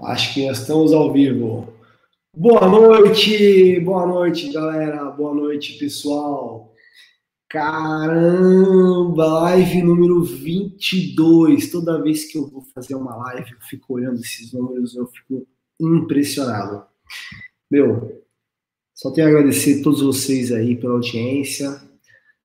Acho 0.00 0.32
que 0.32 0.46
nós 0.46 0.60
estamos 0.60 0.92
ao 0.92 1.12
vivo. 1.12 1.74
Boa 2.32 2.68
noite, 2.68 3.80
boa 3.80 4.06
noite, 4.06 4.52
galera. 4.52 5.10
Boa 5.10 5.34
noite, 5.34 5.76
pessoal. 5.76 6.72
Caramba, 7.48 9.26
live 9.26 9.82
número 9.82 10.22
22. 10.22 11.72
Toda 11.72 12.00
vez 12.00 12.30
que 12.30 12.38
eu 12.38 12.48
vou 12.48 12.62
fazer 12.72 12.94
uma 12.94 13.16
live, 13.16 13.50
eu 13.50 13.60
fico 13.68 13.94
olhando 13.94 14.20
esses 14.20 14.52
números, 14.52 14.94
eu 14.94 15.08
fico 15.08 15.44
impressionado. 15.80 16.84
Meu, 17.68 18.22
só 18.94 19.10
tenho 19.10 19.26
a 19.26 19.30
agradecer 19.30 19.80
a 19.80 19.82
todos 19.82 20.00
vocês 20.00 20.52
aí 20.52 20.76
pela 20.76 20.94
audiência. 20.94 21.82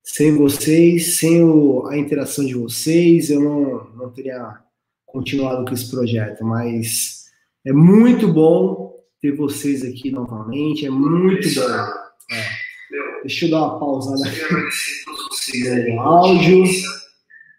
Sem 0.02 0.36
vocês, 0.36 1.18
sem 1.18 1.44
o, 1.44 1.86
a 1.86 1.96
interação 1.96 2.44
de 2.44 2.54
vocês, 2.54 3.30
eu 3.30 3.40
não, 3.40 3.90
não 3.94 4.10
teria 4.10 4.58
continuado 5.06 5.64
com 5.64 5.72
esse 5.72 5.88
projeto, 5.88 6.44
mas 6.44 7.23
é 7.64 7.72
muito 7.72 8.30
bom 8.30 9.02
ter 9.20 9.32
vocês 9.34 9.82
aqui 9.82 10.10
novamente, 10.10 10.84
é 10.84 10.90
muito 10.90 11.48
bom. 11.54 11.70
É. 12.30 12.64
Deixa 13.22 13.46
eu 13.46 13.50
dar 13.50 13.62
uma 13.62 13.80
pausada 13.80 14.28
aqui 14.28 15.90
no 15.94 16.00
áudio. 16.00 16.64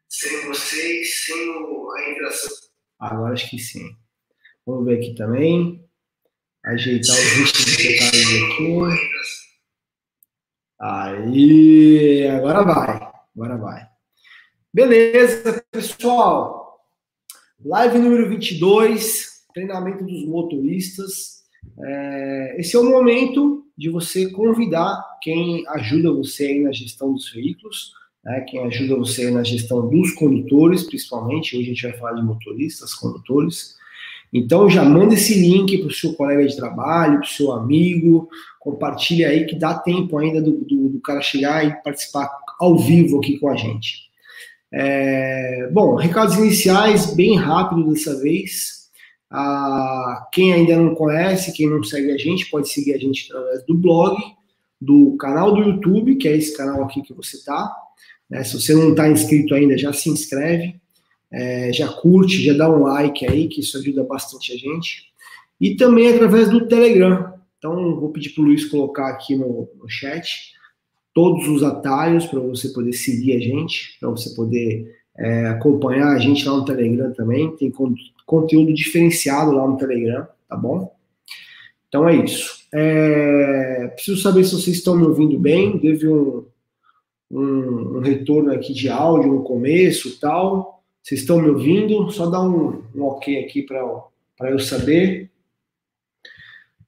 Sem 0.07 0.45
vocês, 0.45 1.25
sem 1.25 1.35
a 1.35 2.11
interação. 2.11 2.55
Agora 2.99 3.33
acho 3.33 3.49
que 3.49 3.57
sim. 3.57 3.95
Vamos 4.65 4.85
ver 4.85 4.99
aqui 4.99 5.15
também. 5.15 5.83
Ajeitar 6.63 7.15
os 7.15 7.51
de 7.51 7.77
detalhes 7.77 8.43
aqui. 8.43 9.25
Aí, 10.79 12.27
agora 12.27 12.63
vai. 12.63 13.11
Agora 13.35 13.57
vai. 13.57 13.87
Beleza, 14.71 15.65
pessoal. 15.71 16.79
Live 17.63 17.97
número 17.97 18.29
22 18.29 19.24
treinamento 19.55 20.03
dos 20.03 20.27
motoristas. 20.27 21.45
É, 21.81 22.55
esse 22.59 22.75
é 22.75 22.79
o 22.79 22.83
momento 22.83 23.63
de 23.77 23.89
você 23.89 24.29
convidar 24.29 25.01
quem 25.21 25.65
ajuda 25.69 26.11
você 26.11 26.47
aí 26.47 26.59
na 26.59 26.71
gestão 26.71 27.13
dos 27.13 27.31
veículos, 27.31 27.93
né, 28.23 28.41
quem 28.41 28.59
ajuda 28.65 28.97
você 28.97 29.31
na 29.31 29.43
gestão 29.43 29.89
dos 29.89 30.11
condutores, 30.11 30.83
principalmente. 30.83 31.55
Hoje 31.55 31.65
a 31.65 31.69
gente 31.69 31.83
vai 31.83 31.93
falar 31.93 32.13
de 32.13 32.23
motoristas, 32.23 32.93
condutores. 32.93 33.75
Então 34.33 34.69
já 34.69 34.83
manda 34.83 35.13
esse 35.13 35.39
link 35.39 35.77
para 35.77 35.87
o 35.87 35.93
seu 35.93 36.13
colega 36.13 36.45
de 36.45 36.55
trabalho, 36.55 37.19
para 37.19 37.27
o 37.27 37.31
seu 37.31 37.53
amigo, 37.53 38.27
compartilha 38.59 39.29
aí 39.29 39.45
que 39.45 39.55
dá 39.55 39.75
tempo 39.75 40.17
ainda 40.17 40.41
do, 40.41 40.51
do, 40.51 40.89
do, 40.89 40.99
cara 40.99 41.21
chegar 41.21 41.65
e 41.65 41.81
participar 41.81 42.29
ao 42.59 42.77
vivo 42.77 43.19
aqui 43.19 43.39
com 43.39 43.49
a 43.49 43.55
gente. 43.55 44.05
É, 44.73 45.69
bom, 45.71 45.95
recados 45.95 46.35
iniciais, 46.35 47.15
bem 47.15 47.37
rápido 47.37 47.89
dessa 47.89 48.19
vez. 48.21 48.84
Ah, 49.29 50.27
quem 50.31 50.53
ainda 50.53 50.75
não 50.77 50.95
conhece, 50.95 51.53
quem 51.53 51.69
não 51.69 51.83
segue 51.83 52.11
a 52.11 52.17
gente, 52.17 52.49
pode 52.49 52.69
seguir 52.69 52.93
a 52.93 52.97
gente 52.97 53.31
através 53.31 53.65
do 53.65 53.75
blog, 53.75 54.17
do 54.79 55.15
canal 55.17 55.53
do 55.53 55.61
YouTube, 55.61 56.15
que 56.15 56.27
é 56.27 56.35
esse 56.35 56.55
canal 56.55 56.83
aqui 56.83 57.01
que 57.01 57.13
você 57.13 57.37
está. 57.37 57.73
Né? 58.29 58.43
Se 58.43 58.59
você 58.59 58.73
não 58.73 58.91
está 58.91 59.09
inscrito 59.09 59.53
ainda, 59.53 59.77
já 59.77 59.91
se 59.93 60.09
inscreve, 60.09 60.79
é, 61.31 61.73
já 61.73 61.87
curte, 61.87 62.43
já 62.43 62.53
dá 62.53 62.69
um 62.69 62.83
like 62.83 63.25
aí, 63.25 63.47
que 63.47 63.61
isso 63.61 63.77
ajuda 63.77 64.03
bastante 64.03 64.53
a 64.53 64.57
gente. 64.57 65.05
E 65.59 65.75
também 65.75 66.07
através 66.07 66.49
do 66.49 66.67
Telegram. 66.67 67.33
Então, 67.57 67.99
vou 67.99 68.11
pedir 68.11 68.29
para 68.29 68.43
o 68.43 68.45
Luiz 68.45 68.65
colocar 68.65 69.09
aqui 69.09 69.35
no, 69.35 69.69
no 69.75 69.89
chat 69.89 70.53
todos 71.13 71.47
os 71.47 71.63
atalhos 71.63 72.25
para 72.25 72.39
você 72.41 72.69
poder 72.69 72.93
seguir 72.93 73.37
a 73.37 73.39
gente, 73.39 73.97
para 73.99 74.09
você 74.09 74.35
poder 74.35 74.93
é, 75.17 75.47
acompanhar 75.47 76.09
a 76.09 76.19
gente 76.19 76.47
lá 76.47 76.57
no 76.57 76.65
Telegram 76.65 77.11
também. 77.13 77.55
Tem 77.55 77.71
conteúdo 78.25 78.73
diferenciado 78.73 79.51
lá 79.51 79.67
no 79.67 79.77
Telegram, 79.77 80.27
tá 80.47 80.55
bom? 80.55 80.93
Então 81.87 82.07
é 82.07 82.15
isso. 82.15 82.65
É, 82.73 83.87
preciso 83.95 84.21
saber 84.21 84.43
se 84.43 84.51
vocês 84.51 84.77
estão 84.77 84.97
me 84.97 85.05
ouvindo 85.05 85.39
bem. 85.39 85.79
Teve 85.79 86.07
um, 86.07 86.45
um, 87.31 87.97
um 87.97 87.99
retorno 87.99 88.51
aqui 88.51 88.73
de 88.73 88.89
áudio 88.89 89.31
no 89.31 89.43
começo 89.43 90.19
tal. 90.19 90.83
Vocês 91.01 91.21
estão 91.21 91.41
me 91.41 91.49
ouvindo? 91.49 92.09
Só 92.11 92.25
dá 92.25 92.41
um, 92.41 92.83
um 92.93 93.03
ok 93.03 93.43
aqui 93.43 93.61
para 93.61 94.49
eu 94.49 94.59
saber. 94.59 95.31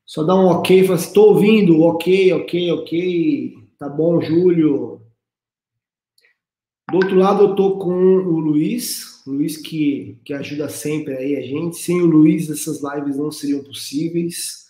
Só 0.05 0.23
dá 0.23 0.35
um 0.35 0.47
ok, 0.47 0.83
fala 0.83 0.95
assim, 0.95 1.07
estou 1.07 1.33
ouvindo, 1.33 1.81
ok, 1.81 2.33
ok, 2.33 2.71
ok. 2.71 3.53
Tá 3.77 3.89
bom, 3.89 4.21
Júlio. 4.21 5.01
Do 6.89 6.97
outro 6.97 7.17
lado 7.17 7.43
eu 7.43 7.55
tô 7.55 7.77
com 7.77 7.91
o 7.91 8.39
Luiz, 8.39 9.21
Luiz 9.27 9.57
que, 9.57 10.17
que 10.23 10.33
ajuda 10.33 10.69
sempre 10.69 11.13
aí 11.13 11.35
a 11.35 11.41
gente. 11.41 11.75
Sem 11.75 12.01
o 12.01 12.05
Luiz, 12.05 12.49
essas 12.49 12.81
lives 12.81 13.17
não 13.17 13.29
seriam 13.29 13.61
possíveis. 13.61 14.67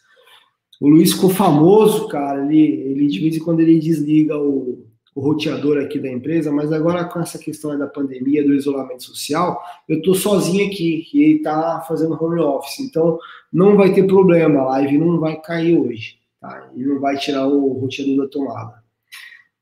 O 0.81 0.89
Luiz 0.89 1.13
ficou 1.13 1.29
famoso, 1.29 2.07
cara. 2.07 2.43
Ele, 2.43 2.59
ele 2.59 3.07
de 3.07 3.19
vez 3.19 3.35
em 3.35 3.39
quando 3.39 3.59
ele 3.59 3.77
desliga 3.77 4.35
o, 4.35 4.87
o 5.13 5.21
roteador 5.21 5.77
aqui 5.77 5.99
da 5.99 6.11
empresa, 6.11 6.51
mas 6.51 6.71
agora 6.71 7.05
com 7.05 7.19
essa 7.19 7.37
questão 7.37 7.77
da 7.77 7.85
pandemia, 7.85 8.43
do 8.43 8.55
isolamento 8.55 9.03
social, 9.03 9.61
eu 9.87 10.01
tô 10.01 10.15
sozinho 10.15 10.65
aqui 10.65 11.07
e 11.13 11.23
ele 11.23 11.39
tá 11.39 11.85
fazendo 11.87 12.17
home 12.19 12.39
office. 12.39 12.79
Então 12.79 13.19
não 13.53 13.77
vai 13.77 13.93
ter 13.93 14.07
problema, 14.07 14.61
a 14.61 14.65
live 14.69 14.97
não 14.97 15.19
vai 15.19 15.39
cair 15.39 15.77
hoje, 15.77 16.17
tá? 16.41 16.67
Ele 16.75 16.85
não 16.85 16.99
vai 16.99 17.15
tirar 17.17 17.47
o 17.47 17.73
roteador 17.73 18.25
da 18.25 18.27
tomada. 18.27 18.83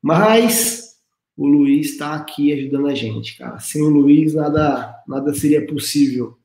Mas 0.00 0.85
o 1.36 1.46
Luiz 1.46 1.90
está 1.90 2.14
aqui 2.14 2.52
ajudando 2.52 2.86
a 2.86 2.94
gente, 2.94 3.36
cara. 3.36 3.58
Sem 3.58 3.82
o 3.82 3.88
Luiz, 3.88 4.34
nada, 4.34 5.02
nada 5.06 5.34
seria 5.34 5.66
possível. 5.66 6.38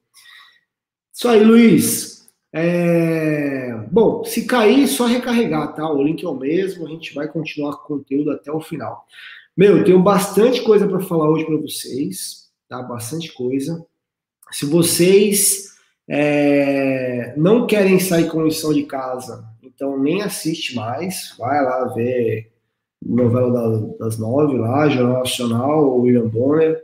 Isso 1.14 1.28
aí, 1.28 1.44
Luiz. 1.44 2.30
É... 2.54 3.74
Bom, 3.90 4.26
se 4.26 4.46
cair, 4.46 4.88
só 4.88 5.06
recarregar, 5.06 5.74
tá? 5.74 5.90
O 5.90 6.04
link 6.04 6.24
é 6.24 6.28
o 6.28 6.36
mesmo, 6.36 6.86
a 6.86 6.90
gente 6.90 7.14
vai 7.14 7.28
continuar 7.28 7.78
com 7.78 7.94
o 7.94 7.98
conteúdo 7.98 8.32
até 8.32 8.52
o 8.52 8.60
final. 8.60 9.06
Meu, 9.56 9.78
eu 9.78 9.84
tenho 9.86 10.02
bastante 10.02 10.62
coisa 10.62 10.88
para 10.88 11.00
falar 11.00 11.30
hoje 11.30 11.46
para 11.46 11.58
vocês, 11.58 12.50
tá? 12.68 12.82
Bastante 12.82 13.32
coisa. 13.32 13.86
Se 14.52 14.66
vocês 14.66 15.76
é... 16.10 17.34
não 17.38 17.66
querem 17.66 17.98
sair 17.98 18.30
com 18.30 18.44
lição 18.44 18.74
de 18.74 18.84
casa, 18.84 19.46
então 19.64 19.98
nem 19.98 20.22
assiste 20.22 20.76
mais, 20.76 21.34
vai 21.38 21.64
lá 21.64 21.86
ver 21.94 22.51
novela 23.04 23.96
das 24.00 24.18
nove 24.18 24.58
lá, 24.58 24.90
Jornal 24.90 25.20
Nacional, 25.20 26.00
William 26.00 26.28
Bonner. 26.28 26.84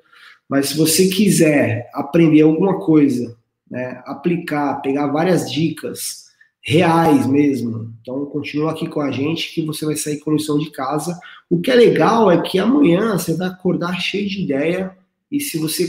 Mas 0.50 0.70
se 0.70 0.78
você 0.78 1.08
quiser 1.08 1.90
aprender 1.94 2.42
alguma 2.42 2.80
coisa, 2.80 3.36
né, 3.70 4.02
aplicar, 4.06 4.82
pegar 4.82 5.08
várias 5.08 5.52
dicas 5.52 6.28
reais 6.62 7.26
mesmo, 7.28 7.94
então 8.02 8.26
continua 8.26 8.72
aqui 8.72 8.88
com 8.90 9.00
a 9.00 9.12
gente 9.12 9.54
que 9.54 9.66
você 9.66 9.86
vai 9.86 9.96
sair 9.96 10.20
com 10.20 10.34
lição 10.34 10.58
de 10.58 10.70
casa. 10.72 11.18
O 11.50 11.62
que 11.62 11.72
é 11.72 11.76
legal 11.76 12.30
é 12.32 12.42
que 12.42 12.60
amanhã 12.60 13.18
você 13.18 13.36
vai 13.36 13.48
acordar 13.48 14.00
cheio 14.00 14.28
de 14.28 14.44
ideia 14.44 14.98
e 15.32 15.40
se 15.40 15.58
você 15.58 15.88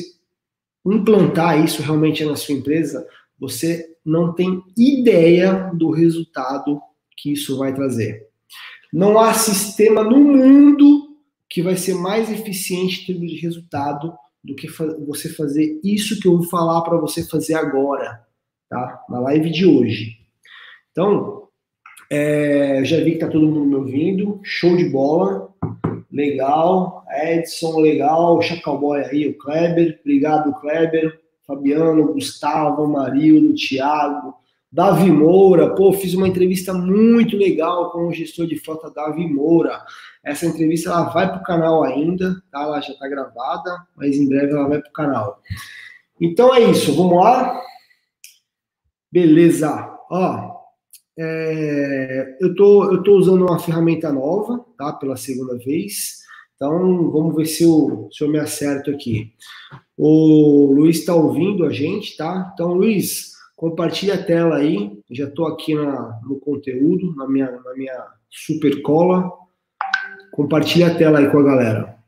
implantar 0.84 1.64
isso 1.64 1.82
realmente 1.82 2.24
na 2.24 2.36
sua 2.36 2.54
empresa, 2.54 3.06
você 3.38 3.88
não 4.04 4.32
tem 4.32 4.62
ideia 4.76 5.70
do 5.74 5.90
resultado 5.90 6.80
que 7.16 7.32
isso 7.32 7.58
vai 7.58 7.74
trazer. 7.74 8.27
Não 8.92 9.18
há 9.18 9.34
sistema 9.34 10.02
no 10.02 10.18
mundo 10.18 11.16
que 11.48 11.62
vai 11.62 11.76
ser 11.76 11.94
mais 11.94 12.30
eficiente 12.30 13.02
em 13.02 13.06
termos 13.06 13.30
de 13.30 13.38
resultado 13.38 14.12
do 14.42 14.54
que 14.54 14.68
você 15.06 15.28
fazer 15.28 15.80
isso 15.82 16.20
que 16.20 16.28
eu 16.28 16.36
vou 16.36 16.48
falar 16.48 16.82
para 16.82 16.96
você 16.98 17.26
fazer 17.26 17.54
agora, 17.54 18.24
tá? 18.68 19.04
Na 19.08 19.20
live 19.20 19.50
de 19.50 19.66
hoje. 19.66 20.18
Então, 20.92 21.48
é, 22.10 22.82
já 22.84 22.98
vi 22.98 23.12
que 23.12 23.18
tá 23.18 23.28
todo 23.28 23.46
mundo 23.46 23.66
me 23.66 23.74
ouvindo, 23.74 24.40
show 24.42 24.76
de 24.76 24.88
bola, 24.88 25.52
legal, 26.10 27.04
Edson, 27.10 27.80
legal, 27.80 28.40
Chacalboy 28.40 29.02
aí, 29.04 29.28
o 29.28 29.36
Kleber, 29.36 29.98
obrigado 30.00 30.58
Kleber, 30.60 31.20
Fabiano, 31.46 32.12
Gustavo, 32.12 32.86
Marildo, 32.86 33.54
Thiago, 33.54 34.34
Davi 34.70 35.10
Moura, 35.10 35.74
pô, 35.74 35.92
fiz 35.94 36.12
uma 36.14 36.28
entrevista 36.28 36.74
muito 36.74 37.36
legal 37.36 37.90
com 37.90 38.06
o 38.06 38.12
gestor 38.12 38.46
de 38.46 38.56
frota 38.60 38.90
Davi 38.90 39.26
Moura. 39.26 39.82
Essa 40.22 40.46
entrevista 40.46 40.90
ela 40.90 41.04
vai 41.04 41.26
para 41.26 41.40
o 41.40 41.42
canal 41.42 41.82
ainda, 41.84 42.42
tá? 42.50 42.62
Ela 42.62 42.80
já 42.80 42.92
está 42.92 43.08
gravada, 43.08 43.86
mas 43.96 44.16
em 44.16 44.28
breve 44.28 44.52
ela 44.52 44.68
vai 44.68 44.78
para 44.80 44.90
o 44.90 44.92
canal. 44.92 45.42
Então 46.20 46.54
é 46.54 46.60
isso, 46.70 46.94
vamos 46.94 47.16
lá? 47.16 47.62
Beleza. 49.10 49.90
Ó, 50.10 50.58
é, 51.18 52.36
eu, 52.40 52.54
tô, 52.54 52.92
eu 52.92 53.02
tô 53.02 53.16
usando 53.16 53.46
uma 53.46 53.58
ferramenta 53.58 54.12
nova, 54.12 54.64
tá? 54.76 54.92
Pela 54.92 55.16
segunda 55.16 55.56
vez. 55.56 56.18
Então, 56.54 57.10
vamos 57.10 57.36
ver 57.36 57.46
se 57.46 57.62
eu, 57.62 58.08
se 58.12 58.22
eu 58.22 58.28
me 58.28 58.38
acerto 58.38 58.90
aqui. 58.90 59.32
O 59.96 60.72
Luiz 60.74 60.98
está 60.98 61.14
ouvindo 61.14 61.64
a 61.64 61.70
gente, 61.70 62.16
tá? 62.16 62.50
Então, 62.52 62.74
Luiz, 62.74 63.37
Compartilhe 63.58 64.12
a 64.12 64.24
tela 64.24 64.58
aí. 64.58 65.02
Já 65.10 65.24
estou 65.26 65.48
aqui 65.48 65.74
na, 65.74 66.20
no 66.22 66.38
conteúdo, 66.38 67.12
na 67.16 67.26
minha, 67.26 67.50
na 67.50 67.74
minha 67.74 68.06
super 68.30 68.80
cola. 68.82 69.32
Compartilhe 70.30 70.84
a 70.84 70.96
tela 70.96 71.18
aí 71.18 71.28
com 71.28 71.40
a 71.40 71.42
galera. 71.42 71.98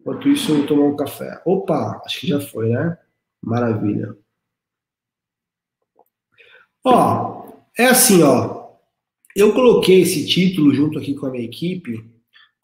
Enquanto 0.00 0.28
isso, 0.28 0.50
eu 0.50 0.56
vou 0.56 0.66
tomar 0.66 0.86
um 0.86 0.96
café. 0.96 1.40
Opa, 1.44 2.02
acho 2.04 2.22
que 2.22 2.26
já 2.26 2.40
foi, 2.40 2.70
né? 2.70 2.98
Maravilha. 3.40 4.16
Ó, 6.82 7.52
é 7.78 7.86
assim, 7.86 8.24
ó. 8.24 8.72
Eu 9.36 9.54
coloquei 9.54 10.02
esse 10.02 10.26
título 10.26 10.74
junto 10.74 10.98
aqui 10.98 11.14
com 11.14 11.26
a 11.26 11.30
minha 11.30 11.44
equipe, 11.44 12.04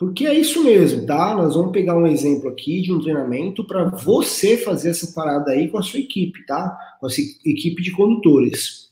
porque 0.00 0.26
é 0.26 0.32
isso 0.32 0.64
mesmo, 0.64 1.05
tá? 1.05 1.35
Nós 1.35 1.55
vamos 1.55 1.73
pegar 1.73 1.94
um 1.94 2.06
exemplo 2.06 2.49
aqui 2.49 2.81
de 2.81 2.91
um 2.91 3.02
treinamento 3.02 3.62
para 3.62 3.85
você 3.85 4.56
fazer 4.56 4.88
essa 4.88 5.12
parada 5.12 5.50
aí 5.50 5.69
com 5.69 5.76
a 5.76 5.82
sua 5.82 6.00
equipe, 6.00 6.47
tá? 6.47 6.97
Com 6.99 7.06
a 7.06 7.11
sua 7.11 7.23
equipe 7.44 7.82
de 7.82 7.91
condutores. 7.91 8.88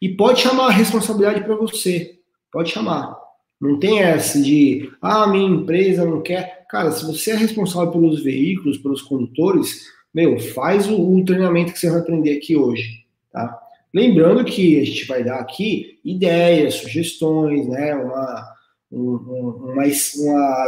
E 0.00 0.08
pode 0.08 0.40
chamar 0.40 0.68
a 0.68 0.70
responsabilidade 0.70 1.44
para 1.44 1.54
você. 1.54 2.18
Pode 2.50 2.70
chamar. 2.70 3.14
Não 3.60 3.78
tem 3.78 4.00
essa 4.00 4.40
de, 4.40 4.90
ah, 5.02 5.26
minha 5.26 5.50
empresa 5.50 6.06
não 6.06 6.22
quer. 6.22 6.64
Cara, 6.70 6.92
se 6.92 7.04
você 7.04 7.32
é 7.32 7.36
responsável 7.36 7.92
pelos 7.92 8.22
veículos, 8.24 8.78
pelos 8.78 9.02
condutores, 9.02 9.84
meu, 10.14 10.38
faz 10.38 10.88
o, 10.88 10.98
o 10.98 11.22
treinamento 11.26 11.74
que 11.74 11.78
você 11.78 11.90
vai 11.90 12.00
aprender 12.00 12.38
aqui 12.38 12.56
hoje, 12.56 13.04
tá? 13.30 13.54
Lembrando 13.92 14.46
que 14.46 14.80
a 14.80 14.84
gente 14.84 15.04
vai 15.04 15.22
dar 15.22 15.40
aqui 15.40 15.98
ideias, 16.02 16.76
sugestões, 16.76 17.68
né? 17.68 17.94
Uma, 17.94 18.55
uma, 18.90 19.54
uma 19.72 19.86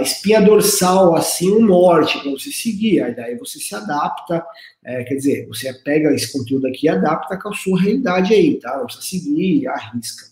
espinha 0.01 0.41
dorsal, 0.41 1.15
assim, 1.15 1.51
um 1.51 1.65
norte 1.65 2.19
para 2.21 2.31
você 2.31 2.51
seguir. 2.51 3.03
Aí 3.03 3.15
daí 3.15 3.37
você 3.37 3.59
se 3.59 3.75
adapta, 3.75 4.45
é, 4.85 5.05
quer 5.05 5.15
dizer, 5.15 5.47
você 5.47 5.73
pega 5.73 6.13
esse 6.15 6.33
conteúdo 6.33 6.67
aqui 6.67 6.87
e 6.87 6.89
adapta 6.89 7.39
com 7.39 7.49
a 7.49 7.55
sua 7.55 7.81
realidade 7.81 8.35
aí, 8.35 8.59
tá? 8.59 8.77
Não 8.77 8.87
precisa 8.87 9.07
seguir, 9.07 9.69
arrisca. 9.69 10.27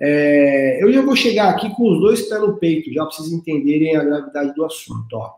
É, 0.00 0.82
eu 0.82 0.92
já 0.92 1.02
vou 1.02 1.16
chegar 1.16 1.50
aqui 1.50 1.68
com 1.74 1.90
os 1.90 2.00
dois 2.00 2.22
pés 2.22 2.40
no 2.40 2.56
peito, 2.56 2.92
já 2.92 3.04
para 3.04 3.14
vocês 3.14 3.32
entenderem 3.32 3.96
a 3.96 4.04
gravidade 4.04 4.54
do 4.54 4.64
assunto, 4.64 5.12
ó. 5.14 5.34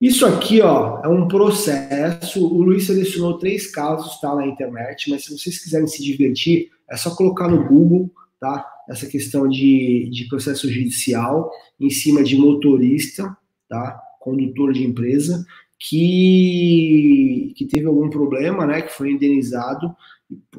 Isso 0.00 0.24
aqui, 0.24 0.62
ó, 0.62 1.02
é 1.04 1.08
um 1.08 1.28
processo. 1.28 2.42
O 2.42 2.62
Luiz 2.62 2.86
selecionou 2.86 3.38
três 3.38 3.70
casos, 3.70 4.18
tá, 4.18 4.34
na 4.34 4.46
internet, 4.46 5.10
mas 5.10 5.24
se 5.24 5.38
vocês 5.38 5.62
quiserem 5.62 5.86
se 5.86 6.02
divertir, 6.02 6.70
é 6.90 6.96
só 6.96 7.14
colocar 7.14 7.48
no 7.48 7.68
Google, 7.68 8.10
tá? 8.40 8.66
Essa 8.88 9.06
questão 9.06 9.48
de, 9.48 10.08
de 10.10 10.26
processo 10.28 10.68
judicial 10.68 11.50
em 11.78 11.90
cima 11.90 12.24
de 12.24 12.36
motorista, 12.36 13.36
tá? 13.68 14.00
Condutor 14.18 14.72
de 14.72 14.84
empresa, 14.84 15.44
que, 15.78 17.52
que 17.56 17.66
teve 17.66 17.86
algum 17.86 18.10
problema, 18.10 18.66
né? 18.66 18.82
Que 18.82 18.92
foi 18.92 19.12
indenizado 19.12 19.94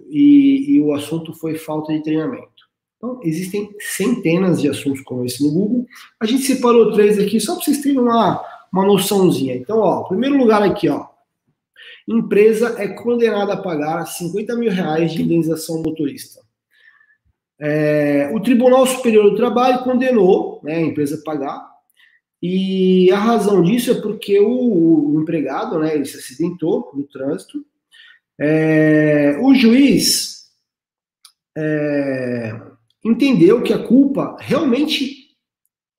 e, 0.09 0.75
e 0.75 0.81
o 0.81 0.93
assunto 0.93 1.33
foi 1.33 1.55
falta 1.55 1.91
de 1.91 2.03
treinamento. 2.03 2.49
Então, 2.97 3.19
existem 3.23 3.69
centenas 3.79 4.61
de 4.61 4.69
assuntos 4.69 5.01
como 5.01 5.25
esse 5.25 5.43
no 5.43 5.51
Google. 5.51 5.87
A 6.19 6.25
gente 6.25 6.43
separou 6.43 6.93
três 6.93 7.17
aqui 7.17 7.39
só 7.39 7.55
para 7.55 7.65
vocês 7.65 7.81
terem 7.81 7.99
uma 7.99 8.45
uma 8.71 8.85
noçãozinha. 8.85 9.55
Então, 9.55 9.79
ó, 9.79 10.03
primeiro 10.03 10.37
lugar 10.37 10.63
aqui, 10.63 10.87
ó. 10.87 11.07
Empresa 12.07 12.75
é 12.79 12.87
condenada 12.87 13.53
a 13.53 13.61
pagar 13.61 14.05
50 14.05 14.55
mil 14.55 14.71
reais 14.71 15.13
de 15.13 15.21
indenização 15.21 15.81
motorista. 15.81 16.41
É, 17.61 18.31
o 18.33 18.39
Tribunal 18.39 18.85
Superior 18.87 19.29
do 19.29 19.35
Trabalho 19.35 19.83
condenou 19.83 20.59
né, 20.63 20.77
a 20.77 20.81
empresa 20.81 21.15
a 21.15 21.23
pagar. 21.23 21.69
E 22.41 23.11
a 23.11 23.19
razão 23.19 23.61
disso 23.61 23.91
é 23.91 24.01
porque 24.01 24.39
o, 24.39 25.11
o 25.13 25.21
empregado, 25.21 25.77
né, 25.77 25.93
ele 25.93 26.05
se 26.05 26.17
acidentou 26.17 26.91
no 26.95 27.03
trânsito. 27.03 27.63
É, 28.39 29.37
o 29.39 29.53
juiz 29.53 30.47
é, 31.55 32.59
entendeu 33.05 33.61
que 33.61 33.73
a 33.73 33.85
culpa 33.87 34.35
realmente 34.39 35.29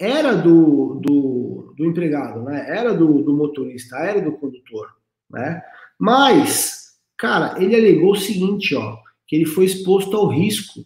era 0.01 0.35
do, 0.35 1.01
do 1.01 1.43
do 1.77 1.87
empregado, 1.87 2.43
né? 2.43 2.67
Era 2.69 2.95
do, 2.95 3.23
do 3.23 3.35
motorista, 3.35 3.97
era 3.97 4.21
do 4.21 4.33
condutor, 4.33 4.89
né? 5.31 5.63
Mas, 5.99 6.93
cara, 7.17 7.63
ele 7.63 7.75
alegou 7.75 8.13
o 8.13 8.17
seguinte, 8.17 8.75
ó, 8.75 8.99
que 9.27 9.37
ele 9.37 9.47
foi 9.47 9.65
exposto 9.65 10.17
ao 10.17 10.29
risco, 10.29 10.85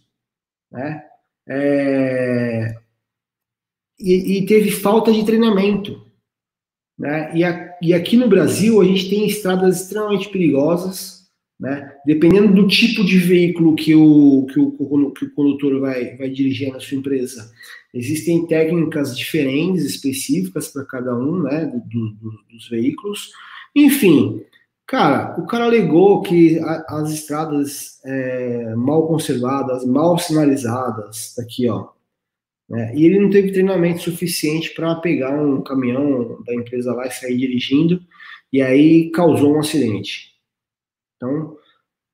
né? 0.77 1.03
É... 1.47 2.75
E, 3.99 4.37
e, 4.37 4.45
teve 4.45 4.69
falta 4.69 5.11
de 5.11 5.25
treinamento, 5.25 6.05
né? 6.97 7.31
E, 7.35 7.43
a, 7.43 7.77
e 7.81 7.93
aqui 7.93 8.15
no 8.15 8.29
Brasil 8.29 8.79
a 8.79 8.85
gente 8.85 9.09
tem 9.09 9.25
estradas 9.25 9.81
extremamente 9.81 10.29
perigosas, 10.29 11.27
né? 11.59 11.93
Dependendo 12.05 12.53
do 12.53 12.67
tipo 12.67 13.03
de 13.03 13.17
veículo 13.17 13.75
que 13.75 13.95
o, 13.95 14.45
que 14.45 14.59
o, 14.59 15.11
que 15.11 15.25
o 15.25 15.33
condutor 15.33 15.79
vai, 15.79 16.15
vai 16.15 16.29
dirigir 16.29 16.71
na 16.71 16.79
sua 16.79 16.97
empresa, 16.97 17.51
Existem 17.97 18.45
técnicas 18.45 19.17
diferentes, 19.17 19.83
específicas 19.83 20.67
para 20.67 20.85
cada 20.85 21.17
um, 21.17 21.41
né, 21.41 21.65
do, 21.65 22.09
do, 22.09 22.31
dos 22.51 22.69
veículos. 22.69 23.31
Enfim, 23.75 24.43
cara, 24.87 25.39
o 25.39 25.45
cara 25.45 25.65
alegou 25.65 26.21
que 26.21 26.59
a, 26.59 26.99
as 27.01 27.11
estradas 27.11 27.99
é, 28.05 28.73
mal 28.75 29.07
conservadas, 29.07 29.85
mal 29.85 30.17
sinalizadas, 30.17 31.37
aqui, 31.37 31.69
ó, 31.69 31.89
né, 32.69 32.93
e 32.95 33.05
ele 33.05 33.19
não 33.19 33.29
teve 33.29 33.51
treinamento 33.51 34.01
suficiente 34.01 34.73
para 34.73 34.95
pegar 34.95 35.39
um 35.39 35.61
caminhão 35.61 36.41
da 36.43 36.55
empresa 36.55 36.93
lá 36.93 37.05
e 37.05 37.11
sair 37.11 37.37
dirigindo, 37.37 38.01
e 38.51 38.61
aí 38.61 39.11
causou 39.11 39.55
um 39.55 39.59
acidente. 39.59 40.33
Então, 41.15 41.57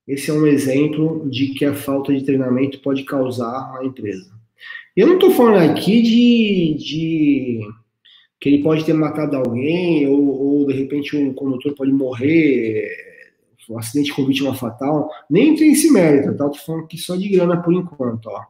esse 0.08 0.30
é 0.30 0.34
um 0.34 0.46
exemplo 0.46 1.30
de 1.30 1.54
que 1.54 1.66
a 1.66 1.74
falta 1.74 2.14
de 2.14 2.26
treinamento 2.26 2.80
pode 2.82 3.04
causar 3.04 3.72
na 3.74 3.86
empresa. 3.86 4.32
Eu 4.96 5.08
não 5.08 5.16
estou 5.16 5.32
falando 5.32 5.72
aqui 5.72 6.02
de, 6.02 6.78
de, 6.78 7.68
que 8.44 8.50
ele 8.50 8.62
pode 8.62 8.84
ter 8.84 8.92
matado 8.92 9.38
alguém, 9.38 10.06
ou, 10.06 10.22
ou 10.22 10.68
de 10.68 10.74
repente 10.74 11.16
um 11.16 11.34
condutor 11.34 11.74
pode 11.76 11.94
morrer, 11.94 12.92
um 13.70 13.80
acidente 13.80 14.14
com 14.14 14.26
vítima 14.26 14.54
fatal. 14.54 15.10
Nem 15.30 15.56
tem 15.56 15.72
esse 15.72 15.90
mérito, 15.90 16.36
tá? 16.36 16.48
Estou 16.48 16.66
falando 16.66 16.84
aqui 16.84 16.98
só 16.98 17.16
de 17.16 17.30
grana 17.30 17.62
por 17.62 17.74
enquanto, 17.74 18.26
ó. 18.26 18.42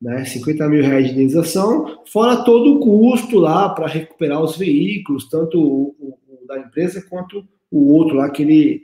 Né, 0.00 0.24
50 0.24 0.68
mil 0.68 0.80
reais 0.80 1.06
de 1.06 1.12
indenização, 1.12 2.04
fora 2.06 2.44
todo 2.44 2.74
o 2.74 2.78
custo 2.78 3.40
lá 3.40 3.68
para 3.68 3.88
recuperar 3.88 4.40
os 4.40 4.56
veículos, 4.56 5.28
tanto 5.28 5.60
o, 5.60 5.96
o, 5.98 6.18
o, 6.28 6.46
da 6.46 6.60
empresa 6.60 7.04
quanto 7.10 7.44
o 7.68 7.94
outro 7.94 8.14
lá 8.14 8.30
que 8.30 8.42
ele, 8.42 8.82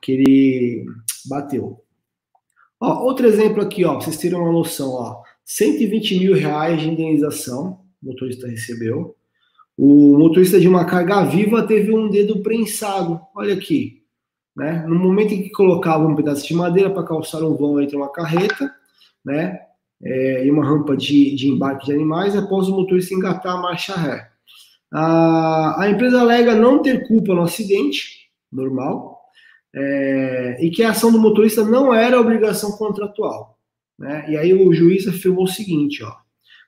que 0.00 0.12
ele 0.12 0.86
bateu. 1.28 1.82
Ó, 2.80 3.04
outro 3.04 3.26
exemplo 3.26 3.60
aqui, 3.60 3.84
ó, 3.84 4.00
vocês 4.00 4.16
terem 4.16 4.38
uma 4.38 4.52
noção, 4.52 4.88
ó. 4.92 5.20
120 5.44 6.18
mil 6.18 6.34
reais 6.34 6.80
de 6.80 6.88
indenização 6.88 7.80
o 8.02 8.06
motorista 8.06 8.48
recebeu. 8.48 9.14
O 9.76 10.18
motorista 10.18 10.60
de 10.60 10.68
uma 10.68 10.84
carga 10.84 11.24
viva 11.24 11.66
teve 11.66 11.94
um 11.94 12.08
dedo 12.08 12.42
prensado. 12.42 13.20
Olha 13.34 13.54
aqui. 13.54 14.02
Né? 14.54 14.84
No 14.86 14.96
momento 14.96 15.32
em 15.32 15.42
que 15.42 15.50
colocava 15.50 16.06
um 16.06 16.14
pedaço 16.14 16.46
de 16.46 16.54
madeira 16.54 16.90
para 16.90 17.04
calçar 17.04 17.42
um 17.42 17.56
vão 17.56 17.80
entre 17.80 17.96
uma 17.96 18.12
carreta 18.12 18.70
né? 19.24 19.60
É, 20.04 20.44
e 20.44 20.50
uma 20.50 20.64
rampa 20.64 20.96
de, 20.96 21.34
de 21.36 21.48
embarque 21.48 21.86
de 21.86 21.92
animais, 21.92 22.34
após 22.34 22.68
o 22.68 22.72
motorista 22.72 23.14
engatar 23.14 23.54
a 23.54 23.60
marcha 23.60 23.94
ré. 23.94 24.28
A, 24.92 25.82
a 25.82 25.90
empresa 25.90 26.20
alega 26.20 26.56
não 26.56 26.82
ter 26.82 27.06
culpa 27.06 27.34
no 27.34 27.42
acidente, 27.42 28.28
normal, 28.50 29.20
é, 29.74 30.58
e 30.60 30.70
que 30.70 30.82
a 30.82 30.90
ação 30.90 31.12
do 31.12 31.20
motorista 31.20 31.64
não 31.64 31.94
era 31.94 32.20
obrigação 32.20 32.72
contratual. 32.72 33.56
Né? 33.98 34.26
E 34.28 34.36
aí 34.36 34.52
o 34.52 34.72
juiz 34.72 35.06
afirmou 35.06 35.44
o 35.44 35.48
seguinte, 35.48 36.02
ó, 36.02 36.12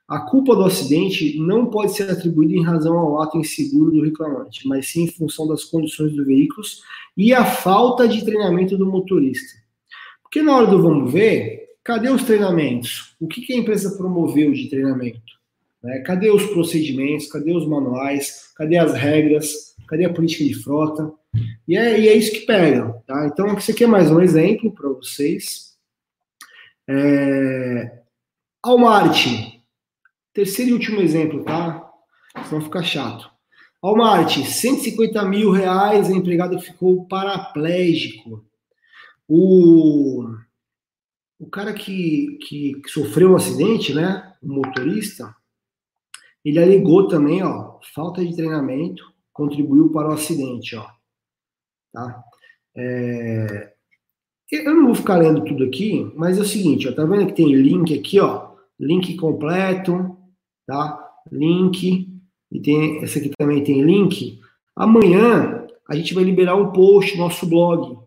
a 0.06 0.20
culpa 0.20 0.54
do 0.54 0.64
acidente 0.64 1.38
não 1.38 1.66
pode 1.66 1.94
ser 1.94 2.10
atribuída 2.10 2.54
em 2.54 2.62
razão 2.62 2.98
ao 2.98 3.22
ato 3.22 3.38
inseguro 3.38 3.90
do 3.90 4.02
reclamante, 4.02 4.68
mas 4.68 4.88
sim 4.88 5.04
em 5.04 5.10
função 5.10 5.46
das 5.48 5.64
condições 5.64 6.12
do 6.12 6.24
veículo 6.24 6.62
e 7.16 7.32
a 7.32 7.44
falta 7.44 8.06
de 8.06 8.24
treinamento 8.24 8.76
do 8.76 8.86
motorista. 8.86 9.58
Porque 10.22 10.42
na 10.42 10.56
hora 10.56 10.66
do 10.66 10.82
vamos 10.82 11.12
ver, 11.12 11.76
cadê 11.82 12.10
os 12.10 12.24
treinamentos? 12.24 13.14
O 13.18 13.26
que, 13.26 13.52
a 13.52 13.56
empresa 13.56 13.96
promoveu 13.96 14.52
de 14.52 14.68
treinamento? 14.68 15.20
Né? 15.82 16.00
Cadê 16.00 16.30
os 16.30 16.44
procedimentos? 16.46 17.26
Cadê 17.26 17.52
os 17.52 17.66
manuais? 17.66 18.52
Cadê 18.56 18.76
as 18.76 18.92
regras? 18.94 19.74
Cadê 19.86 20.04
a 20.04 20.12
política 20.12 20.44
de 20.44 20.54
frota? 20.54 21.12
E 21.66 21.76
é, 21.76 22.00
e 22.00 22.08
é 22.08 22.14
isso 22.14 22.32
que 22.32 22.40
pega. 22.40 22.92
Tá? 23.06 23.26
Então, 23.26 23.46
aqui 23.46 23.70
aqui 23.70 23.84
é 23.84 23.86
mais 23.86 24.10
um 24.10 24.20
exemplo 24.20 24.72
para 24.72 24.88
vocês. 24.88 25.74
É... 26.88 28.00
Almarte, 28.62 29.53
terceiro 30.34 30.72
e 30.72 30.74
último 30.74 31.00
exemplo, 31.00 31.44
tá? 31.44 31.90
Senão 32.46 32.60
fica 32.60 32.82
chato. 32.82 33.30
Almarte, 33.80 34.44
150 34.44 35.24
mil 35.24 35.50
reais, 35.50 36.10
a 36.10 36.12
empregada 36.12 36.58
ficou 36.58 37.06
paraplégico. 37.06 38.44
O, 39.28 40.24
o 41.38 41.48
cara 41.48 41.72
que, 41.72 42.38
que, 42.42 42.80
que 42.82 42.88
sofreu 42.90 43.32
um 43.32 43.36
acidente, 43.36 43.94
né? 43.94 44.34
O 44.42 44.52
motorista, 44.52 45.34
ele 46.44 46.62
alegou 46.62 47.08
também, 47.08 47.42
ó, 47.42 47.78
falta 47.94 48.24
de 48.24 48.34
treinamento 48.34 49.14
contribuiu 49.34 49.90
para 49.90 50.08
o 50.08 50.12
acidente, 50.12 50.76
ó. 50.76 50.86
Tá? 51.92 52.24
É, 52.76 53.72
eu 54.50 54.74
não 54.74 54.86
vou 54.86 54.94
ficar 54.94 55.16
lendo 55.16 55.44
tudo 55.44 55.64
aqui, 55.64 56.10
mas 56.16 56.38
é 56.38 56.40
o 56.40 56.46
seguinte, 56.46 56.88
ó, 56.88 56.92
tá 56.92 57.04
vendo 57.04 57.26
que 57.26 57.34
tem 57.34 57.52
link 57.52 57.98
aqui, 57.98 58.20
ó, 58.20 58.54
link 58.78 59.16
completo, 59.16 60.16
tá? 60.66 60.98
Link, 61.30 62.08
e 62.50 62.60
tem, 62.60 63.02
essa 63.02 63.18
aqui 63.18 63.30
também 63.36 63.64
tem 63.64 63.82
link. 63.82 64.40
Amanhã 64.76 65.66
a 65.88 65.94
gente 65.96 66.14
vai 66.14 66.24
liberar 66.24 66.56
um 66.56 66.72
post 66.72 67.16
no 67.16 67.24
nosso 67.24 67.46
blog, 67.46 67.98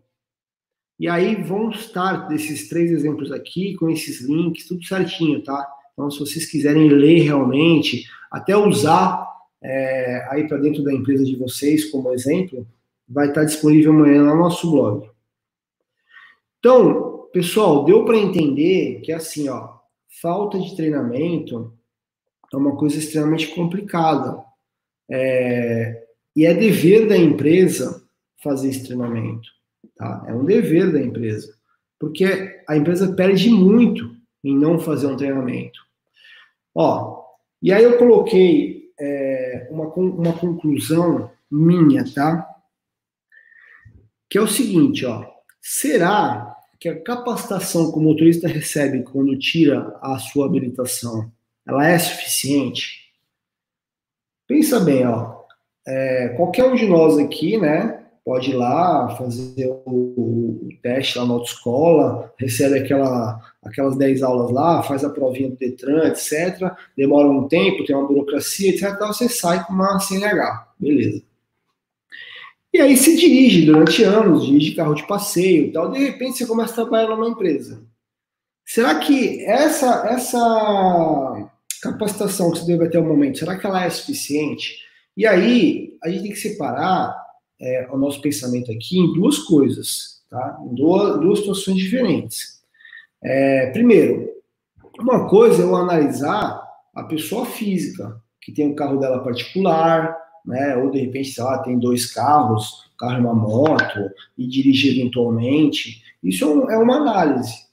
E 0.98 1.08
aí 1.08 1.36
vão 1.36 1.70
estar 1.70 2.28
desses 2.28 2.68
três 2.68 2.90
exemplos 2.90 3.30
aqui, 3.30 3.74
com 3.76 3.88
esses 3.88 4.20
links, 4.22 4.66
tudo 4.66 4.84
certinho, 4.84 5.42
tá? 5.44 5.64
Então, 5.92 6.10
se 6.10 6.18
vocês 6.18 6.46
quiserem 6.46 6.88
ler 6.88 7.20
realmente, 7.20 8.04
até 8.30 8.56
usar 8.56 9.26
é, 9.62 10.26
aí 10.30 10.48
para 10.48 10.58
dentro 10.58 10.82
da 10.82 10.92
empresa 10.92 11.24
de 11.24 11.36
vocês 11.36 11.84
como 11.90 12.12
exemplo, 12.12 12.66
vai 13.08 13.28
estar 13.28 13.44
disponível 13.44 13.92
amanhã 13.92 14.24
no 14.24 14.36
nosso 14.36 14.70
blog. 14.70 15.08
Então, 16.58 17.28
pessoal, 17.32 17.84
deu 17.84 18.04
para 18.04 18.16
entender 18.16 19.00
que 19.00 19.12
assim, 19.12 19.48
ó, 19.48 19.78
falta 20.20 20.58
de 20.58 20.74
treinamento 20.74 21.72
é 22.52 22.56
uma 22.56 22.76
coisa 22.76 22.98
extremamente 22.98 23.48
complicada. 23.48 24.42
É, 25.10 26.06
e 26.36 26.46
é 26.46 26.54
dever 26.54 27.08
da 27.08 27.16
empresa 27.16 28.02
fazer 28.42 28.68
esse 28.68 28.84
treinamento. 28.84 29.48
Tá? 29.96 30.24
É 30.28 30.32
um 30.32 30.44
dever 30.44 30.92
da 30.92 31.00
empresa. 31.00 31.56
Porque 31.98 32.62
a 32.68 32.76
empresa 32.76 33.12
perde 33.14 33.50
muito 33.50 34.16
em 34.44 34.56
não 34.56 34.78
fazer 34.78 35.06
um 35.06 35.16
treinamento. 35.16 35.80
Ó, 36.74 37.24
e 37.60 37.72
aí 37.72 37.82
eu 37.82 37.98
coloquei 37.98 38.92
é, 38.98 39.68
uma, 39.70 39.86
uma 39.94 40.32
conclusão 40.38 41.30
minha, 41.50 42.04
tá? 42.14 42.48
Que 44.30 44.38
é 44.38 44.40
o 44.40 44.46
seguinte, 44.46 45.04
ó. 45.04 45.26
Será 45.60 46.56
que 46.78 46.88
a 46.88 47.02
capacitação 47.02 47.90
que 47.90 47.98
o 47.98 48.02
motorista 48.02 48.46
recebe 48.46 49.02
quando 49.02 49.36
tira 49.38 49.98
a 50.00 50.18
sua 50.18 50.46
habilitação, 50.46 51.30
ela 51.68 51.86
é 51.86 51.98
suficiente? 51.98 53.12
Pensa 54.46 54.80
bem, 54.80 55.06
ó. 55.06 55.36
É, 55.86 56.28
qualquer 56.36 56.64
um 56.64 56.74
de 56.74 56.86
nós 56.86 57.18
aqui, 57.18 57.58
né, 57.58 58.06
pode 58.24 58.50
ir 58.50 58.54
lá 58.54 59.14
fazer 59.16 59.66
o, 59.86 59.90
o 59.90 60.68
teste 60.82 61.18
lá 61.18 61.26
na 61.26 61.34
autoescola, 61.34 62.32
recebe 62.38 62.78
aquela, 62.78 63.40
aquelas 63.62 63.96
10 63.96 64.22
aulas 64.22 64.50
lá, 64.50 64.82
faz 64.82 65.04
a 65.04 65.10
provinha 65.10 65.50
do 65.50 65.56
Detran, 65.56 66.08
etc. 66.08 66.72
Demora 66.96 67.28
um 67.28 67.48
tempo, 67.48 67.84
tem 67.84 67.94
uma 67.94 68.06
burocracia, 68.06 68.70
etc. 68.70 68.92
Então 68.94 69.12
você 69.12 69.28
sai 69.28 69.64
com 69.64 69.72
uma 69.72 69.98
CNH, 69.98 70.68
beleza. 70.78 71.22
E 72.72 72.80
aí 72.80 72.96
se 72.96 73.16
dirige 73.16 73.66
durante 73.66 74.02
anos, 74.04 74.46
dirige 74.46 74.74
carro 74.74 74.94
de 74.94 75.06
passeio 75.06 75.66
e 75.66 75.72
tal, 75.72 75.90
de 75.90 75.98
repente 75.98 76.38
você 76.38 76.46
começa 76.46 76.72
a 76.72 76.76
trabalhar 76.76 77.08
numa 77.08 77.28
empresa. 77.28 77.82
Será 78.64 78.98
que 78.98 79.42
essa, 79.46 80.06
essa 80.10 81.50
capacitação 81.80 82.50
que 82.50 82.58
você 82.58 82.66
deve 82.66 82.86
até 82.86 82.98
o 82.98 83.04
momento, 83.04 83.38
será 83.38 83.56
que 83.56 83.66
ela 83.66 83.84
é 83.84 83.90
suficiente? 83.90 84.76
E 85.16 85.26
aí 85.26 85.96
a 86.02 86.08
gente 86.08 86.22
tem 86.22 86.32
que 86.32 86.38
separar 86.38 87.14
é, 87.60 87.88
o 87.90 87.98
nosso 87.98 88.20
pensamento 88.20 88.70
aqui 88.70 88.98
em 88.98 89.12
duas 89.12 89.38
coisas, 89.38 90.22
tá? 90.30 90.58
Em 90.64 90.74
duas, 90.74 91.20
duas 91.20 91.38
situações 91.40 91.76
diferentes. 91.76 92.60
É, 93.22 93.70
primeiro, 93.72 94.28
uma 94.98 95.28
coisa 95.28 95.62
é 95.62 95.64
eu 95.64 95.74
analisar 95.74 96.62
a 96.94 97.04
pessoa 97.04 97.46
física, 97.46 98.20
que 98.40 98.52
tem 98.52 98.66
um 98.66 98.74
carro 98.74 98.98
dela 98.98 99.22
particular, 99.22 100.16
né? 100.44 100.76
Ou 100.76 100.90
de 100.90 101.00
repente, 101.00 101.30
sei 101.30 101.42
lá, 101.42 101.58
tem 101.58 101.78
dois 101.78 102.06
carros, 102.06 102.88
um 102.94 102.96
carro 102.96 103.18
e 103.18 103.20
uma 103.20 103.34
moto, 103.34 104.10
e 104.36 104.46
dirige 104.46 104.90
eventualmente. 104.90 106.02
Isso 106.22 106.44
é, 106.44 106.74
é 106.74 106.78
uma 106.78 106.96
análise. 106.96 107.66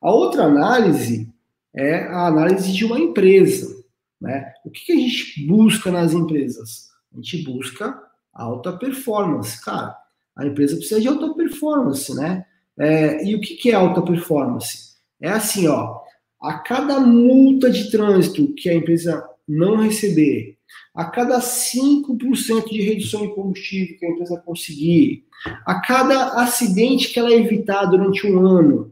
A 0.00 0.10
outra 0.10 0.44
análise 0.44 1.31
é 1.74 2.04
a 2.04 2.26
análise 2.26 2.72
de 2.72 2.84
uma 2.84 2.98
empresa. 2.98 3.82
Né? 4.20 4.52
O 4.64 4.70
que, 4.70 4.86
que 4.86 4.92
a 4.92 4.96
gente 4.96 5.46
busca 5.46 5.90
nas 5.90 6.12
empresas? 6.12 6.88
A 7.12 7.16
gente 7.16 7.44
busca 7.44 8.00
alta 8.32 8.72
performance. 8.72 9.62
Cara, 9.62 9.96
a 10.36 10.46
empresa 10.46 10.76
precisa 10.76 11.00
de 11.00 11.08
alta 11.08 11.34
performance, 11.34 12.14
né? 12.14 12.44
É, 12.78 13.24
e 13.24 13.34
o 13.34 13.40
que, 13.40 13.54
que 13.54 13.70
é 13.70 13.74
alta 13.74 14.00
performance? 14.00 14.92
É 15.20 15.28
assim, 15.28 15.68
ó, 15.68 16.00
a 16.40 16.54
cada 16.54 16.98
multa 17.00 17.70
de 17.70 17.90
trânsito 17.90 18.54
que 18.54 18.68
a 18.68 18.74
empresa 18.74 19.22
não 19.46 19.76
receber, 19.76 20.56
a 20.94 21.04
cada 21.04 21.38
5% 21.38 22.68
de 22.68 22.82
redução 22.82 23.24
em 23.24 23.34
combustível 23.34 23.98
que 23.98 24.06
a 24.06 24.10
empresa 24.10 24.42
conseguir, 24.44 25.24
a 25.66 25.80
cada 25.80 26.42
acidente 26.42 27.12
que 27.12 27.18
ela 27.18 27.32
evitar 27.32 27.86
durante 27.86 28.26
um 28.26 28.46
ano, 28.46 28.91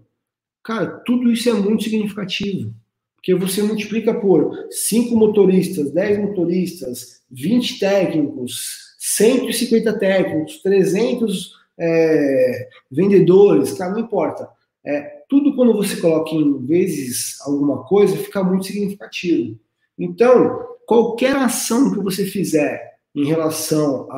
cara, 0.63 0.87
tudo 1.05 1.31
isso 1.31 1.49
é 1.49 1.53
muito 1.53 1.85
significativo. 1.85 2.75
Porque 3.17 3.35
você 3.35 3.63
multiplica 3.63 4.15
por 4.15 4.67
5 4.71 5.15
motoristas, 5.15 5.91
10 5.93 6.19
motoristas, 6.21 7.21
20 7.31 7.79
técnicos, 7.79 8.95
150 8.99 9.99
técnicos, 9.99 10.63
300 10.63 11.53
é, 11.79 12.69
vendedores, 12.91 13.73
cara, 13.73 13.93
não 13.93 14.01
importa. 14.01 14.49
É, 14.85 15.21
tudo 15.29 15.55
quando 15.55 15.75
você 15.75 15.97
coloca 15.97 16.35
em 16.35 16.67
vezes 16.67 17.39
alguma 17.43 17.85
coisa 17.85 18.17
fica 18.17 18.43
muito 18.43 18.67
significativo. 18.67 19.59
Então, 19.99 20.67
qualquer 20.87 21.37
ação 21.37 21.93
que 21.93 22.01
você 22.01 22.25
fizer 22.25 22.95
em 23.15 23.25
relação 23.25 24.11
à, 24.11 24.17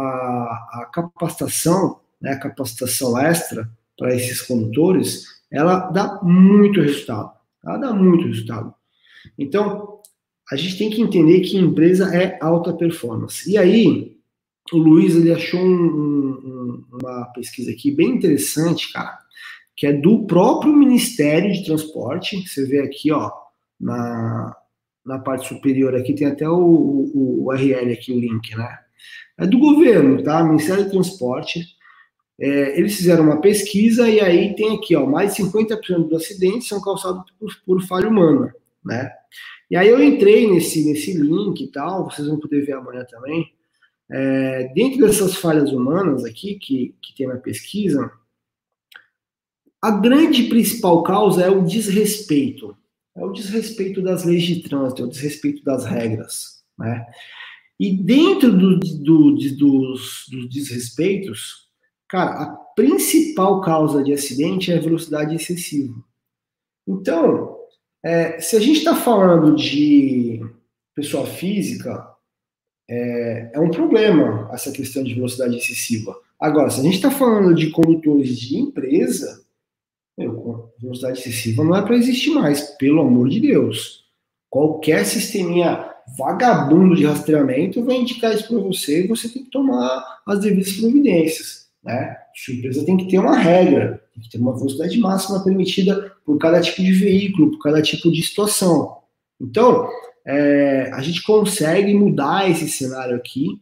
à 0.73 0.91
capacitação, 0.93 2.01
né, 2.21 2.37
capacitação 2.37 3.19
extra 3.19 3.69
para 3.99 4.15
esses 4.15 4.41
condutores, 4.43 5.25
ela 5.53 5.91
dá 5.91 6.21
muito 6.23 6.81
resultado. 6.81 7.33
Ela 7.65 7.77
dá 7.77 7.93
muito 7.93 8.27
resultado. 8.27 8.75
Então, 9.39 10.01
a 10.51 10.57
gente 10.57 10.79
tem 10.79 10.91
que 10.91 11.01
entender 11.01 11.41
que 11.41 11.57
empresa 11.57 12.15
é 12.15 12.39
alta 12.41 12.73
performance. 12.73 13.51
E 13.51 13.57
aí, 13.57 14.17
o 14.73 14.79
Luiz 14.79 15.15
ele 15.15 15.33
achou 15.33 15.61
um, 15.61 15.65
um, 15.65 16.85
uma 16.93 17.27
pesquisa 17.35 17.71
aqui 17.71 17.91
bem 17.91 18.11
interessante, 18.11 18.93
cara, 18.93 19.19
que 19.77 19.87
é 19.87 19.93
do 19.93 20.27
próprio 20.27 20.73
Ministério 20.73 21.53
de 21.53 21.65
Transporte. 21.65 22.47
Você 22.49 22.67
vê 22.67 22.81
aqui, 22.81 23.13
ó, 23.13 23.31
na, 23.81 24.57
na 25.05 25.19
parte 25.19 25.49
superior 25.49 25.95
aqui 25.95 26.15
tem 26.15 26.27
até 26.27 26.49
o, 26.49 26.57
o, 26.57 27.45
o 27.45 27.49
URL 27.49 27.93
aqui, 27.93 28.13
o 28.13 28.21
link, 28.21 28.57
né? 28.57 28.79
É 29.39 29.47
do 29.47 29.59
governo, 29.59 30.23
tá? 30.23 30.43
Ministério 30.45 30.85
de 30.85 30.91
Transporte. 30.91 31.77
É, 32.41 32.79
eles 32.79 32.97
fizeram 32.97 33.25
uma 33.25 33.41
pesquisa 33.41 34.09
e 34.09 34.21
aí 34.21 34.55
tem 34.55 34.77
aqui, 34.77 34.97
ó, 34.97 35.07
mais 35.07 35.35
de 35.35 35.43
50% 35.43 36.09
dos 36.09 36.23
acidentes 36.23 36.69
são 36.69 36.81
causados 36.81 37.31
por, 37.39 37.55
por 37.65 37.83
falha 37.87 38.09
humana, 38.09 38.55
né? 38.85 39.13
E 39.71 39.77
aí 39.77 39.89
eu 39.89 40.03
entrei 40.03 40.51
nesse, 40.51 40.85
nesse 40.85 41.15
link 41.15 41.61
e 41.63 41.69
tal, 41.69 42.11
vocês 42.11 42.29
vão 42.29 42.39
poder 42.39 42.65
ver 42.65 42.73
amanhã 42.73 43.07
também. 43.09 43.51
É, 44.11 44.71
dentro 44.75 45.01
dessas 45.01 45.37
falhas 45.37 45.73
humanas 45.73 46.25
aqui, 46.25 46.57
que, 46.57 46.95
que 47.01 47.15
tem 47.17 47.27
na 47.27 47.37
pesquisa, 47.37 48.11
a 49.81 49.91
grande 49.91 50.45
principal 50.45 51.03
causa 51.03 51.43
é 51.43 51.51
o 51.51 51.65
desrespeito. 51.65 52.77
É 53.17 53.25
o 53.25 53.33
desrespeito 53.33 54.03
das 54.03 54.25
leis 54.25 54.43
de 54.43 54.63
trânsito, 54.63 55.03
é 55.03 55.05
o 55.07 55.09
desrespeito 55.09 55.65
das 55.65 55.85
regras. 55.85 56.63
Né? 56.79 57.05
E 57.81 57.97
dentro 57.97 58.53
do, 58.53 58.79
do, 58.79 59.35
dos, 59.35 60.27
dos 60.31 60.49
desrespeitos, 60.49 61.62
cara, 62.13 62.43
a 62.43 62.47
principal 62.77 63.63
causa 63.63 64.05
de 64.05 64.13
acidente 64.13 64.71
é 64.71 64.77
a 64.77 64.81
velocidade 64.81 65.35
excessiva. 65.35 65.95
Então, 66.87 67.57
é, 68.05 68.39
se 68.39 68.55
a 68.55 68.61
gente 68.61 68.79
está 68.79 68.95
falando 68.95 69.57
de 69.57 70.39
pessoa 70.95 71.27
física, 71.27 72.07
é, 72.87 73.53
é 73.55 73.61
um 73.61 73.71
problema 73.71 74.51
essa 74.53 74.71
questão 74.71 75.03
de 75.03 75.15
velocidade 75.15 75.57
excessiva. 75.57 76.15
Agora, 76.39 76.69
se 76.69 76.81
a 76.81 76.83
gente 76.83 76.97
está 76.97 77.11
falando 77.11 77.55
de 77.55 77.71
condutores 77.71 78.39
de 78.39 78.59
empresa, 78.59 79.43
meu, 80.19 80.71
velocidade 80.79 81.19
excessiva 81.19 81.65
não 81.65 81.75
é 81.75 81.81
para 81.81 81.97
existir 81.97 82.31
mais, 82.31 82.61
pelo 82.77 83.01
amor 83.01 83.31
de 83.31 83.41
Deus. 83.41 84.05
Qualquer 84.51 85.07
sisteminha 85.07 85.91
vagabundo 86.19 86.95
de 86.95 87.07
rastreamento 87.07 87.83
vai 87.83 87.97
indicar 87.97 88.35
isso 88.35 88.49
para 88.49 88.59
você 88.59 89.05
e 89.05 89.09
você 89.09 89.31
tem 89.31 89.45
que 89.45 89.51
tomar 89.51 90.21
as 90.27 90.41
devidas 90.41 90.75
providências. 90.75 91.62
Né? 91.83 92.17
Empresa 92.49 92.85
tem 92.85 92.97
que 92.97 93.09
ter 93.09 93.19
uma 93.19 93.37
regra, 93.37 94.03
tem 94.15 94.23
que 94.23 94.31
ter 94.31 94.39
uma 94.39 94.57
velocidade 94.57 94.99
máxima 94.99 95.43
permitida 95.43 96.13
por 96.25 96.39
cada 96.39 96.61
tipo 96.61 96.83
de 96.83 96.93
veículo, 96.93 97.51
por 97.51 97.63
cada 97.63 97.83
tipo 97.83 98.11
de 98.11 98.23
situação. 98.23 98.99
Então, 99.41 99.89
é, 100.25 100.91
a 100.93 101.01
gente 101.03 101.23
consegue 101.23 101.93
mudar 101.95 102.49
esse 102.49 102.69
cenário 102.69 103.17
aqui 103.17 103.61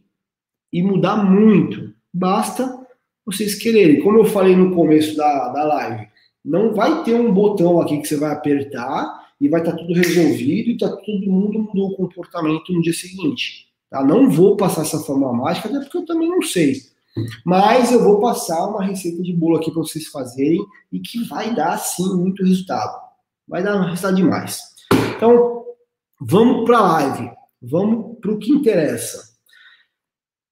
e 0.71 0.81
mudar 0.81 1.17
muito. 1.17 1.93
Basta 2.13 2.79
vocês 3.25 3.55
quererem. 3.55 4.01
Como 4.01 4.19
eu 4.19 4.25
falei 4.25 4.55
no 4.55 4.73
começo 4.73 5.15
da, 5.15 5.49
da 5.49 5.63
live, 5.63 6.07
não 6.43 6.73
vai 6.73 7.03
ter 7.03 7.15
um 7.15 7.33
botão 7.33 7.81
aqui 7.81 7.99
que 7.99 8.07
você 8.07 8.17
vai 8.17 8.31
apertar 8.31 9.21
e 9.39 9.47
vai 9.47 9.61
estar 9.61 9.71
tá 9.71 9.77
tudo 9.77 9.93
resolvido 9.93 10.69
e 10.69 10.77
tá 10.77 10.89
todo 10.89 11.31
mundo 11.31 11.59
mudou 11.59 11.89
o 11.91 11.95
comportamento 11.95 12.71
no 12.71 12.81
dia 12.81 12.93
seguinte. 12.93 13.67
Tá? 13.89 14.03
Não 14.03 14.29
vou 14.29 14.55
passar 14.55 14.83
essa 14.83 14.99
forma 14.99 15.33
mágica, 15.33 15.67
até 15.67 15.79
porque 15.79 15.97
eu 15.97 16.05
também 16.05 16.29
não 16.29 16.41
sei. 16.41 16.90
Mas 17.45 17.91
eu 17.91 18.03
vou 18.03 18.19
passar 18.19 18.67
uma 18.67 18.83
receita 18.83 19.21
de 19.21 19.33
bolo 19.33 19.57
aqui 19.57 19.71
para 19.71 19.81
vocês 19.81 20.07
fazerem 20.07 20.65
e 20.91 20.99
que 20.99 21.23
vai 21.25 21.53
dar 21.53 21.77
sim 21.77 22.15
muito 22.15 22.43
resultado. 22.43 22.99
Vai 23.47 23.63
dar 23.63 23.81
resultado 23.81 24.15
demais. 24.15 24.61
Então, 25.15 25.61
Vamos 26.23 26.65
para 26.65 26.77
a 26.77 26.81
live. 26.81 27.31
Vamos 27.59 28.19
para 28.19 28.31
o 28.31 28.37
que 28.37 28.51
interessa. 28.51 29.35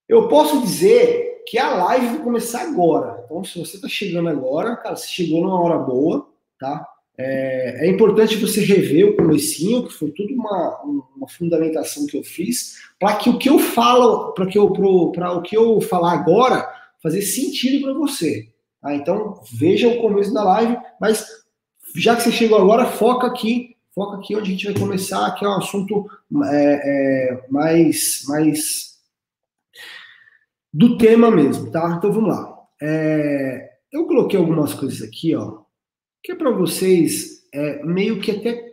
Eu 0.08 0.28
posso 0.28 0.62
dizer 0.62 1.44
que 1.46 1.60
a 1.60 1.75
live 1.75 2.08
vai 2.08 2.24
começar 2.24 2.63
agora. 2.63 3.22
Então, 3.24 3.44
se 3.44 3.60
você 3.60 3.75
está 3.75 3.88
chegando 3.88 4.30
agora, 4.30 4.75
cara, 4.78 4.96
você 4.96 5.08
chegou 5.08 5.42
numa 5.42 5.62
hora 5.62 5.78
boa, 5.78 6.28
tá? 6.60 6.84
É, 7.21 7.85
é, 7.85 7.89
importante 7.89 8.38
você 8.38 8.61
rever 8.61 9.09
o 9.09 9.15
comecinho, 9.17 9.85
que 9.85 9.91
foi 9.93 10.09
tudo 10.11 10.33
uma, 10.33 10.81
uma 11.17 11.27
fundamentação 11.27 12.07
que 12.07 12.17
eu 12.17 12.23
fiz, 12.23 12.77
para 12.97 13.17
que 13.17 13.29
o 13.29 13.38
que 13.38 13.49
eu 13.49 13.59
falo, 13.59 14.31
para 14.31 14.45
que 14.45 14.57
eu 14.57 14.71
para 15.11 15.33
o 15.33 15.41
que 15.41 15.57
eu 15.57 15.81
falar 15.81 16.13
agora 16.13 16.65
fazer 17.03 17.21
sentido 17.21 17.83
para 17.83 17.93
você. 17.93 18.47
Tá? 18.81 18.95
Então 18.95 19.41
veja 19.51 19.89
o 19.89 19.99
começo 19.99 20.33
da 20.33 20.45
live, 20.45 20.77
mas 21.01 21.27
já 21.93 22.15
que 22.15 22.21
você 22.21 22.31
chegou 22.31 22.57
agora, 22.57 22.85
foca 22.85 23.27
aqui, 23.27 23.75
foca 23.93 24.15
aqui 24.15 24.33
onde 24.38 24.51
a 24.51 24.51
gente 24.53 24.71
vai 24.71 24.79
começar, 24.79 25.29
que 25.31 25.43
é 25.43 25.49
um 25.49 25.57
assunto 25.57 26.09
é, 26.45 27.33
é, 27.33 27.45
mais 27.49 28.23
mais 28.29 28.97
do 30.73 30.97
tema 30.97 31.29
mesmo, 31.29 31.69
tá? 31.69 31.95
Então 31.97 32.13
vamos 32.13 32.29
lá. 32.29 32.57
É, 32.81 33.71
eu 33.91 34.05
coloquei 34.05 34.39
algumas 34.39 34.73
coisas 34.73 35.01
aqui, 35.01 35.35
ó 35.35 35.67
que 36.23 36.31
é 36.31 36.35
para 36.35 36.51
vocês 36.51 37.43
é, 37.53 37.83
meio 37.83 38.19
que 38.19 38.31
até 38.31 38.69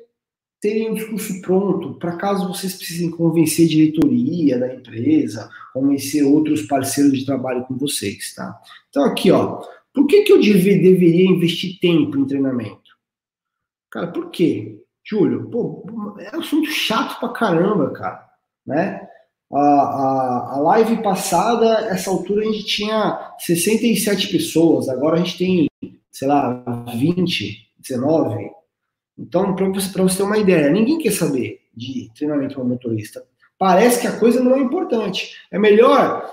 terem 0.60 0.90
um 0.90 0.94
discurso 0.94 1.40
pronto 1.42 1.94
para 1.94 2.16
caso 2.16 2.48
vocês 2.48 2.74
precisem 2.74 3.10
convencer 3.10 3.66
a 3.66 3.68
diretoria 3.68 4.58
da 4.58 4.74
empresa, 4.74 5.50
convencer 5.72 6.24
outros 6.24 6.62
parceiros 6.62 7.18
de 7.18 7.26
trabalho 7.26 7.64
com 7.64 7.76
vocês, 7.76 8.34
tá? 8.34 8.58
Então 8.88 9.04
aqui, 9.04 9.30
ó, 9.30 9.62
por 9.92 10.06
que, 10.06 10.22
que 10.22 10.32
eu 10.32 10.40
deve, 10.40 10.78
deveria 10.78 11.30
investir 11.30 11.78
tempo 11.80 12.18
em 12.18 12.26
treinamento? 12.26 12.96
Cara, 13.90 14.08
por 14.08 14.30
quê? 14.30 14.82
Júlio, 15.04 15.48
pô, 15.48 15.84
é 16.18 16.36
um 16.36 16.40
assunto 16.40 16.68
chato 16.70 17.20
pra 17.20 17.28
caramba, 17.28 17.90
cara, 17.92 18.26
né? 18.66 19.08
A, 19.52 19.60
a, 19.60 20.54
a 20.56 20.58
live 20.58 21.00
passada, 21.00 21.86
essa 21.88 22.10
altura, 22.10 22.42
a 22.42 22.52
gente 22.52 22.64
tinha 22.64 23.34
67 23.38 24.28
pessoas, 24.28 24.88
agora 24.88 25.14
a 25.14 25.18
gente 25.18 25.38
tem 25.38 25.68
sei 26.16 26.28
lá, 26.28 26.64
20, 26.96 27.74
19. 27.78 28.50
Então, 29.18 29.54
para 29.54 29.68
você, 29.68 29.92
você 30.02 30.16
ter 30.16 30.22
uma 30.22 30.38
ideia, 30.38 30.70
ninguém 30.70 30.96
quer 30.96 31.12
saber 31.12 31.60
de 31.74 32.10
treinamento 32.16 32.54
para 32.54 32.64
motorista. 32.64 33.22
Parece 33.58 34.00
que 34.00 34.06
a 34.06 34.18
coisa 34.18 34.42
não 34.42 34.54
é 34.54 34.58
importante. 34.58 35.36
É 35.50 35.58
melhor. 35.58 36.26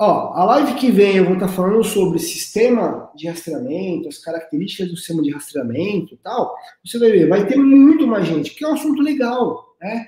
Ó, 0.00 0.32
a 0.34 0.44
live 0.44 0.74
que 0.74 0.90
vem 0.90 1.18
eu 1.18 1.24
vou 1.24 1.34
estar 1.34 1.46
falando 1.46 1.84
sobre 1.84 2.18
sistema 2.18 3.12
de 3.14 3.28
rastreamento, 3.28 4.08
as 4.08 4.18
características 4.18 4.88
do 4.88 4.96
sistema 4.96 5.22
de 5.22 5.30
rastreamento 5.30 6.14
e 6.14 6.16
tal. 6.16 6.52
Você 6.84 6.98
vai 6.98 7.12
ver, 7.12 7.28
vai 7.28 7.46
ter 7.46 7.56
muito 7.56 8.04
mais 8.08 8.26
gente, 8.26 8.50
que 8.50 8.64
é 8.64 8.68
um 8.68 8.74
assunto 8.74 9.00
legal, 9.00 9.76
né? 9.80 10.04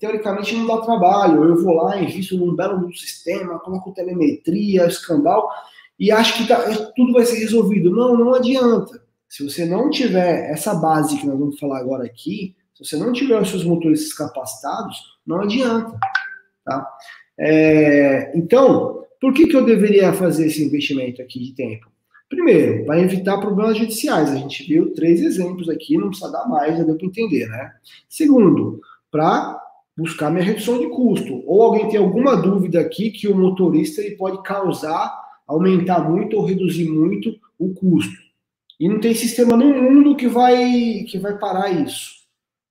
Teoricamente 0.00 0.56
não 0.56 0.66
dá 0.66 0.78
trabalho. 0.78 1.44
Eu 1.44 1.62
vou 1.62 1.74
lá, 1.74 2.00
invisto 2.00 2.38
num 2.38 2.56
belo 2.56 2.90
sistema, 2.94 3.58
coloco 3.58 3.92
telemetria, 3.92 4.86
escambau 4.86 5.50
e 5.98 6.10
acho 6.10 6.38
que 6.38 6.48
tá, 6.48 6.92
tudo 6.96 7.12
vai 7.12 7.24
ser 7.24 7.38
resolvido. 7.38 7.90
Não, 7.90 8.16
não 8.16 8.34
adianta. 8.34 9.02
Se 9.28 9.42
você 9.42 9.64
não 9.64 9.90
tiver 9.90 10.50
essa 10.50 10.74
base 10.74 11.16
que 11.16 11.26
nós 11.26 11.38
vamos 11.38 11.58
falar 11.58 11.78
agora 11.78 12.04
aqui, 12.04 12.54
se 12.74 12.84
você 12.84 12.96
não 12.96 13.12
tiver 13.12 13.40
os 13.40 13.48
seus 13.48 13.64
motoristas 13.64 14.12
capacitados, 14.12 14.96
não 15.26 15.40
adianta. 15.40 15.96
Tá? 16.64 16.88
É, 17.38 18.36
então, 18.36 19.04
por 19.20 19.32
que, 19.32 19.46
que 19.46 19.56
eu 19.56 19.64
deveria 19.64 20.12
fazer 20.12 20.46
esse 20.46 20.64
investimento 20.64 21.22
aqui 21.22 21.38
de 21.38 21.54
tempo? 21.54 21.86
Primeiro, 22.28 22.84
para 22.84 23.00
evitar 23.00 23.38
problemas 23.38 23.78
judiciais. 23.78 24.30
A 24.30 24.36
gente 24.36 24.64
viu 24.64 24.92
três 24.92 25.20
exemplos 25.20 25.68
aqui, 25.68 25.96
não 25.96 26.08
precisa 26.08 26.32
dar 26.32 26.48
mais, 26.48 26.76
já 26.76 26.84
deu 26.84 26.96
para 26.96 27.06
entender, 27.06 27.46
né? 27.48 27.72
Segundo, 28.08 28.80
para 29.10 29.60
buscar 29.96 30.30
minha 30.30 30.44
redução 30.44 30.78
de 30.78 30.88
custo. 30.88 31.42
Ou 31.46 31.62
alguém 31.62 31.88
tem 31.88 31.98
alguma 31.98 32.36
dúvida 32.36 32.80
aqui 32.80 33.10
que 33.10 33.28
o 33.28 33.36
motorista 33.36 34.00
ele 34.00 34.16
pode 34.16 34.42
causar 34.42 35.23
aumentar 35.46 36.08
muito 36.08 36.36
ou 36.36 36.44
reduzir 36.44 36.88
muito 36.88 37.34
o 37.58 37.72
custo. 37.74 38.24
E 38.78 38.88
não 38.88 39.00
tem 39.00 39.14
sistema 39.14 39.56
no 39.56 39.66
mundo 39.66 40.16
que 40.16 40.26
vai 40.26 41.04
que 41.08 41.18
vai 41.18 41.38
parar 41.38 41.70
isso, 41.70 42.10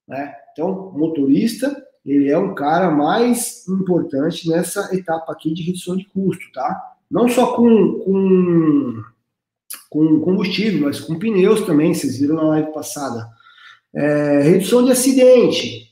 né? 0.08 0.36
Então, 0.52 0.92
motorista, 0.96 1.76
ele 2.06 2.30
é 2.30 2.38
um 2.38 2.54
cara 2.54 2.92
mais 2.92 3.68
importante 3.68 4.48
nessa 4.50 4.94
etapa 4.96 5.32
aqui 5.32 5.54
de 5.54 5.64
redução 5.64 5.96
de 5.96 6.06
custo, 6.06 6.44
tá? 6.54 6.80
Não 7.10 7.30
só 7.30 7.56
com, 7.56 8.00
com, 8.00 9.04
com 9.90 10.20
combustível, 10.20 10.82
mas 10.82 11.00
com 11.00 11.18
pneus 11.18 11.62
também, 11.62 11.94
vocês 11.94 12.20
viram 12.20 12.36
na 12.36 12.44
live 12.44 12.74
passada. 12.74 13.30
É, 13.96 14.42
redução 14.42 14.84
de 14.84 14.92
acidente, 14.92 15.83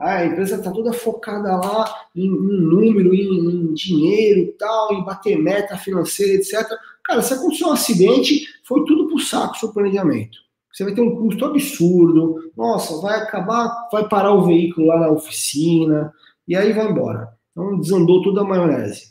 a 0.00 0.24
empresa 0.24 0.56
está 0.56 0.70
toda 0.70 0.94
focada 0.94 1.54
lá 1.56 1.94
em, 2.16 2.24
em 2.24 2.60
número, 2.62 3.14
em, 3.14 3.68
em 3.68 3.74
dinheiro 3.74 4.54
tal, 4.58 4.94
em 4.94 5.04
bater 5.04 5.38
meta 5.38 5.76
financeira, 5.76 6.32
etc. 6.32 6.66
Cara, 7.04 7.20
se 7.20 7.34
acontecer 7.34 7.64
um 7.64 7.72
acidente, 7.72 8.46
foi 8.64 8.84
tudo 8.84 9.08
pro 9.08 9.18
saco 9.18 9.54
o 9.54 9.58
seu 9.58 9.72
planejamento. 9.72 10.38
Você 10.72 10.84
vai 10.84 10.94
ter 10.94 11.02
um 11.02 11.16
custo 11.16 11.44
absurdo, 11.44 12.50
nossa, 12.56 13.00
vai 13.02 13.18
acabar, 13.18 13.88
vai 13.92 14.08
parar 14.08 14.32
o 14.32 14.46
veículo 14.46 14.86
lá 14.86 15.00
na 15.00 15.10
oficina, 15.10 16.12
e 16.48 16.56
aí 16.56 16.72
vai 16.72 16.90
embora. 16.90 17.28
Então 17.50 17.78
desandou 17.78 18.22
toda 18.22 18.40
a 18.40 18.44
maionese. 18.44 19.10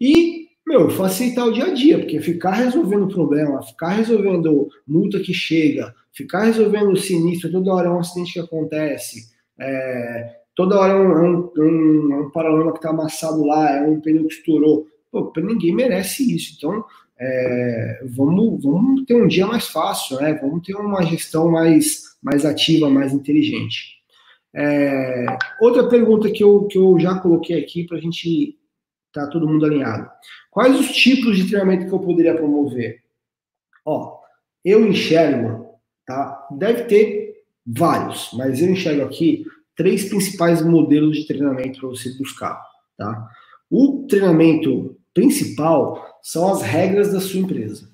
E, 0.00 0.46
meu, 0.66 0.88
facilitar 0.88 1.46
o 1.46 1.52
dia 1.52 1.64
a 1.64 1.74
dia, 1.74 1.98
porque 1.98 2.20
ficar 2.20 2.52
resolvendo 2.52 3.08
problema, 3.08 3.62
ficar 3.62 3.90
resolvendo 3.90 4.68
multa 4.86 5.20
que 5.20 5.34
chega, 5.34 5.94
ficar 6.12 6.44
resolvendo 6.44 6.96
sinistro, 6.96 7.52
toda 7.52 7.74
hora 7.74 7.88
é 7.88 7.90
um 7.90 7.98
acidente 7.98 8.32
que 8.32 8.40
acontece, 8.40 9.28
é, 9.60 10.36
toda 10.54 10.78
hora 10.78 10.92
é 10.92 10.96
um, 10.96 11.12
é 11.12 11.22
um, 11.22 11.52
um, 11.56 12.14
é 12.14 12.16
um 12.22 12.30
paralama 12.30 12.72
que 12.72 12.78
está 12.78 12.90
amassado 12.90 13.44
lá, 13.44 13.76
é 13.76 13.82
um 13.82 14.00
pneu 14.00 14.26
que 14.26 14.34
estourou. 14.34 14.86
Pô, 15.10 15.32
ninguém 15.36 15.74
merece 15.74 16.34
isso. 16.34 16.54
Então, 16.56 16.84
é, 17.18 18.02
vamos, 18.04 18.62
vamos 18.62 19.04
ter 19.04 19.14
um 19.14 19.26
dia 19.26 19.46
mais 19.46 19.68
fácil, 19.68 20.16
né? 20.20 20.34
Vamos 20.34 20.62
ter 20.66 20.74
uma 20.74 21.02
gestão 21.02 21.50
mais, 21.50 22.16
mais 22.22 22.46
ativa, 22.46 22.88
mais 22.88 23.12
inteligente. 23.12 24.00
É, 24.54 25.26
outra 25.60 25.88
pergunta 25.88 26.30
que 26.30 26.42
eu, 26.42 26.64
que 26.66 26.78
eu 26.78 26.98
já 26.98 27.18
coloquei 27.18 27.58
aqui 27.62 27.84
para 27.84 27.98
a 27.98 28.00
gente 28.00 28.58
estar 29.08 29.26
tá 29.26 29.30
todo 29.30 29.46
mundo 29.46 29.66
alinhado. 29.66 30.10
Quais 30.50 30.78
os 30.78 30.90
tipos 30.92 31.36
de 31.36 31.48
treinamento 31.48 31.86
que 31.86 31.92
eu 31.92 32.00
poderia 32.00 32.34
promover? 32.34 33.02
Ó, 33.84 34.18
eu 34.64 34.86
enxergo, 34.86 35.74
tá? 36.06 36.48
Deve 36.52 36.84
ter 36.84 37.29
Vários, 37.76 38.30
mas 38.32 38.60
eu 38.60 38.70
enxergo 38.70 39.02
aqui 39.02 39.44
três 39.76 40.08
principais 40.08 40.64
modelos 40.64 41.18
de 41.18 41.26
treinamento 41.26 41.80
para 41.80 41.88
você 41.88 42.10
buscar. 42.18 42.60
Tá? 42.96 43.28
O 43.70 44.06
treinamento 44.08 44.96
principal 45.14 46.18
são 46.22 46.52
as 46.52 46.62
regras 46.62 47.12
da 47.12 47.20
sua 47.20 47.40
empresa. 47.40 47.88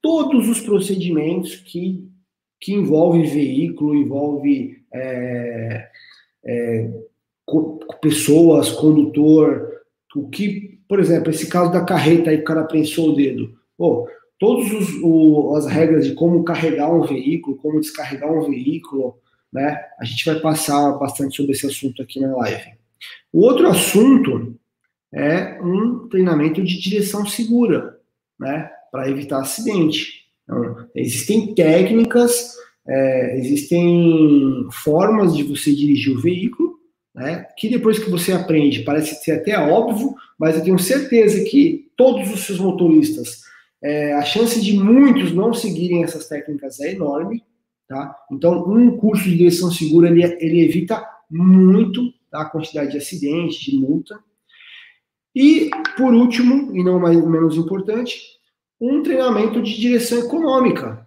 Todos 0.00 0.48
os 0.48 0.60
procedimentos 0.60 1.56
que, 1.56 2.06
que 2.60 2.72
envolvem 2.72 3.24
veículo, 3.24 3.94
envolve 3.94 4.82
é, 4.92 5.88
é, 6.44 6.90
pessoas, 8.00 8.70
condutor, 8.70 9.82
o 10.14 10.28
que, 10.28 10.78
por 10.88 11.00
exemplo, 11.00 11.30
esse 11.30 11.48
caso 11.48 11.72
da 11.72 11.84
carreta 11.84 12.30
aí, 12.30 12.36
o 12.36 12.44
cara 12.44 12.64
prensou 12.64 13.10
o 13.10 13.16
dedo. 13.16 13.58
Pô, 13.76 14.08
todas 14.38 14.66
as 15.56 15.70
regras 15.70 16.06
de 16.06 16.14
como 16.14 16.44
carregar 16.44 16.92
um 16.92 17.02
veículo, 17.02 17.56
como 17.56 17.80
descarregar 17.80 18.32
um 18.32 18.48
veículo, 18.48 19.18
né? 19.52 19.80
A 20.00 20.04
gente 20.04 20.24
vai 20.24 20.40
passar 20.40 20.92
bastante 20.98 21.36
sobre 21.36 21.52
esse 21.52 21.66
assunto 21.66 22.02
aqui 22.02 22.20
na 22.20 22.34
live. 22.36 22.72
O 23.32 23.40
outro 23.40 23.68
assunto 23.68 24.56
é 25.12 25.60
um 25.62 26.08
treinamento 26.08 26.62
de 26.62 26.80
direção 26.80 27.24
segura, 27.24 27.98
né? 28.38 28.68
Para 28.90 29.08
evitar 29.08 29.40
acidente. 29.40 30.24
Então, 30.42 30.88
existem 30.94 31.54
técnicas, 31.54 32.54
é, 32.86 33.38
existem 33.38 34.66
formas 34.70 35.36
de 35.36 35.44
você 35.44 35.72
dirigir 35.72 36.16
o 36.16 36.20
veículo, 36.20 36.74
né? 37.14 37.46
Que 37.56 37.68
depois 37.68 37.98
que 37.98 38.10
você 38.10 38.32
aprende, 38.32 38.82
parece 38.82 39.22
ser 39.22 39.32
até 39.32 39.56
óbvio, 39.58 40.14
mas 40.38 40.56
eu 40.56 40.64
tenho 40.64 40.78
certeza 40.78 41.44
que 41.44 41.88
todos 41.96 42.32
os 42.32 42.40
seus 42.40 42.58
motoristas 42.58 43.44
é, 43.84 44.14
a 44.14 44.22
chance 44.22 44.62
de 44.62 44.72
muitos 44.72 45.30
não 45.32 45.52
seguirem 45.52 46.02
essas 46.02 46.26
técnicas 46.26 46.80
é 46.80 46.92
enorme, 46.92 47.44
tá? 47.86 48.16
Então, 48.32 48.66
um 48.66 48.96
curso 48.96 49.24
de 49.24 49.36
direção 49.36 49.70
segura, 49.70 50.08
ele, 50.08 50.24
ele 50.40 50.64
evita 50.64 51.06
muito 51.30 52.10
tá? 52.30 52.40
a 52.40 52.48
quantidade 52.48 52.92
de 52.92 52.96
acidentes, 52.96 53.58
de 53.58 53.76
multa. 53.76 54.18
E, 55.34 55.68
por 55.98 56.14
último, 56.14 56.74
e 56.74 56.82
não 56.82 56.98
mais, 56.98 57.22
menos 57.26 57.56
importante, 57.56 58.22
um 58.80 59.02
treinamento 59.02 59.60
de 59.60 59.78
direção 59.78 60.18
econômica. 60.18 61.06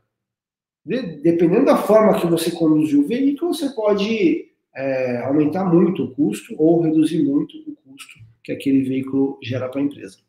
De, 0.85 1.01
dependendo 1.01 1.65
da 1.65 1.77
forma 1.77 2.19
que 2.19 2.27
você 2.27 2.51
conduzir 2.51 2.99
o 2.99 3.07
veículo, 3.07 3.55
você 3.55 3.69
pode 3.69 4.51
é, 4.75 5.23
aumentar 5.23 5.65
muito 5.65 6.03
o 6.03 6.11
custo 6.11 6.53
ou 6.59 6.81
reduzir 6.81 7.23
muito 7.23 7.57
o 7.57 7.75
custo 7.75 8.19
que 8.43 8.51
aquele 8.51 8.83
veículo 8.83 9.39
gera 9.41 9.67
para 9.67 9.81
a 9.81 9.83
empresa. 9.83 10.19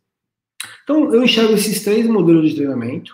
Então, 0.89 1.13
eu 1.13 1.23
enxergo 1.23 1.53
esses 1.53 1.85
três 1.85 2.07
modelos 2.07 2.49
de 2.49 2.57
treinamento. 2.57 3.13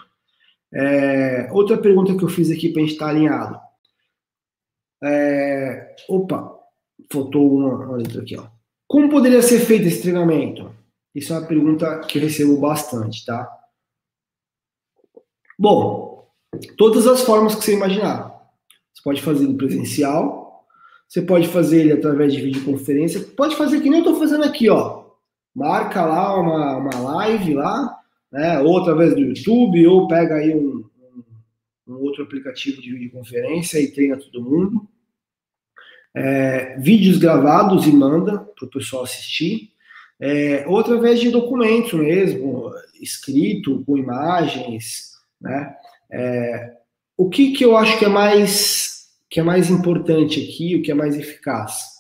É, 0.73 1.49
outra 1.51 1.77
pergunta 1.77 2.17
que 2.17 2.23
eu 2.23 2.29
fiz 2.29 2.49
aqui 2.49 2.69
para 2.69 2.81
a 2.81 2.85
gente 2.85 2.93
estar 2.93 3.07
tá 3.07 3.11
alinhado. 3.11 3.61
É, 5.03 5.97
opa, 6.09 6.57
faltou 7.13 7.53
uma, 7.53 7.75
uma 7.87 7.97
letra 7.97 8.23
aqui. 8.23 8.37
Ó. 8.37 8.47
Como 8.87 9.11
poderia 9.11 9.43
ser 9.43 9.59
feito 9.59 9.89
esse 9.89 10.03
treinamento? 10.03 10.73
Isso 11.13 11.33
é 11.33 11.39
uma 11.39 11.49
pergunta 11.49 11.99
que 12.03 12.19
eu 12.19 12.23
recebo 12.23 12.57
bastante, 12.59 13.25
tá? 13.25 13.51
Bom, 15.59 16.31
todas 16.79 17.09
as 17.09 17.23
formas 17.23 17.57
que 17.57 17.65
você 17.65 17.75
imaginar. 17.75 18.41
Você 18.93 19.03
pode 19.03 19.21
fazer 19.21 19.45
ele 19.47 19.57
presencial, 19.57 20.65
você 21.09 21.23
pode 21.23 21.49
fazer 21.49 21.81
ele 21.81 21.93
através 21.93 22.33
de 22.33 22.41
videoconferência, 22.41 23.21
pode 23.37 23.57
fazer 23.57 23.81
que 23.81 23.91
nem 23.91 23.99
eu 23.99 24.07
estou 24.07 24.17
fazendo 24.17 24.45
aqui, 24.45 24.71
ó. 24.71 25.04
Marca 25.55 26.05
lá 26.05 26.39
uma, 26.41 26.77
uma 26.77 27.01
live 27.13 27.55
lá, 27.55 27.99
né? 28.33 28.61
Ou 28.61 28.79
através 28.79 29.15
do 29.15 29.21
YouTube, 29.21 29.87
ou 29.87 30.09
pega 30.09 30.37
aí 30.37 30.55
um, 30.55 30.85
um, 31.87 31.95
outro 31.95 32.25
aplicativo 32.25 32.83
de 32.83 32.93
videoconferência 32.93 33.79
e 33.79 33.93
treina 33.93 34.17
todo 34.17 34.43
mundo. 34.43 34.89
É, 36.17 36.77
vídeos 36.79 37.19
gravados 37.19 37.87
e 37.87 37.93
manda 37.93 38.39
para 38.39 38.67
o 38.67 38.71
pessoal 38.71 39.05
assistir. 39.05 39.71
É, 40.21 40.65
ou 40.67 40.79
através 40.79 41.21
de 41.21 41.31
documentos 41.31 41.93
mesmo, 41.93 42.73
escrito, 43.01 43.85
com 43.85 43.97
imagens, 43.97 45.13
né? 45.41 45.77
É, 46.11 46.77
o 47.17 47.29
que, 47.29 47.53
que 47.53 47.65
eu 47.65 47.77
acho 47.77 47.99
que 47.99 48.05
é 48.05 48.09
mais 48.09 48.95
que 49.31 49.41
é 49.41 49.43
mais 49.43 49.69
importante 49.69 50.41
aqui, 50.41 50.77
o 50.77 50.83
que 50.83 50.93
é 50.93 50.95
mais 50.95 51.17
eficaz? 51.17 51.94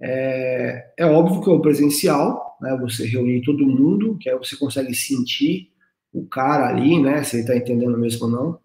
É, 0.00 0.92
é 0.98 1.06
óbvio 1.06 1.42
que 1.42 1.50
é 1.50 1.52
o 1.52 1.60
presencial, 1.60 2.56
né? 2.60 2.76
Você 2.82 3.06
reunir 3.06 3.42
todo 3.42 3.66
mundo, 3.66 4.16
que 4.20 4.30
aí 4.30 4.36
você 4.38 4.56
consegue 4.56 4.94
sentir 4.94 5.70
o 6.12 6.26
cara 6.26 6.68
ali, 6.68 7.00
né? 7.00 7.22
Se 7.22 7.36
ele 7.36 7.42
está 7.42 7.56
entendendo 7.56 7.98
mesmo 7.98 8.26
ou 8.26 8.30
não. 8.30 8.58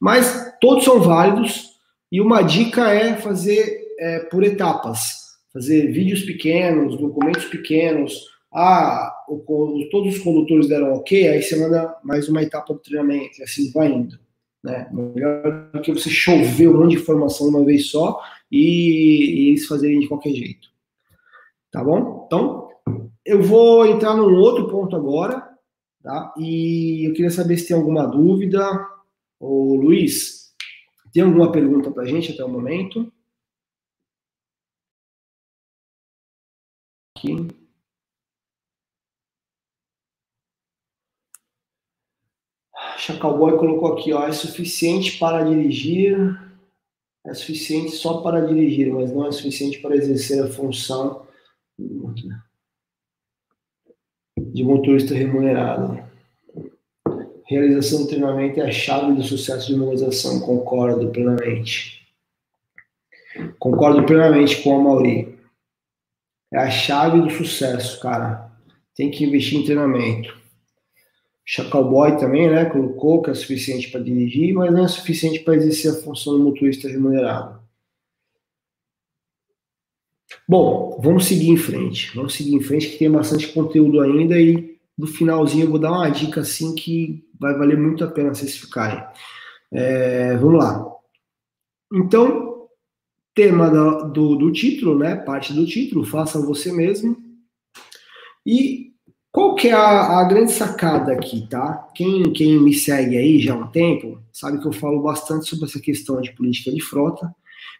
Mas 0.00 0.52
todos 0.60 0.84
são 0.84 1.00
válidos 1.00 1.72
e 2.10 2.20
uma 2.20 2.42
dica 2.42 2.90
é 2.90 3.16
fazer 3.16 3.82
é, 3.98 4.18
por 4.20 4.42
etapas, 4.42 5.14
fazer 5.52 5.92
vídeos 5.92 6.22
pequenos, 6.22 6.98
documentos 6.98 7.44
pequenos, 7.44 8.32
ah, 8.52 9.10
o, 9.28 9.88
todos 9.90 10.16
os 10.16 10.22
condutores 10.22 10.68
deram 10.68 10.92
ok, 10.92 11.28
aí 11.28 11.42
você 11.42 11.56
manda 11.56 11.96
mais 12.04 12.28
uma 12.28 12.42
etapa 12.42 12.74
do 12.74 12.80
treinamento, 12.80 13.40
e 13.40 13.42
assim 13.42 13.70
vai 13.72 13.88
indo. 13.90 14.18
Né? 14.62 14.88
Melhor 14.92 15.70
do 15.72 15.80
que 15.80 15.92
você 15.92 16.10
chover 16.10 16.68
um 16.68 16.80
monte 16.80 16.90
de 16.90 17.02
informação 17.02 17.48
uma 17.48 17.64
vez 17.64 17.86
só 17.86 18.20
e, 18.50 19.46
e 19.46 19.48
eles 19.48 19.66
fazerem 19.66 20.00
de 20.00 20.08
qualquer 20.08 20.32
jeito. 20.32 20.68
Tá 21.72 21.82
bom? 21.82 22.24
Então, 22.26 22.68
eu 23.24 23.42
vou 23.42 23.86
entrar 23.86 24.14
num 24.14 24.34
outro 24.36 24.68
ponto 24.70 24.94
agora, 24.94 25.40
tá? 26.02 26.34
E 26.36 27.08
eu 27.08 27.14
queria 27.14 27.30
saber 27.30 27.56
se 27.56 27.68
tem 27.68 27.76
alguma 27.76 28.06
dúvida. 28.06 28.60
Ô, 29.40 29.74
Luiz, 29.76 30.54
tem 31.14 31.22
alguma 31.22 31.50
pergunta 31.50 31.90
para 31.90 32.02
a 32.02 32.06
gente 32.06 32.32
até 32.32 32.44
o 32.44 32.48
momento? 32.48 33.10
Aqui. 37.16 37.48
Chacalboy 42.98 43.56
colocou 43.58 43.94
aqui, 43.94 44.12
ó, 44.12 44.26
é 44.28 44.32
suficiente 44.32 45.18
para 45.18 45.42
dirigir, 45.42 46.16
é 47.24 47.32
suficiente 47.34 47.92
só 47.92 48.20
para 48.20 48.46
dirigir, 48.46 48.92
mas 48.92 49.10
não 49.12 49.26
é 49.26 49.32
suficiente 49.32 49.80
para 49.80 49.96
exercer 49.96 50.44
a 50.44 50.48
função 50.48 51.26
de 54.52 54.64
motorista 54.64 55.14
remunerado. 55.14 56.02
Realização 57.46 58.02
do 58.02 58.08
treinamento 58.08 58.60
é 58.60 58.68
a 58.68 58.72
chave 58.72 59.14
do 59.14 59.22
sucesso 59.22 59.66
de 59.68 59.74
uma 59.74 59.84
organização, 59.84 60.40
concordo 60.40 61.10
plenamente. 61.10 62.02
Concordo 63.58 64.04
plenamente 64.04 64.62
com 64.62 64.76
a 64.76 64.82
Mauri. 64.82 65.38
É 66.52 66.58
a 66.58 66.70
chave 66.70 67.20
do 67.20 67.30
sucesso, 67.30 68.00
cara. 68.00 68.50
Tem 68.94 69.10
que 69.10 69.24
investir 69.24 69.58
em 69.58 69.64
treinamento. 69.64 70.36
Chacalboy 71.44 72.18
também, 72.18 72.50
né? 72.50 72.66
Colocou 72.66 73.22
que 73.22 73.30
é 73.30 73.34
suficiente 73.34 73.90
para 73.90 74.02
dirigir, 74.02 74.54
mas 74.54 74.72
não 74.72 74.84
é 74.84 74.88
suficiente 74.88 75.40
para 75.40 75.56
exercer 75.56 75.90
a 75.92 76.02
função 76.02 76.34
do 76.34 76.44
motorista 76.44 76.88
remunerado. 76.88 77.61
Bom, 80.48 81.00
vamos 81.02 81.26
seguir 81.26 81.50
em 81.50 81.56
frente. 81.56 82.14
Vamos 82.14 82.34
seguir 82.34 82.54
em 82.54 82.60
frente, 82.60 82.88
que 82.90 82.98
tem 82.98 83.10
bastante 83.10 83.48
conteúdo 83.48 84.00
ainda 84.00 84.38
e 84.38 84.78
no 84.96 85.06
finalzinho 85.06 85.64
eu 85.64 85.70
vou 85.70 85.78
dar 85.78 85.92
uma 85.92 86.08
dica 86.10 86.40
assim 86.40 86.74
que 86.74 87.24
vai 87.38 87.54
valer 87.54 87.78
muito 87.78 88.04
a 88.04 88.08
pena 88.08 88.34
vocês 88.34 88.56
ficarem. 88.56 89.02
É, 89.72 90.36
vamos 90.36 90.58
lá. 90.58 90.86
Então, 91.92 92.68
tema 93.34 93.70
do, 94.04 94.36
do, 94.36 94.52
título, 94.52 94.98
né? 94.98 95.16
Parte 95.16 95.52
do 95.52 95.66
título, 95.66 96.04
faça 96.04 96.40
você 96.40 96.72
mesmo. 96.72 97.16
E 98.46 98.92
qual 99.30 99.54
que 99.54 99.68
é 99.68 99.72
a, 99.72 100.20
a, 100.20 100.24
grande 100.24 100.52
sacada 100.52 101.12
aqui, 101.12 101.46
tá? 101.48 101.88
Quem, 101.94 102.32
quem 102.32 102.60
me 102.60 102.74
segue 102.74 103.16
aí 103.16 103.40
já 103.40 103.54
há 103.54 103.56
um 103.56 103.68
tempo, 103.68 104.20
sabe 104.30 104.60
que 104.60 104.66
eu 104.66 104.72
falo 104.72 105.02
bastante 105.02 105.48
sobre 105.48 105.64
essa 105.64 105.80
questão 105.80 106.20
de 106.20 106.32
política 106.32 106.70
de 106.70 106.82
frota. 106.82 107.34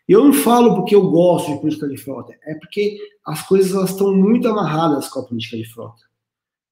E 0.09 0.13
eu 0.13 0.25
não 0.25 0.33
falo 0.33 0.75
porque 0.75 0.95
eu 0.95 1.11
gosto 1.11 1.53
de 1.53 1.61
política 1.61 1.89
de 1.89 1.97
frota, 1.97 2.35
é 2.45 2.55
porque 2.55 2.99
as 3.27 3.47
coisas 3.47 3.75
elas 3.75 3.91
estão 3.91 4.15
muito 4.15 4.49
amarradas 4.49 5.09
com 5.09 5.21
a 5.21 5.25
política 5.25 5.57
de 5.57 5.65
frota. 5.65 6.03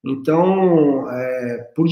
Então, 0.04 1.10
é, 1.10 1.58
por 1.74 1.86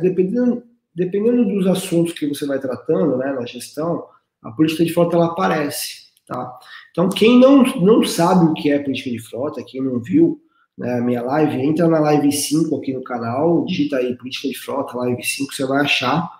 dependendo, 0.00 0.62
dependendo 0.94 1.44
dos 1.44 1.66
assuntos 1.66 2.12
que 2.12 2.26
você 2.26 2.46
vai 2.46 2.58
tratando, 2.58 3.16
né, 3.16 3.32
na 3.32 3.46
gestão, 3.46 4.04
a 4.42 4.50
política 4.50 4.84
de 4.84 4.92
frota 4.92 5.16
ela 5.16 5.26
aparece, 5.26 6.08
tá? 6.26 6.58
Então, 6.90 7.08
quem 7.08 7.38
não, 7.38 7.62
não 7.62 8.02
sabe 8.02 8.46
o 8.46 8.54
que 8.54 8.70
é 8.70 8.78
política 8.78 9.10
de 9.10 9.18
frota, 9.18 9.64
quem 9.66 9.82
não 9.82 10.00
viu, 10.00 10.40
né, 10.76 10.98
a 10.98 11.00
minha 11.02 11.22
live, 11.22 11.60
entra 11.60 11.86
na 11.86 12.00
live 12.00 12.32
5 12.32 12.74
aqui 12.76 12.94
no 12.94 13.04
canal, 13.04 13.64
digita 13.66 13.98
aí 13.98 14.16
política 14.16 14.48
de 14.48 14.58
frota, 14.58 14.96
live 14.96 15.22
5, 15.22 15.54
você 15.54 15.66
vai 15.66 15.82
achar 15.82 16.30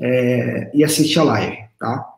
é, 0.00 0.70
e 0.74 0.82
assiste 0.82 1.18
a 1.18 1.24
live, 1.24 1.58
tá? 1.78 2.11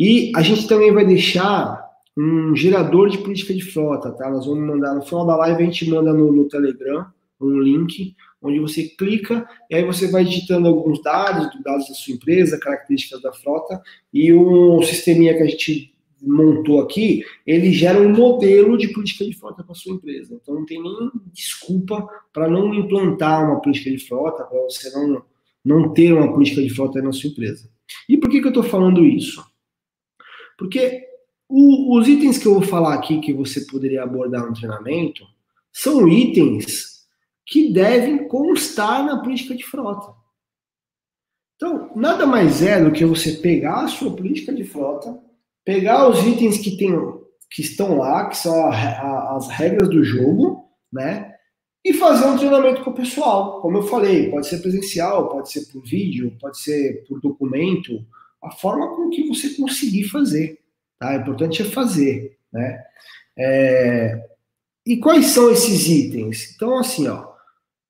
E 0.00 0.32
a 0.34 0.40
gente 0.40 0.66
também 0.66 0.90
vai 0.90 1.04
deixar 1.04 1.78
um 2.16 2.56
gerador 2.56 3.10
de 3.10 3.18
política 3.18 3.52
de 3.52 3.60
frota, 3.60 4.10
tá? 4.12 4.30
Nós 4.30 4.46
vamos 4.46 4.66
mandar 4.66 4.94
no 4.94 5.02
final 5.02 5.26
da 5.26 5.36
live, 5.36 5.62
a 5.62 5.66
gente 5.66 5.90
manda 5.90 6.10
no, 6.10 6.32
no 6.32 6.48
Telegram 6.48 7.04
um 7.38 7.60
link 7.60 8.16
onde 8.40 8.58
você 8.58 8.84
clica 8.96 9.46
e 9.68 9.74
aí 9.74 9.84
você 9.84 10.10
vai 10.10 10.24
digitando 10.24 10.68
alguns 10.68 11.02
dados, 11.02 11.50
dados 11.62 11.86
da 11.86 11.94
sua 11.94 12.14
empresa, 12.14 12.58
características 12.58 13.20
da 13.20 13.30
frota 13.30 13.78
e 14.10 14.32
um 14.32 14.80
sisteminha 14.80 15.36
que 15.36 15.42
a 15.42 15.46
gente 15.46 15.94
montou 16.22 16.80
aqui, 16.80 17.22
ele 17.46 17.70
gera 17.70 18.00
um 18.00 18.08
modelo 18.08 18.78
de 18.78 18.88
política 18.88 19.26
de 19.26 19.34
frota 19.34 19.62
para 19.62 19.74
sua 19.74 19.92
empresa. 19.92 20.34
Então 20.34 20.54
não 20.54 20.64
tem 20.64 20.82
nem 20.82 21.10
desculpa 21.30 22.08
para 22.32 22.48
não 22.48 22.72
implantar 22.72 23.44
uma 23.44 23.60
política 23.60 23.90
de 23.90 23.98
frota, 23.98 24.44
para 24.44 24.62
você 24.62 24.90
não, 24.96 25.22
não 25.62 25.92
ter 25.92 26.14
uma 26.14 26.32
política 26.32 26.62
de 26.62 26.70
frota 26.70 27.02
na 27.02 27.12
sua 27.12 27.28
empresa. 27.28 27.68
E 28.08 28.16
por 28.16 28.30
que, 28.30 28.40
que 28.40 28.46
eu 28.46 28.50
estou 28.50 28.62
falando 28.62 29.04
isso? 29.04 29.49
Porque 30.60 31.08
o, 31.48 31.96
os 31.96 32.06
itens 32.06 32.36
que 32.36 32.46
eu 32.46 32.52
vou 32.52 32.62
falar 32.62 32.92
aqui 32.92 33.18
que 33.18 33.32
você 33.32 33.62
poderia 33.62 34.02
abordar 34.02 34.46
no 34.46 34.52
treinamento 34.52 35.24
são 35.72 36.06
itens 36.06 37.00
que 37.46 37.72
devem 37.72 38.28
constar 38.28 39.02
na 39.06 39.22
política 39.22 39.56
de 39.56 39.64
frota. 39.64 40.12
Então, 41.56 41.90
nada 41.96 42.26
mais 42.26 42.62
é 42.62 42.82
do 42.82 42.92
que 42.92 43.06
você 43.06 43.32
pegar 43.32 43.84
a 43.84 43.88
sua 43.88 44.14
política 44.14 44.52
de 44.52 44.62
frota, 44.62 45.18
pegar 45.64 46.08
os 46.08 46.26
itens 46.26 46.58
que, 46.58 46.76
tem, 46.76 46.92
que 47.50 47.62
estão 47.62 47.96
lá, 47.96 48.28
que 48.28 48.36
são 48.36 48.54
a, 48.66 48.74
a, 48.74 49.36
as 49.36 49.48
regras 49.48 49.88
do 49.88 50.04
jogo, 50.04 50.68
né? 50.92 51.34
E 51.82 51.94
fazer 51.94 52.26
um 52.26 52.36
treinamento 52.36 52.84
com 52.84 52.90
o 52.90 52.94
pessoal. 52.94 53.62
Como 53.62 53.78
eu 53.78 53.82
falei, 53.84 54.30
pode 54.30 54.46
ser 54.46 54.58
presencial, 54.58 55.30
pode 55.30 55.50
ser 55.50 55.72
por 55.72 55.82
vídeo, 55.82 56.36
pode 56.38 56.60
ser 56.60 57.06
por 57.08 57.18
documento, 57.18 58.04
a 58.42 58.50
forma 58.50 58.94
com 58.94 59.10
que 59.10 59.28
você 59.28 59.50
conseguir 59.50 60.04
fazer. 60.04 60.58
Tá? 60.98 61.12
O 61.12 61.20
importante 61.20 61.62
é 61.62 61.64
fazer, 61.64 62.36
né? 62.52 62.84
É... 63.38 64.26
E 64.86 64.96
quais 64.96 65.26
são 65.26 65.50
esses 65.50 65.86
itens? 65.88 66.54
Então, 66.54 66.78
assim, 66.78 67.06
ó, 67.06 67.30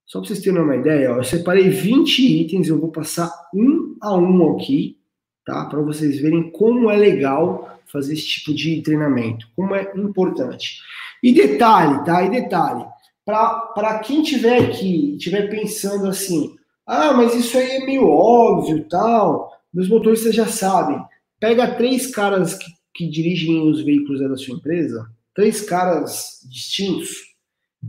só 0.04 0.18
para 0.18 0.28
vocês 0.28 0.40
terem 0.40 0.60
uma 0.60 0.76
ideia, 0.76 1.12
ó, 1.12 1.18
eu 1.18 1.24
separei 1.24 1.68
20 1.68 2.18
itens, 2.42 2.68
eu 2.68 2.80
vou 2.80 2.90
passar 2.90 3.32
um 3.54 3.96
a 4.00 4.16
um 4.16 4.56
aqui, 4.56 4.98
tá? 5.44 5.66
Para 5.66 5.80
vocês 5.82 6.18
verem 6.18 6.50
como 6.50 6.90
é 6.90 6.96
legal 6.96 7.78
fazer 7.86 8.14
esse 8.14 8.26
tipo 8.26 8.54
de 8.54 8.82
treinamento, 8.82 9.46
como 9.54 9.74
é 9.74 9.92
importante. 9.96 10.80
E 11.22 11.32
detalhe, 11.32 12.04
tá? 12.04 12.22
E 12.22 12.30
detalhe, 12.30 12.84
para 13.24 13.98
quem 14.00 14.22
tiver 14.22 14.58
aqui, 14.64 15.16
tiver 15.18 15.48
pensando 15.48 16.08
assim, 16.08 16.56
ah, 16.86 17.12
mas 17.12 17.34
isso 17.34 17.56
aí 17.56 17.70
é 17.70 17.86
meio 17.86 18.08
óbvio, 18.08 18.84
tal, 18.88 19.52
meus 19.72 19.88
motoristas 19.88 20.34
já 20.34 20.46
sabem. 20.46 21.00
Pega 21.38 21.74
três 21.74 22.08
caras 22.08 22.54
que, 22.54 22.70
que 22.94 23.08
dirigem 23.08 23.60
os 23.68 23.82
veículos 23.82 24.20
da 24.20 24.36
sua 24.36 24.56
empresa, 24.56 25.10
três 25.34 25.60
caras 25.62 26.40
distintos, 26.48 27.30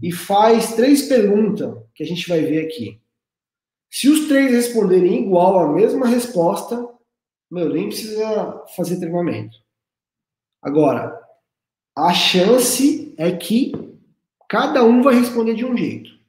e 0.02 0.12
faz 0.12 0.74
três 0.76 1.08
perguntas 1.08 1.76
que 1.94 2.04
a 2.04 2.06
gente 2.06 2.28
vai 2.28 2.42
ver 2.42 2.66
aqui. 2.66 3.02
Se 3.90 4.08
os 4.08 4.28
três 4.28 4.52
responderem 4.52 5.24
igual 5.24 5.60
a 5.60 5.74
mesma 5.74 6.08
resposta, 6.08 6.88
meu, 7.50 7.68
nem 7.68 7.90
precisa 7.90 8.64
fazer 8.76 8.98
treinamento. 8.98 9.58
Agora, 10.62 11.20
a 11.98 12.14
chance 12.14 13.14
é 13.18 13.32
que 13.36 13.74
cada 14.48 14.84
um 14.86 15.02
vai 15.02 15.16
responder 15.16 15.56
de 15.56 15.66
um 15.66 15.76
jeito. 15.76 16.21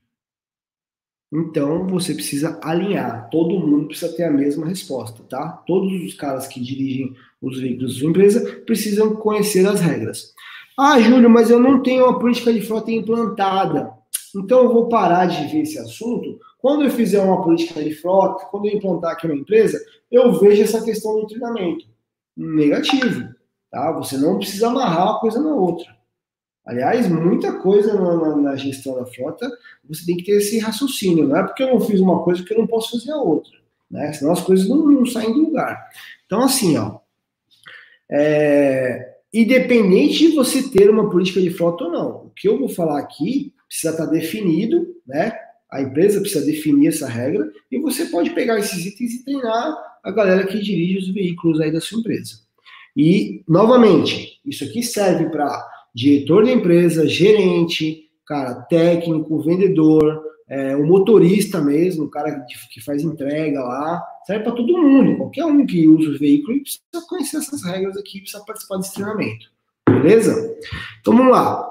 Então 1.32 1.86
você 1.86 2.12
precisa 2.12 2.60
alinhar. 2.62 3.30
Todo 3.30 3.58
mundo 3.58 3.86
precisa 3.86 4.12
ter 4.12 4.24
a 4.24 4.30
mesma 4.30 4.66
resposta, 4.66 5.22
tá? 5.22 5.62
Todos 5.66 5.90
os 6.02 6.12
caras 6.14 6.46
que 6.46 6.60
dirigem 6.60 7.14
os 7.40 7.58
veículos 7.58 7.98
da 7.98 8.06
empresa 8.06 8.62
precisam 8.66 9.16
conhecer 9.16 9.66
as 9.66 9.80
regras. 9.80 10.34
Ah, 10.78 11.00
Júlio, 11.00 11.30
mas 11.30 11.50
eu 11.50 11.58
não 11.58 11.82
tenho 11.82 12.04
uma 12.04 12.18
política 12.18 12.52
de 12.52 12.60
frota 12.60 12.90
implantada. 12.90 13.92
Então 14.36 14.62
eu 14.62 14.72
vou 14.72 14.88
parar 14.88 15.26
de 15.26 15.46
ver 15.48 15.62
esse 15.62 15.78
assunto. 15.78 16.38
Quando 16.58 16.84
eu 16.84 16.90
fizer 16.90 17.20
uma 17.22 17.42
política 17.42 17.82
de 17.82 17.94
frota, 17.94 18.46
quando 18.46 18.66
eu 18.66 18.76
implantar 18.76 19.12
aqui 19.12 19.26
uma 19.26 19.34
empresa, 19.34 19.78
eu 20.10 20.32
vejo 20.38 20.62
essa 20.62 20.82
questão 20.82 21.20
do 21.20 21.26
treinamento. 21.26 21.86
Negativo, 22.36 23.28
tá? 23.70 23.90
Você 23.92 24.16
não 24.16 24.38
precisa 24.38 24.68
amarrar 24.68 25.12
uma 25.12 25.20
coisa 25.20 25.40
na 25.40 25.54
outra. 25.54 26.01
Aliás, 26.64 27.08
muita 27.08 27.58
coisa 27.58 27.94
na, 27.94 28.16
na, 28.16 28.36
na, 28.36 28.56
gestão 28.56 28.94
da 28.94 29.04
frota, 29.04 29.50
você 29.84 30.06
tem 30.06 30.16
que 30.16 30.24
ter 30.24 30.38
esse 30.38 30.58
raciocínio. 30.60 31.26
Não 31.26 31.36
é 31.36 31.42
porque 31.42 31.62
eu 31.62 31.68
não 31.68 31.80
fiz 31.80 32.00
uma 32.00 32.22
coisa 32.22 32.44
que 32.44 32.54
eu 32.54 32.58
não 32.58 32.66
posso 32.66 32.98
fazer 32.98 33.10
a 33.10 33.16
outra. 33.16 33.52
Né? 33.90 34.12
Senão 34.12 34.32
as 34.32 34.40
coisas 34.40 34.68
não, 34.68 34.86
não 34.86 35.04
saem 35.04 35.32
do 35.32 35.40
lugar. 35.40 35.88
Então, 36.24 36.42
assim, 36.42 36.76
ó. 36.76 37.00
É, 38.10 39.16
independente 39.32 40.28
de 40.28 40.36
você 40.36 40.68
ter 40.68 40.88
uma 40.88 41.10
política 41.10 41.40
de 41.40 41.50
frota 41.50 41.84
ou 41.84 41.90
não, 41.90 42.10
o 42.26 42.30
que 42.30 42.48
eu 42.48 42.58
vou 42.58 42.68
falar 42.68 42.98
aqui 43.00 43.52
precisa 43.66 43.92
estar 43.92 44.06
definido, 44.06 44.86
né? 45.06 45.32
A 45.70 45.80
empresa 45.80 46.20
precisa 46.20 46.44
definir 46.44 46.88
essa 46.88 47.08
regra 47.08 47.50
e 47.70 47.78
você 47.78 48.04
pode 48.04 48.30
pegar 48.30 48.58
esses 48.58 48.84
itens 48.84 49.14
e 49.14 49.24
treinar 49.24 49.74
a 50.04 50.10
galera 50.10 50.46
que 50.46 50.60
dirige 50.60 50.98
os 50.98 51.14
veículos 51.14 51.60
aí 51.60 51.72
da 51.72 51.80
sua 51.80 51.98
empresa. 51.98 52.40
E, 52.94 53.42
novamente, 53.48 54.38
isso 54.44 54.64
aqui 54.64 54.82
serve 54.82 55.30
para 55.30 55.66
diretor 55.94 56.44
da 56.44 56.52
empresa, 56.52 57.06
gerente, 57.06 58.10
cara, 58.26 58.54
técnico, 58.62 59.42
vendedor, 59.42 60.22
é, 60.48 60.76
o 60.76 60.86
motorista 60.86 61.60
mesmo, 61.60 62.04
o 62.04 62.10
cara 62.10 62.44
que 62.70 62.80
faz 62.80 63.02
entrega 63.02 63.62
lá, 63.62 64.02
serve 64.26 64.44
para 64.44 64.52
todo 64.52 64.78
mundo, 64.78 65.16
qualquer 65.16 65.44
um 65.44 65.64
que 65.64 65.86
usa 65.86 66.10
o 66.10 66.18
veículo 66.18 66.60
precisa 66.60 67.08
conhecer 67.08 67.36
essas 67.38 67.64
regras 67.64 67.96
aqui, 67.96 68.20
precisa 68.20 68.44
participar 68.44 68.76
desse 68.78 68.94
treinamento, 68.94 69.46
beleza? 69.88 70.56
Então 71.00 71.16
vamos 71.16 71.32
lá. 71.32 71.68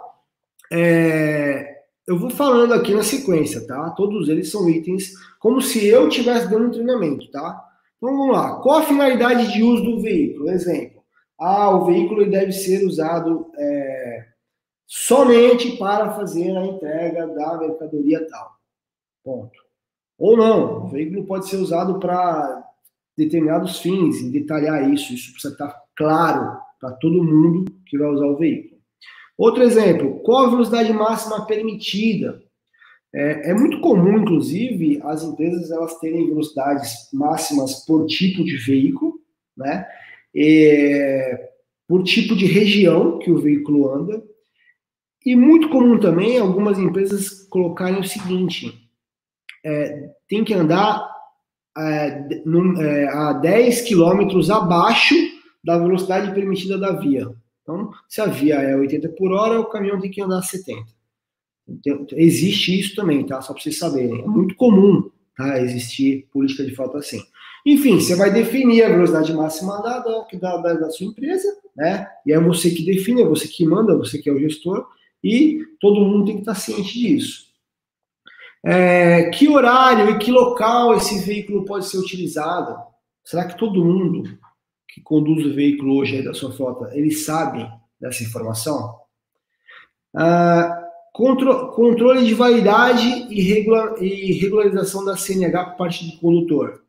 É, 0.72 1.82
eu 2.08 2.18
vou 2.18 2.30
falando 2.30 2.74
aqui 2.74 2.94
na 2.94 3.04
sequência, 3.04 3.66
tá? 3.68 3.92
Todos 3.92 4.30
eles 4.30 4.50
são 4.50 4.70
itens 4.70 5.14
como 5.40 5.62
se 5.62 5.86
eu 5.86 6.08
estivesse 6.08 6.50
dando 6.50 6.68
um 6.68 6.72
treinamento, 6.72 7.30
tá? 7.30 7.62
Então 7.98 8.18
vamos 8.18 8.36
lá. 8.36 8.56
Qual 8.62 8.80
a 8.80 8.84
finalidade 8.84 9.54
de 9.54 9.62
uso 9.62 9.84
do 9.84 10.02
veículo? 10.02 10.50
Exemplo 10.50 11.02
ah, 11.42 11.72
o 11.72 11.86
veículo 11.86 12.30
deve 12.30 12.52
ser 12.52 12.86
usado 12.86 13.48
é, 13.58 13.81
somente 14.92 15.78
para 15.78 16.12
fazer 16.12 16.56
a 16.58 16.66
entrega 16.66 17.26
da 17.28 17.58
mercadoria 17.58 18.28
tal. 18.30 18.52
Ponto. 19.24 19.58
Ou 20.20 20.36
não, 20.36 20.86
o 20.86 20.88
veículo 20.90 21.26
pode 21.26 21.48
ser 21.48 21.56
usado 21.56 21.98
para 21.98 22.70
determinados 23.18 23.80
fins, 23.80 24.20
e 24.20 24.30
detalhar 24.30 24.92
isso, 24.92 25.14
isso 25.14 25.32
precisa 25.32 25.54
estar 25.54 25.82
claro 25.96 26.60
para 26.78 26.92
todo 26.94 27.24
mundo 27.24 27.72
que 27.86 27.98
vai 27.98 28.10
usar 28.10 28.26
o 28.26 28.38
veículo. 28.38 28.82
Outro 29.38 29.64
exemplo, 29.64 30.20
qual 30.24 30.46
a 30.46 30.50
velocidade 30.50 30.92
máxima 30.92 31.46
permitida? 31.46 32.44
É, 33.14 33.52
é, 33.52 33.54
muito 33.54 33.80
comum, 33.80 34.20
inclusive, 34.20 35.00
as 35.04 35.24
empresas 35.24 35.72
elas 35.72 35.98
terem 36.00 36.28
velocidades 36.28 37.10
máximas 37.14 37.86
por 37.86 38.06
tipo 38.08 38.44
de 38.44 38.58
veículo, 38.58 39.20
né? 39.56 39.88
é, 40.36 41.50
por 41.88 42.04
tipo 42.04 42.36
de 42.36 42.46
região 42.46 43.20
que 43.20 43.32
o 43.32 43.40
veículo 43.40 43.94
anda. 43.94 44.24
E 45.26 45.36
muito 45.36 45.70
comum 45.70 46.00
também 46.00 46.38
algumas 46.40 46.80
empresas 46.80 47.48
colocarem 47.50 48.00
o 48.00 48.04
seguinte: 48.04 48.90
é, 49.64 50.10
tem 50.28 50.44
que 50.44 50.54
andar 50.54 51.10
é, 51.78 52.42
num, 52.46 52.82
é, 52.82 53.08
a 53.08 53.34
10 53.34 53.82
quilômetros 53.82 54.50
abaixo 54.50 55.16
da 55.64 55.78
velocidade 55.78 56.34
permitida 56.34 56.78
da 56.78 56.94
via. 56.94 57.30
Então, 57.62 57.92
se 58.10 58.20
a 58.20 58.26
via 58.26 58.56
é 58.56 58.76
80 58.76 59.10
por 59.10 59.32
hora, 59.32 59.60
o 59.60 59.70
caminhão 59.70 60.00
tem 60.00 60.10
que 60.10 60.22
andar 60.22 60.40
a 60.40 60.44
70. 60.44 60.84
Então, 61.68 62.06
existe 62.14 62.80
isso 62.80 62.96
também, 62.96 63.26
tá? 63.26 63.42
Só 63.42 63.54
para 63.54 63.62
vocês 63.62 63.78
saberem. 63.78 64.22
É 64.22 64.28
muito 64.28 64.56
comum 64.56 65.10
tá? 65.38 65.62
existir 65.62 66.28
política 66.34 66.66
de 66.66 66.76
falta 66.76 66.98
assim. 66.98 67.22
Enfim, 67.66 68.00
você 68.00 68.16
vai 68.16 68.32
definir 68.32 68.84
a 68.84 68.90
velocidade 68.90 69.32
máxima 69.34 69.82
da, 69.84 70.00
da, 70.00 70.74
da, 70.74 70.90
sua 70.90 71.06
empresa, 71.06 71.48
né? 71.78 72.08
E 72.26 72.34
é 72.34 72.40
você 72.40 72.72
que 72.72 72.84
define, 72.84 73.22
é 73.22 73.26
você 73.26 73.48
que 73.48 73.64
manda, 73.66 73.96
você 73.96 74.18
que 74.18 74.28
é 74.28 74.34
o 74.34 74.40
gestor, 74.40 74.88
e 75.24 75.60
todo 75.80 76.02
mundo 76.02 76.26
tem 76.26 76.36
que 76.36 76.42
estar 76.42 76.56
ciente 76.56 76.94
disso. 76.94 77.52
É, 78.64 79.30
que 79.32 79.48
horário 79.48 80.12
e 80.12 80.18
que 80.20 80.32
local 80.32 80.96
esse 80.96 81.20
veículo 81.20 81.66
pode 81.66 81.88
ser 81.88 81.98
utilizado? 81.98 82.78
Será 83.24 83.46
que 83.46 83.58
todo 83.58 83.84
mundo 83.84 84.38
que 84.88 85.02
conduz 85.02 85.46
o 85.46 85.54
veículo 85.54 85.96
hoje 85.98 86.22
da 86.22 86.34
sua 86.34 86.52
frota, 86.52 86.96
ele 86.96 87.12
sabe 87.12 87.68
dessa 88.00 88.24
informação? 88.24 89.00
Ah, 90.16 90.84
contro, 91.14 91.72
controle 91.72 92.26
de 92.26 92.34
validade 92.34 93.08
e, 93.30 93.42
regula, 93.42 93.96
e 94.00 94.34
regularização 94.34 95.06
da 95.06 95.16
CNH 95.16 95.66
por 95.66 95.78
parte 95.78 96.06
do 96.06 96.18
condutor 96.20 96.82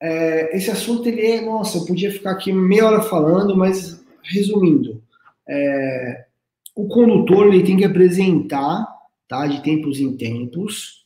é, 0.00 0.56
esse 0.56 0.70
assunto 0.70 1.08
ele 1.08 1.26
é, 1.26 1.40
nossa, 1.40 1.78
eu 1.78 1.86
podia 1.86 2.10
ficar 2.10 2.32
aqui 2.32 2.52
meia 2.52 2.86
hora 2.86 3.02
falando, 3.02 3.56
mas 3.56 4.04
resumindo, 4.22 5.02
é, 5.48 6.26
o 6.78 6.86
condutor 6.86 7.48
ele 7.48 7.64
tem 7.64 7.76
que 7.76 7.84
apresentar, 7.84 8.86
tá, 9.26 9.48
de 9.48 9.60
tempos 9.64 9.98
em 9.98 10.16
tempos, 10.16 11.04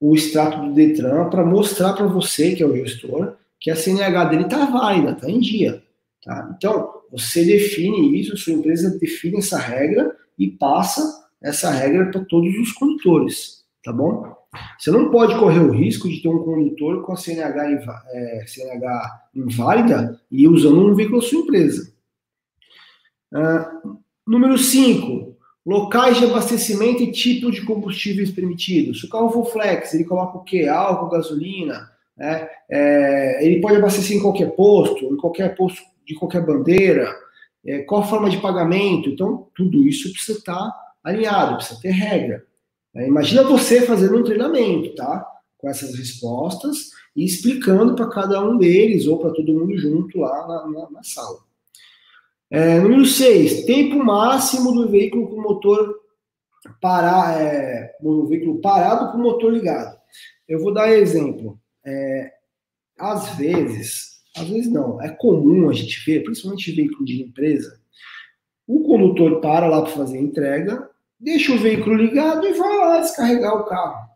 o 0.00 0.12
extrato 0.12 0.60
do 0.60 0.74
Detran 0.74 1.30
para 1.30 1.46
mostrar 1.46 1.92
para 1.92 2.08
você, 2.08 2.56
que 2.56 2.64
é 2.64 2.66
o 2.66 2.74
gestor, 2.74 3.36
que 3.60 3.70
a 3.70 3.76
CNH 3.76 4.24
dele 4.24 4.42
está 4.42 4.66
válida, 4.66 5.12
está 5.12 5.30
em 5.30 5.38
dia. 5.38 5.80
Tá? 6.24 6.52
Então, 6.56 6.94
você 7.12 7.44
define 7.44 8.18
isso, 8.18 8.36
sua 8.36 8.54
empresa 8.54 8.98
define 8.98 9.38
essa 9.38 9.56
regra 9.56 10.16
e 10.36 10.50
passa 10.50 11.28
essa 11.40 11.70
regra 11.70 12.10
para 12.10 12.24
todos 12.24 12.52
os 12.56 12.72
condutores, 12.72 13.64
tá 13.84 13.92
bom? 13.92 14.34
Você 14.76 14.90
não 14.90 15.12
pode 15.12 15.38
correr 15.38 15.60
o 15.60 15.70
risco 15.70 16.08
de 16.08 16.20
ter 16.20 16.28
um 16.28 16.42
condutor 16.42 17.06
com 17.06 17.12
a 17.12 17.16
CNH, 17.16 18.02
é, 18.08 18.44
CNH 18.48 19.28
inválida 19.32 20.20
e 20.28 20.48
usando 20.48 20.84
um 20.84 20.92
veículo 20.92 21.20
da 21.20 21.26
sua 21.28 21.38
empresa. 21.38 21.92
Uh, 23.32 24.01
número 24.26 24.56
5. 24.56 25.36
Locais 25.64 26.18
de 26.18 26.24
abastecimento 26.24 27.02
e 27.02 27.12
tipo 27.12 27.50
de 27.50 27.62
combustíveis 27.62 28.30
permitidos. 28.30 29.00
Se 29.00 29.06
o 29.06 29.08
carro 29.08 29.30
for 29.30 29.44
flex, 29.46 29.94
ele 29.94 30.04
coloca 30.04 30.38
o 30.38 30.44
quê? 30.44 30.66
Álcool, 30.66 31.08
gasolina. 31.08 31.88
Né? 32.16 32.48
É, 32.68 33.46
ele 33.46 33.60
pode 33.60 33.76
abastecer 33.76 34.16
em 34.16 34.22
qualquer 34.22 34.50
posto, 34.56 35.04
em 35.04 35.16
qualquer 35.16 35.54
posto 35.54 35.80
de 36.06 36.14
qualquer 36.14 36.44
bandeira. 36.44 37.14
É, 37.64 37.80
qual 37.82 38.02
a 38.02 38.06
forma 38.06 38.28
de 38.28 38.40
pagamento? 38.40 39.08
Então, 39.08 39.46
tudo 39.54 39.86
isso 39.86 40.12
precisa 40.12 40.38
estar 40.38 40.72
alinhado, 41.02 41.56
precisa 41.56 41.80
ter 41.80 41.90
regra. 41.90 42.44
É, 42.94 43.06
imagina 43.06 43.42
você 43.42 43.82
fazendo 43.82 44.18
um 44.18 44.24
treinamento, 44.24 44.94
tá? 44.94 45.26
Com 45.58 45.68
essas 45.68 45.94
respostas 45.94 46.90
e 47.14 47.24
explicando 47.24 47.94
para 47.94 48.08
cada 48.08 48.42
um 48.42 48.58
deles 48.58 49.06
ou 49.06 49.18
para 49.18 49.30
todo 49.30 49.52
mundo 49.52 49.78
junto 49.78 50.18
lá 50.18 50.46
na, 50.46 50.66
na, 50.66 50.90
na 50.90 51.02
sala. 51.02 51.38
É, 52.54 52.78
número 52.78 53.06
6, 53.06 53.64
tempo 53.64 53.96
máximo 54.04 54.72
do 54.72 54.86
veículo 54.86 55.26
com 55.26 55.40
motor 55.40 55.98
parar, 56.82 57.40
é, 57.40 57.96
o 58.02 58.26
veículo 58.26 58.60
parado 58.60 59.10
com 59.10 59.16
motor 59.16 59.50
ligado. 59.50 59.98
Eu 60.46 60.60
vou 60.60 60.70
dar 60.70 60.92
exemplo. 60.92 61.58
É, 61.82 62.30
às 62.98 63.36
vezes, 63.36 64.20
às 64.36 64.46
vezes 64.50 64.70
não, 64.70 65.00
é 65.00 65.08
comum 65.08 65.70
a 65.70 65.72
gente 65.72 66.04
ver, 66.04 66.24
principalmente 66.24 66.72
veículo 66.72 67.06
de 67.06 67.22
empresa, 67.22 67.80
o 68.66 68.82
condutor 68.82 69.40
para 69.40 69.66
lá 69.66 69.80
para 69.80 69.92
fazer 69.92 70.18
a 70.18 70.22
entrega, 70.22 70.90
deixa 71.18 71.54
o 71.54 71.58
veículo 71.58 71.96
ligado 71.96 72.46
e 72.46 72.52
vai 72.52 72.76
lá 72.76 73.00
descarregar 73.00 73.56
o 73.56 73.64
carro. 73.64 74.10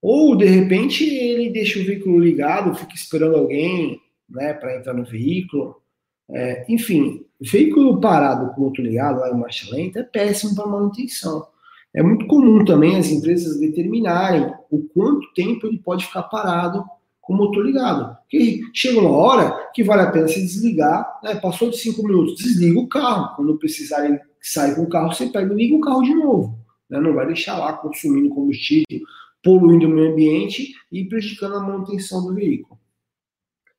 Ou, 0.00 0.36
de 0.36 0.44
repente, 0.44 1.04
ele 1.04 1.50
deixa 1.50 1.80
o 1.80 1.84
veículo 1.84 2.20
ligado, 2.20 2.76
fica 2.76 2.94
esperando 2.94 3.34
alguém 3.34 4.00
né, 4.30 4.54
para 4.54 4.76
entrar 4.76 4.94
no 4.94 5.04
veículo. 5.04 5.82
É, 6.30 6.64
enfim, 6.68 7.24
veículo 7.40 8.00
parado 8.00 8.54
com 8.54 8.62
motor 8.62 8.84
ligado, 8.84 9.20
lá 9.20 9.30
em 9.30 9.38
marcha 9.38 9.72
lenta, 9.74 10.00
é 10.00 10.02
péssimo 10.02 10.54
para 10.54 10.66
manutenção. 10.66 11.46
É 11.94 12.02
muito 12.02 12.26
comum 12.26 12.64
também 12.64 12.96
as 12.96 13.08
empresas 13.08 13.58
determinarem 13.58 14.52
o 14.70 14.82
quanto 14.92 15.32
tempo 15.34 15.66
ele 15.66 15.78
pode 15.78 16.04
ficar 16.04 16.24
parado 16.24 16.84
com 17.22 17.32
o 17.32 17.36
motor 17.36 17.64
ligado. 17.64 18.16
Porque 18.22 18.60
chega 18.74 19.00
uma 19.00 19.10
hora 19.10 19.70
que 19.74 19.82
vale 19.82 20.02
a 20.02 20.10
pena 20.10 20.28
se 20.28 20.40
desligar, 20.40 21.20
né? 21.22 21.36
passou 21.36 21.70
de 21.70 21.78
cinco 21.78 22.02
minutos, 22.02 22.36
desliga 22.36 22.78
o 22.78 22.88
carro. 22.88 23.34
Quando 23.34 23.58
precisarem 23.58 24.18
sair 24.40 24.74
com 24.74 24.82
o 24.82 24.88
carro, 24.88 25.12
você 25.12 25.26
pega 25.26 25.52
e 25.52 25.56
liga 25.56 25.74
o 25.74 25.80
carro 25.80 26.02
de 26.02 26.14
novo. 26.14 26.58
Né? 26.88 27.00
Não 27.00 27.14
vai 27.14 27.26
deixar 27.26 27.58
lá 27.58 27.72
consumindo 27.72 28.28
combustível, 28.28 29.00
poluindo 29.42 29.86
o 29.86 29.90
meio 29.90 30.12
ambiente 30.12 30.74
e 30.92 31.04
prejudicando 31.04 31.56
a 31.56 31.60
manutenção 31.60 32.24
do 32.24 32.34
veículo. 32.34 32.78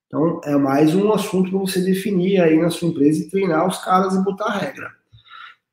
Então, 0.07 0.41
é 0.43 0.55
mais 0.55 0.95
um 0.95 1.11
assunto 1.11 1.49
para 1.49 1.59
você 1.59 1.81
definir 1.81 2.41
aí 2.41 2.57
na 2.57 2.69
sua 2.69 2.87
empresa 2.87 3.21
e 3.21 3.29
treinar 3.29 3.67
os 3.67 3.77
caras 3.83 4.15
e 4.15 4.23
botar 4.23 4.45
a 4.45 4.57
regra. 4.57 4.91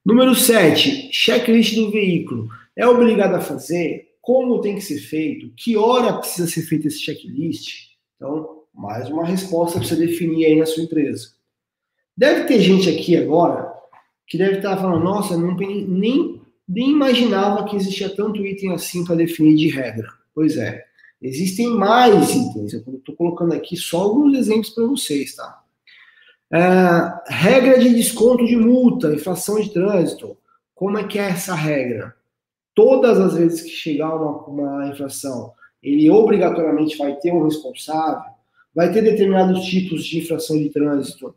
Número 0.04 0.34
7, 0.34 1.08
checklist 1.12 1.74
do 1.76 1.90
veículo. 1.90 2.48
É 2.76 2.86
obrigado 2.86 3.34
a 3.34 3.40
fazer? 3.40 4.14
como 4.24 4.62
tem 4.62 4.76
que 4.76 4.80
ser 4.80 4.98
feito, 4.98 5.50
que 5.54 5.76
hora 5.76 6.14
precisa 6.14 6.48
ser 6.48 6.62
feito 6.62 6.88
esse 6.88 6.98
checklist. 6.98 7.90
Então, 8.16 8.62
mais 8.72 9.08
uma 9.10 9.24
resposta 9.24 9.78
para 9.78 9.86
você 9.86 9.96
definir 9.96 10.46
aí 10.46 10.56
na 10.56 10.64
sua 10.64 10.82
empresa. 10.82 11.28
Deve 12.16 12.44
ter 12.44 12.58
gente 12.60 12.88
aqui 12.88 13.18
agora 13.18 13.70
que 14.26 14.38
deve 14.38 14.56
estar 14.56 14.78
falando, 14.78 15.04
nossa, 15.04 15.36
não, 15.36 15.54
nem, 15.54 16.40
nem 16.66 16.90
imaginava 16.90 17.68
que 17.68 17.76
existia 17.76 18.08
tanto 18.08 18.44
item 18.46 18.72
assim 18.72 19.04
para 19.04 19.16
definir 19.16 19.56
de 19.56 19.68
regra. 19.68 20.08
Pois 20.34 20.56
é, 20.56 20.82
existem 21.24 21.70
mais 21.70 22.34
itens. 22.34 22.74
Eu 22.74 22.84
estou 22.96 23.16
colocando 23.16 23.54
aqui 23.54 23.76
só 23.76 24.02
alguns 24.02 24.36
exemplos 24.36 24.70
para 24.70 24.84
vocês, 24.84 25.34
tá? 25.34 25.62
É, 26.52 27.32
regra 27.32 27.78
de 27.78 27.94
desconto 27.94 28.44
de 28.44 28.56
multa, 28.56 29.12
infração 29.12 29.58
de 29.58 29.72
trânsito. 29.72 30.36
Como 30.74 30.98
é 30.98 31.04
que 31.04 31.18
é 31.18 31.30
essa 31.30 31.54
regra? 31.54 32.14
Todas 32.74 33.18
as 33.18 33.34
vezes 33.34 33.62
que 33.62 33.70
chegar 33.70 34.14
uma, 34.14 34.44
uma 34.46 34.88
infração, 34.88 35.52
ele 35.82 36.10
obrigatoriamente 36.10 36.98
vai 36.98 37.16
ter 37.16 37.32
um 37.32 37.44
responsável, 37.44 38.30
vai 38.74 38.92
ter 38.92 39.02
determinados 39.02 39.64
tipos 39.64 40.04
de 40.04 40.18
infração 40.18 40.58
de 40.58 40.68
trânsito 40.68 41.34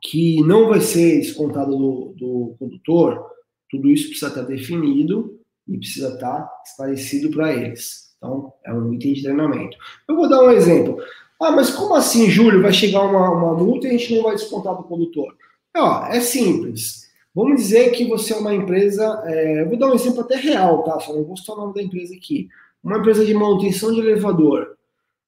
que 0.00 0.40
não 0.42 0.68
vai 0.68 0.80
ser 0.80 1.18
descontado 1.18 1.76
do, 1.76 2.14
do 2.16 2.54
condutor, 2.58 3.26
tudo 3.68 3.90
isso 3.90 4.08
precisa 4.08 4.28
estar 4.28 4.42
definido 4.42 5.40
e 5.66 5.76
precisa 5.76 6.14
estar 6.14 6.48
esclarecido 6.64 7.30
para 7.30 7.52
eles. 7.52 8.07
Então, 8.18 8.52
é 8.66 8.72
um 8.74 8.92
item 8.92 9.14
de 9.14 9.22
treinamento. 9.22 9.76
Eu 10.08 10.16
vou 10.16 10.28
dar 10.28 10.42
um 10.42 10.50
exemplo. 10.50 10.98
Ah, 11.40 11.52
mas 11.52 11.70
como 11.70 11.94
assim, 11.94 12.28
Júlio, 12.28 12.60
vai 12.60 12.72
chegar 12.72 13.02
uma, 13.02 13.30
uma 13.30 13.54
multa 13.54 13.86
e 13.86 13.90
a 13.90 13.92
gente 13.92 14.16
não 14.16 14.24
vai 14.24 14.34
descontar 14.34 14.76
do 14.76 14.82
condutor? 14.82 15.34
Ó, 15.76 16.06
é 16.06 16.20
simples. 16.20 17.08
Vamos 17.32 17.62
dizer 17.62 17.92
que 17.92 18.04
você 18.06 18.32
é 18.32 18.36
uma 18.36 18.52
empresa, 18.52 19.22
é, 19.26 19.64
vou 19.64 19.78
dar 19.78 19.86
um 19.86 19.94
exemplo 19.94 20.22
até 20.22 20.34
real, 20.34 20.82
tá? 20.82 20.98
Só 20.98 21.14
não 21.14 21.24
vou 21.24 21.36
citar 21.36 21.54
o 21.54 21.60
nome 21.60 21.74
da 21.74 21.82
empresa 21.82 22.12
aqui. 22.14 22.48
Uma 22.82 22.98
empresa 22.98 23.24
de 23.24 23.32
manutenção 23.32 23.92
de 23.92 24.00
elevador. 24.00 24.76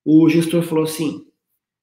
O 0.04 0.28
gestor 0.28 0.62
falou 0.62 0.84
assim: 0.84 1.24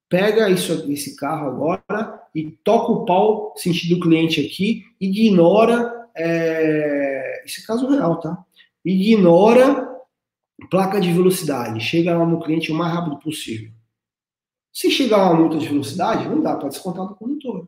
pega 0.10 0.50
isso, 0.50 0.74
esse 0.92 1.16
carro 1.16 1.48
agora 1.48 2.22
e 2.36 2.52
toca 2.64 2.92
o 2.92 3.06
pau 3.06 3.54
sentido 3.56 4.02
cliente 4.02 4.46
aqui, 4.46 4.84
ignora. 5.00 5.94
É, 6.14 7.44
esse 7.46 7.62
é 7.62 7.66
caso 7.66 7.88
real, 7.88 8.20
tá? 8.20 8.38
Ignora 8.84 9.87
placa 10.70 11.00
de 11.00 11.12
velocidade. 11.12 11.80
Chega 11.80 12.18
lá 12.18 12.26
no 12.26 12.42
cliente 12.42 12.72
o 12.72 12.76
mais 12.76 12.94
rápido 12.94 13.20
possível. 13.20 13.72
Se 14.72 14.92
chegar 14.92 15.24
uma 15.24 15.40
multa 15.42 15.58
de 15.58 15.68
velocidade, 15.68 16.28
não 16.28 16.42
dá 16.42 16.56
para 16.56 16.70
descontar 16.70 17.08
do 17.08 17.16
condutor. 17.16 17.68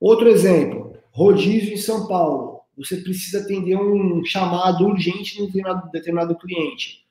Outro 0.00 0.28
exemplo, 0.28 0.96
rodízio 1.10 1.74
em 1.74 1.78
São 1.78 2.06
Paulo. 2.06 2.60
Você 2.76 2.98
precisa 2.98 3.40
atender 3.40 3.76
um 3.76 4.24
chamado 4.24 4.86
urgente 4.86 5.40
no 5.40 5.46
determinado, 5.46 5.90
determinado 5.90 6.36
cliente. 6.36 7.06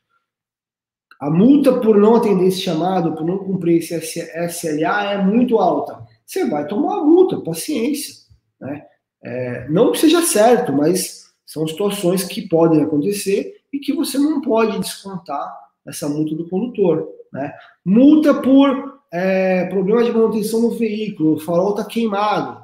A 1.19 1.29
multa 1.29 1.79
por 1.79 1.97
não 1.97 2.15
atender 2.15 2.47
esse 2.47 2.61
chamado, 2.61 3.13
por 3.13 3.25
não 3.25 3.39
cumprir 3.39 3.77
esse 3.77 3.95
SLA 3.95 5.13
é 5.13 5.23
muito 5.23 5.57
alta. 5.57 6.05
Você 6.25 6.47
vai 6.47 6.67
tomar 6.67 6.99
a 6.99 7.03
multa, 7.03 7.41
paciência. 7.41 8.25
Né? 8.59 8.85
É, 9.23 9.67
não 9.69 9.91
que 9.91 9.99
seja 9.99 10.21
certo, 10.21 10.73
mas 10.73 11.33
são 11.45 11.67
situações 11.67 12.23
que 12.23 12.47
podem 12.47 12.83
acontecer 12.83 13.54
e 13.75 13.79
que 13.79 13.93
você 13.93 14.17
não 14.17 14.39
pode 14.39 14.79
descontar 14.79 15.53
essa 15.85 16.07
multa 16.07 16.33
do 16.33 16.47
condutor. 16.47 17.07
Né? 17.31 17.53
Multa 17.83 18.33
por 18.33 19.01
é, 19.11 19.65
problema 19.65 20.03
de 20.03 20.11
manutenção 20.11 20.61
no 20.61 20.71
veículo, 20.71 21.33
o 21.33 21.39
farol 21.39 21.71
está 21.71 21.83
queimado. 21.83 22.63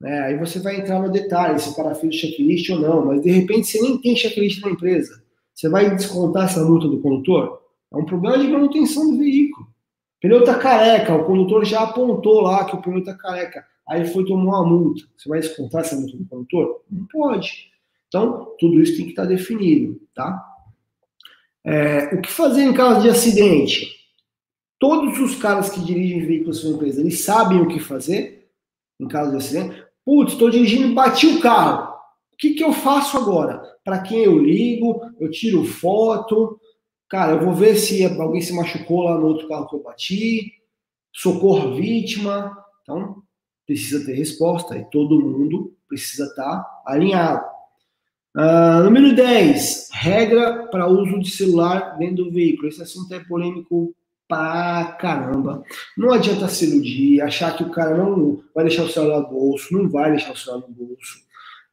Né? 0.00 0.20
Aí 0.20 0.36
você 0.36 0.58
vai 0.58 0.80
entrar 0.80 1.00
no 1.00 1.10
detalhe 1.10 1.60
se 1.60 1.70
o 1.70 1.76
cara 1.76 1.94
fez 1.94 2.14
checklist 2.16 2.68
ou 2.70 2.80
não, 2.80 3.06
mas 3.06 3.22
de 3.22 3.30
repente 3.30 3.68
você 3.68 3.80
nem 3.80 3.98
tem 3.98 4.16
checklist 4.16 4.60
na 4.62 4.70
empresa. 4.70 5.22
Você 5.54 5.68
vai 5.68 5.94
descontar 5.94 6.46
essa 6.46 6.64
multa 6.64 6.88
do 6.88 7.00
condutor? 7.00 7.62
É 7.92 7.96
um 7.96 8.04
problema 8.04 8.38
de 8.38 8.48
manutenção 8.48 9.10
do 9.10 9.18
veículo. 9.18 9.66
O 9.66 10.20
pneu 10.20 10.40
está 10.40 10.56
careca, 10.56 11.14
o 11.14 11.24
condutor 11.24 11.64
já 11.64 11.82
apontou 11.82 12.40
lá 12.40 12.64
que 12.64 12.74
o 12.74 12.82
pneu 12.82 12.98
está 12.98 13.14
careca. 13.14 13.64
Aí 13.88 14.06
foi 14.06 14.24
tomar 14.24 14.60
uma 14.60 14.66
multa. 14.66 15.04
Você 15.16 15.28
vai 15.28 15.40
descontar 15.40 15.82
essa 15.82 15.96
multa 15.96 16.16
do 16.16 16.26
condutor? 16.26 16.82
Não 16.90 17.06
pode. 17.06 17.70
Então, 18.08 18.54
tudo 18.58 18.80
isso 18.80 18.96
tem 18.96 19.04
que 19.04 19.12
estar 19.12 19.22
tá 19.22 19.28
definido, 19.28 20.00
tá? 20.14 20.47
É, 21.68 22.14
o 22.14 22.22
que 22.22 22.30
fazer 22.30 22.62
em 22.62 22.72
caso 22.72 23.02
de 23.02 23.10
acidente? 23.10 23.94
Todos 24.78 25.18
os 25.18 25.34
caras 25.36 25.68
que 25.68 25.84
dirigem 25.84 26.24
veículos 26.24 26.60
sua 26.60 26.70
empresa, 26.70 27.02
eles 27.02 27.20
sabem 27.20 27.60
o 27.60 27.68
que 27.68 27.78
fazer 27.78 28.48
em 28.98 29.06
caso 29.06 29.32
de 29.32 29.36
acidente. 29.36 29.84
Putz, 30.02 30.32
estou 30.32 30.48
dirigindo, 30.48 30.94
bati 30.94 31.26
o 31.26 31.40
carro. 31.40 31.94
O 32.32 32.36
que, 32.38 32.54
que 32.54 32.64
eu 32.64 32.72
faço 32.72 33.18
agora? 33.18 33.62
Para 33.84 34.00
quem 34.00 34.20
eu 34.20 34.38
ligo? 34.38 35.02
Eu 35.20 35.30
tiro 35.30 35.62
foto. 35.62 36.58
Cara, 37.06 37.32
eu 37.32 37.44
vou 37.44 37.52
ver 37.52 37.76
se 37.76 38.02
alguém 38.18 38.40
se 38.40 38.54
machucou 38.54 39.02
lá 39.02 39.18
no 39.18 39.26
outro 39.26 39.46
carro 39.46 39.68
que 39.68 39.76
eu 39.76 39.82
bati. 39.82 40.52
Socorro 41.12 41.74
vítima. 41.74 42.56
Então, 42.82 43.22
precisa 43.66 44.06
ter 44.06 44.14
resposta 44.14 44.74
e 44.78 44.86
todo 44.86 45.20
mundo 45.20 45.76
precisa 45.86 46.24
estar 46.24 46.62
tá 46.62 46.82
alinhado. 46.86 47.44
Uh, 48.38 48.84
número 48.84 49.16
10, 49.16 49.88
regra 49.92 50.68
para 50.68 50.86
uso 50.86 51.18
de 51.18 51.28
celular 51.28 51.98
dentro 51.98 52.26
do 52.26 52.30
veículo. 52.30 52.68
Esse 52.68 52.80
assunto 52.80 53.12
é 53.12 53.18
polêmico 53.18 53.92
pra 54.28 54.96
caramba. 55.00 55.64
Não 55.96 56.12
adianta 56.12 56.46
se 56.46 56.64
iludir, 56.64 57.20
achar 57.20 57.56
que 57.56 57.64
o 57.64 57.70
cara 57.70 57.96
não 57.96 58.40
vai 58.54 58.64
deixar 58.66 58.84
o 58.84 58.88
celular 58.88 59.22
no 59.22 59.28
bolso, 59.28 59.76
não 59.76 59.88
vai 59.88 60.12
deixar 60.12 60.30
o 60.30 60.36
celular 60.36 60.68
no 60.68 60.72
bolso. 60.72 61.18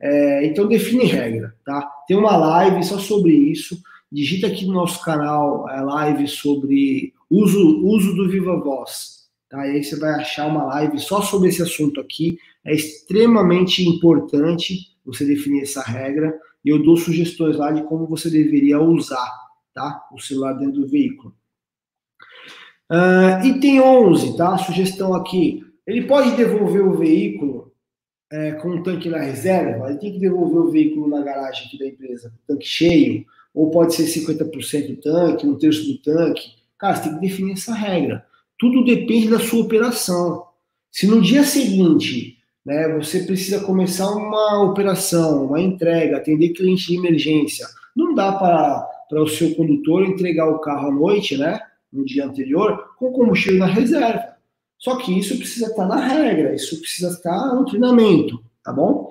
É, 0.01 0.43
então 0.47 0.67
define 0.67 1.05
regra, 1.05 1.53
tá? 1.63 1.87
Tem 2.07 2.17
uma 2.17 2.35
live 2.35 2.83
só 2.83 2.97
sobre 2.97 3.31
isso. 3.31 3.79
Digita 4.11 4.47
aqui 4.47 4.65
no 4.65 4.73
nosso 4.73 5.03
canal 5.03 5.67
a 5.69 5.81
live 5.81 6.27
sobre 6.27 7.13
uso, 7.29 7.85
uso 7.85 8.15
do 8.15 8.27
Viva 8.27 8.59
Voz. 8.59 9.27
Tá? 9.51 9.67
E 9.67 9.71
aí 9.71 9.83
você 9.83 9.99
vai 9.99 10.15
achar 10.15 10.47
uma 10.47 10.63
live 10.63 10.97
só 10.97 11.21
sobre 11.21 11.49
esse 11.49 11.61
assunto 11.61 12.01
aqui. 12.01 12.39
É 12.65 12.73
extremamente 12.73 13.87
importante 13.87 14.95
você 15.05 15.23
definir 15.25 15.61
essa 15.61 15.83
regra. 15.83 16.35
E 16.65 16.69
eu 16.69 16.81
dou 16.81 16.97
sugestões 16.97 17.55
lá 17.55 17.71
de 17.71 17.83
como 17.83 18.07
você 18.07 18.29
deveria 18.29 18.81
usar 18.81 19.31
tá? 19.73 20.03
o 20.11 20.19
celular 20.19 20.53
dentro 20.53 20.81
do 20.81 20.87
veículo. 20.87 21.35
Uh, 22.91 23.45
item 23.45 23.81
11, 23.81 24.35
tá? 24.35 24.57
Sugestão 24.57 25.13
aqui. 25.13 25.63
Ele 25.85 26.07
pode 26.07 26.35
devolver 26.35 26.81
o 26.85 26.97
veículo 26.97 27.71
é, 28.31 28.53
com 28.53 28.69
um 28.69 28.83
tanque 28.83 29.07
na 29.07 29.19
reserva, 29.19 29.89
ele 29.89 29.99
tem 29.99 30.13
que 30.13 30.19
devolver 30.19 30.57
o 30.57 30.71
veículo 30.71 31.07
na 31.07 31.21
garagem 31.21 31.67
aqui 31.67 31.77
da 31.77 31.87
empresa, 31.87 32.33
tanque 32.47 32.65
cheio, 32.65 33.25
ou 33.53 33.69
pode 33.69 33.93
ser 33.93 34.05
50% 34.05 34.87
do 34.87 34.97
tanque, 34.97 35.47
um 35.47 35.57
terço 35.57 35.85
do 35.85 35.97
tanque. 35.99 36.55
Cara, 36.77 36.95
você 36.95 37.03
tem 37.03 37.13
que 37.13 37.27
definir 37.27 37.53
essa 37.53 37.73
regra. 37.73 38.25
Tudo 38.57 38.83
depende 38.83 39.29
da 39.29 39.39
sua 39.39 39.61
operação. 39.61 40.47
Se 40.91 41.07
no 41.07 41.21
dia 41.21 41.43
seguinte 41.43 42.37
né, 42.65 42.87
você 42.97 43.23
precisa 43.23 43.59
começar 43.61 44.09
uma 44.09 44.63
operação, 44.63 45.45
uma 45.45 45.61
entrega, 45.61 46.17
atender 46.17 46.49
cliente 46.49 46.87
de 46.87 46.97
emergência, 46.97 47.67
não 47.95 48.15
dá 48.15 48.31
para 48.31 49.21
o 49.21 49.27
seu 49.27 49.53
condutor 49.55 50.03
entregar 50.03 50.49
o 50.49 50.59
carro 50.59 50.87
à 50.87 50.91
noite, 50.91 51.37
né? 51.37 51.59
no 51.95 52.05
dia 52.05 52.25
anterior 52.25 52.93
com 52.97 53.11
combustível 53.11 53.59
na 53.59 53.65
reserva. 53.67 54.35
Só 54.77 54.97
que 54.97 55.17
isso 55.17 55.37
precisa 55.37 55.67
estar 55.67 55.87
na 55.87 56.05
regra, 56.05 56.53
isso 56.53 56.79
precisa 56.79 57.09
estar 57.09 57.55
no 57.55 57.65
treinamento, 57.65 58.43
tá 58.63 58.73
bom? 58.73 59.09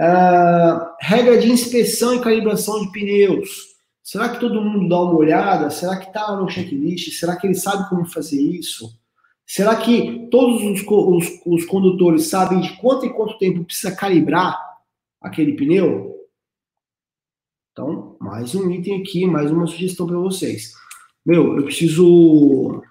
Uh, 0.00 0.90
regra 1.00 1.38
de 1.38 1.50
inspeção 1.50 2.14
e 2.14 2.20
calibração 2.20 2.80
de 2.80 2.90
pneus. 2.90 3.74
Será 4.02 4.30
que 4.30 4.40
todo 4.40 4.60
mundo 4.60 4.88
dá 4.88 5.00
uma 5.00 5.14
olhada? 5.14 5.70
Será 5.70 5.96
que 5.96 6.08
está 6.08 6.34
no 6.36 6.48
checklist? 6.48 7.12
Será 7.12 7.36
que 7.36 7.46
ele 7.46 7.54
sabe 7.54 7.88
como 7.88 8.06
fazer 8.06 8.40
isso? 8.40 8.98
Será 9.46 9.76
que 9.76 10.28
todos 10.30 10.62
os, 10.62 10.86
os, 10.86 11.40
os 11.44 11.64
condutores 11.66 12.26
sabem 12.28 12.60
de 12.60 12.76
quanto 12.76 13.06
em 13.06 13.12
quanto 13.12 13.38
tempo 13.38 13.64
precisa 13.64 13.94
calibrar 13.94 14.58
aquele 15.20 15.54
pneu? 15.54 16.14
Então, 17.72 18.16
mais 18.20 18.54
um 18.54 18.70
item 18.70 19.00
aqui, 19.00 19.26
mais 19.26 19.50
uma 19.50 19.66
sugestão 19.66 20.06
para 20.06 20.18
vocês. 20.18 20.72
Meu, 21.24 21.56
eu 21.56 21.64
preciso. 21.64 22.82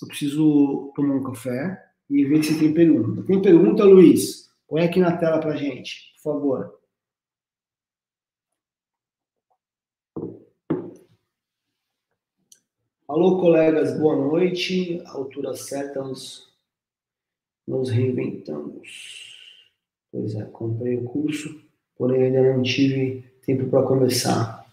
Eu 0.00 0.08
preciso 0.08 0.92
tomar 0.96 1.14
um 1.14 1.22
café 1.22 1.80
e 2.10 2.24
ver 2.24 2.42
se 2.42 2.58
tem 2.58 2.74
pergunta. 2.74 3.22
Tem 3.22 3.40
pergunta, 3.40 3.84
Luiz? 3.84 4.50
Põe 4.68 4.82
aqui 4.82 4.98
na 4.98 5.16
tela 5.16 5.38
pra 5.38 5.54
gente, 5.54 6.12
por 6.16 6.32
favor. 6.32 6.81
Alô, 13.12 13.38
colegas, 13.38 14.00
boa 14.00 14.16
noite. 14.16 15.02
altura 15.04 15.54
certa, 15.54 16.02
nos, 16.02 16.48
nos 17.68 17.90
reinventamos. 17.90 19.36
Pois 20.10 20.34
é, 20.34 20.44
comprei 20.44 20.96
o 20.96 21.04
curso, 21.04 21.60
porém 21.94 22.22
ainda 22.22 22.40
não 22.40 22.62
tive 22.62 23.22
tempo 23.44 23.66
para 23.66 23.82
começar. 23.82 24.64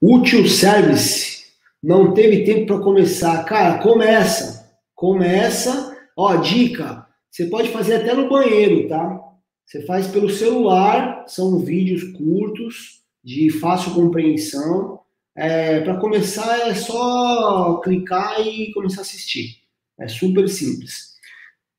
Útil 0.00 0.48
Service 0.48 1.48
não 1.82 2.14
teve 2.14 2.46
tempo 2.46 2.66
para 2.66 2.82
começar. 2.82 3.44
Cara, 3.44 3.82
começa. 3.82 4.80
Começa. 4.94 5.98
Ó, 6.16 6.34
dica. 6.36 7.06
Você 7.30 7.44
pode 7.44 7.68
fazer 7.68 7.96
até 7.96 8.14
no 8.14 8.30
banheiro, 8.30 8.88
tá? 8.88 9.22
Você 9.66 9.84
faz 9.84 10.08
pelo 10.08 10.30
celular, 10.30 11.26
são 11.28 11.58
vídeos 11.58 12.04
curtos, 12.04 13.02
de 13.22 13.50
fácil 13.50 13.92
compreensão. 13.92 14.98
É, 15.40 15.80
para 15.82 16.00
começar, 16.00 16.68
é 16.68 16.74
só 16.74 17.80
clicar 17.80 18.40
e 18.44 18.72
começar 18.72 19.02
a 19.02 19.02
assistir. 19.02 19.62
É 19.96 20.08
super 20.08 20.48
simples. 20.48 21.16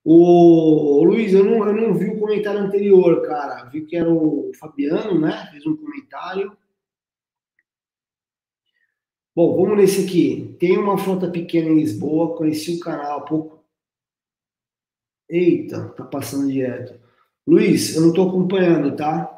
O, 0.02 1.04
Luiz, 1.04 1.34
eu 1.34 1.44
não, 1.44 1.68
eu 1.68 1.74
não 1.74 1.94
vi 1.94 2.06
o 2.06 2.20
comentário 2.20 2.62
anterior, 2.62 3.22
cara. 3.28 3.66
Vi 3.66 3.86
que 3.86 3.98
era 3.98 4.10
o 4.10 4.50
Fabiano, 4.58 5.20
né? 5.20 5.48
Fez 5.52 5.66
um 5.66 5.76
comentário. 5.76 6.58
Bom, 9.36 9.58
vamos 9.58 9.78
nesse 9.78 10.06
aqui. 10.06 10.56
Tem 10.58 10.78
uma 10.78 10.98
frota 10.98 11.30
pequena 11.30 11.70
em 11.70 11.76
Lisboa, 11.76 12.38
conheci 12.38 12.78
o 12.78 12.80
canal 12.80 13.20
há 13.20 13.22
pouco. 13.26 13.66
Eita, 15.30 15.90
tá 15.98 16.06
passando 16.06 16.50
direto. 16.50 16.98
Luiz, 17.46 17.94
eu 17.94 18.04
não 18.04 18.10
estou 18.10 18.30
acompanhando, 18.30 18.96
tá? 18.96 19.36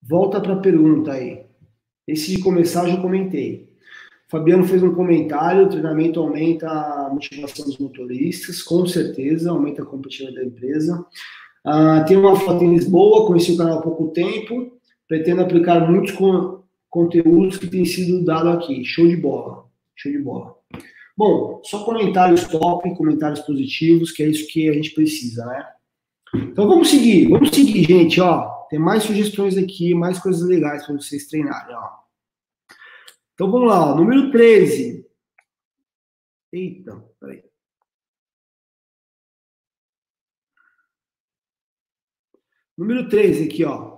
Volta 0.00 0.40
para 0.40 0.54
a 0.54 0.60
pergunta 0.60 1.12
aí. 1.12 1.45
Esse 2.06 2.36
de 2.36 2.42
começar 2.42 2.84
eu 2.84 2.94
já 2.94 3.00
comentei. 3.00 3.68
Fabiano 4.28 4.64
fez 4.64 4.82
um 4.82 4.94
comentário: 4.94 5.66
o 5.66 5.68
treinamento 5.68 6.20
aumenta 6.20 6.68
a 6.68 7.10
motivação 7.12 7.64
dos 7.64 7.78
motoristas, 7.78 8.62
com 8.62 8.86
certeza, 8.86 9.50
aumenta 9.50 9.82
a 9.82 9.86
competitividade 9.86 10.36
da 10.36 10.44
empresa. 10.46 11.06
Ah, 11.64 12.04
tem 12.06 12.16
uma 12.16 12.36
foto 12.36 12.62
em 12.62 12.74
Lisboa, 12.74 13.26
conheci 13.26 13.52
o 13.52 13.56
canal 13.56 13.78
há 13.78 13.82
pouco 13.82 14.08
tempo, 14.08 14.72
pretendo 15.08 15.42
aplicar 15.42 15.90
muitos 15.90 16.12
con 16.12 16.64
conteúdos 16.88 17.58
que 17.58 17.66
têm 17.66 17.84
sido 17.84 18.24
dados 18.24 18.54
aqui. 18.54 18.84
Show 18.84 19.06
de 19.06 19.16
bola, 19.16 19.64
show 19.94 20.10
de 20.10 20.18
bola. 20.18 20.54
Bom, 21.16 21.60
só 21.64 21.84
comentários 21.84 22.44
top, 22.44 22.94
comentários 22.94 23.40
positivos, 23.40 24.12
que 24.12 24.22
é 24.22 24.28
isso 24.28 24.46
que 24.48 24.68
a 24.68 24.72
gente 24.72 24.90
precisa, 24.90 25.44
né? 25.46 25.66
Então 26.34 26.68
vamos 26.68 26.88
seguir, 26.88 27.28
vamos 27.28 27.50
seguir, 27.50 27.84
gente, 27.84 28.20
ó. 28.20 28.55
Tem 28.68 28.78
mais 28.78 29.04
sugestões 29.04 29.56
aqui, 29.56 29.94
mais 29.94 30.18
coisas 30.18 30.46
legais 30.46 30.84
para 30.84 30.94
vocês 30.94 31.26
treinarem, 31.26 31.74
ó. 31.76 31.98
Então 33.34 33.50
vamos 33.50 33.68
lá, 33.68 33.92
ó. 33.92 33.94
número 33.94 34.30
13. 34.30 35.06
Eita, 36.52 36.96
peraí. 37.20 37.44
Número 42.76 43.08
13 43.08 43.44
aqui, 43.44 43.64
ó. 43.64 43.96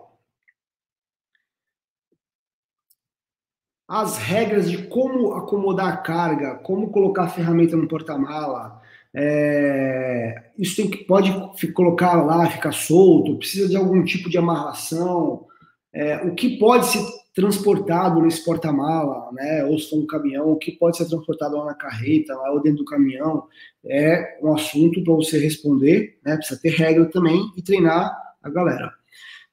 As 3.88 4.18
regras 4.18 4.70
de 4.70 4.86
como 4.88 5.32
acomodar 5.32 5.92
a 5.92 5.96
carga, 5.96 6.58
como 6.58 6.90
colocar 6.90 7.24
a 7.24 7.28
ferramenta 7.28 7.74
no 7.76 7.88
porta-mala, 7.88 8.77
é, 9.20 10.52
isso 10.56 10.76
tem 10.76 10.88
que 10.88 10.98
pode 10.98 11.32
colocar 11.72 12.22
lá, 12.22 12.48
ficar 12.48 12.70
solto, 12.70 13.36
precisa 13.36 13.68
de 13.68 13.76
algum 13.76 14.04
tipo 14.04 14.30
de 14.30 14.38
amarração, 14.38 15.44
é, 15.92 16.18
o 16.18 16.36
que 16.36 16.56
pode 16.56 16.86
ser 16.86 17.04
transportado 17.34 18.22
nesse 18.22 18.44
porta-mala, 18.44 19.32
né, 19.32 19.64
ou 19.64 19.76
se 19.76 19.90
for 19.90 19.98
um 19.98 20.06
caminhão, 20.06 20.52
o 20.52 20.56
que 20.56 20.70
pode 20.70 20.96
ser 20.96 21.06
transportado 21.06 21.56
lá 21.56 21.66
na 21.66 21.74
carreta, 21.74 22.32
lá 22.32 22.52
ou 22.52 22.62
dentro 22.62 22.78
do 22.78 22.84
caminhão, 22.84 23.44
é 23.84 24.38
um 24.40 24.54
assunto 24.54 25.02
para 25.02 25.14
você 25.14 25.36
responder, 25.40 26.18
né, 26.24 26.36
precisa 26.36 26.60
ter 26.60 26.70
regra 26.70 27.04
também 27.06 27.40
e 27.56 27.62
treinar 27.62 28.16
a 28.40 28.48
galera. 28.48 28.92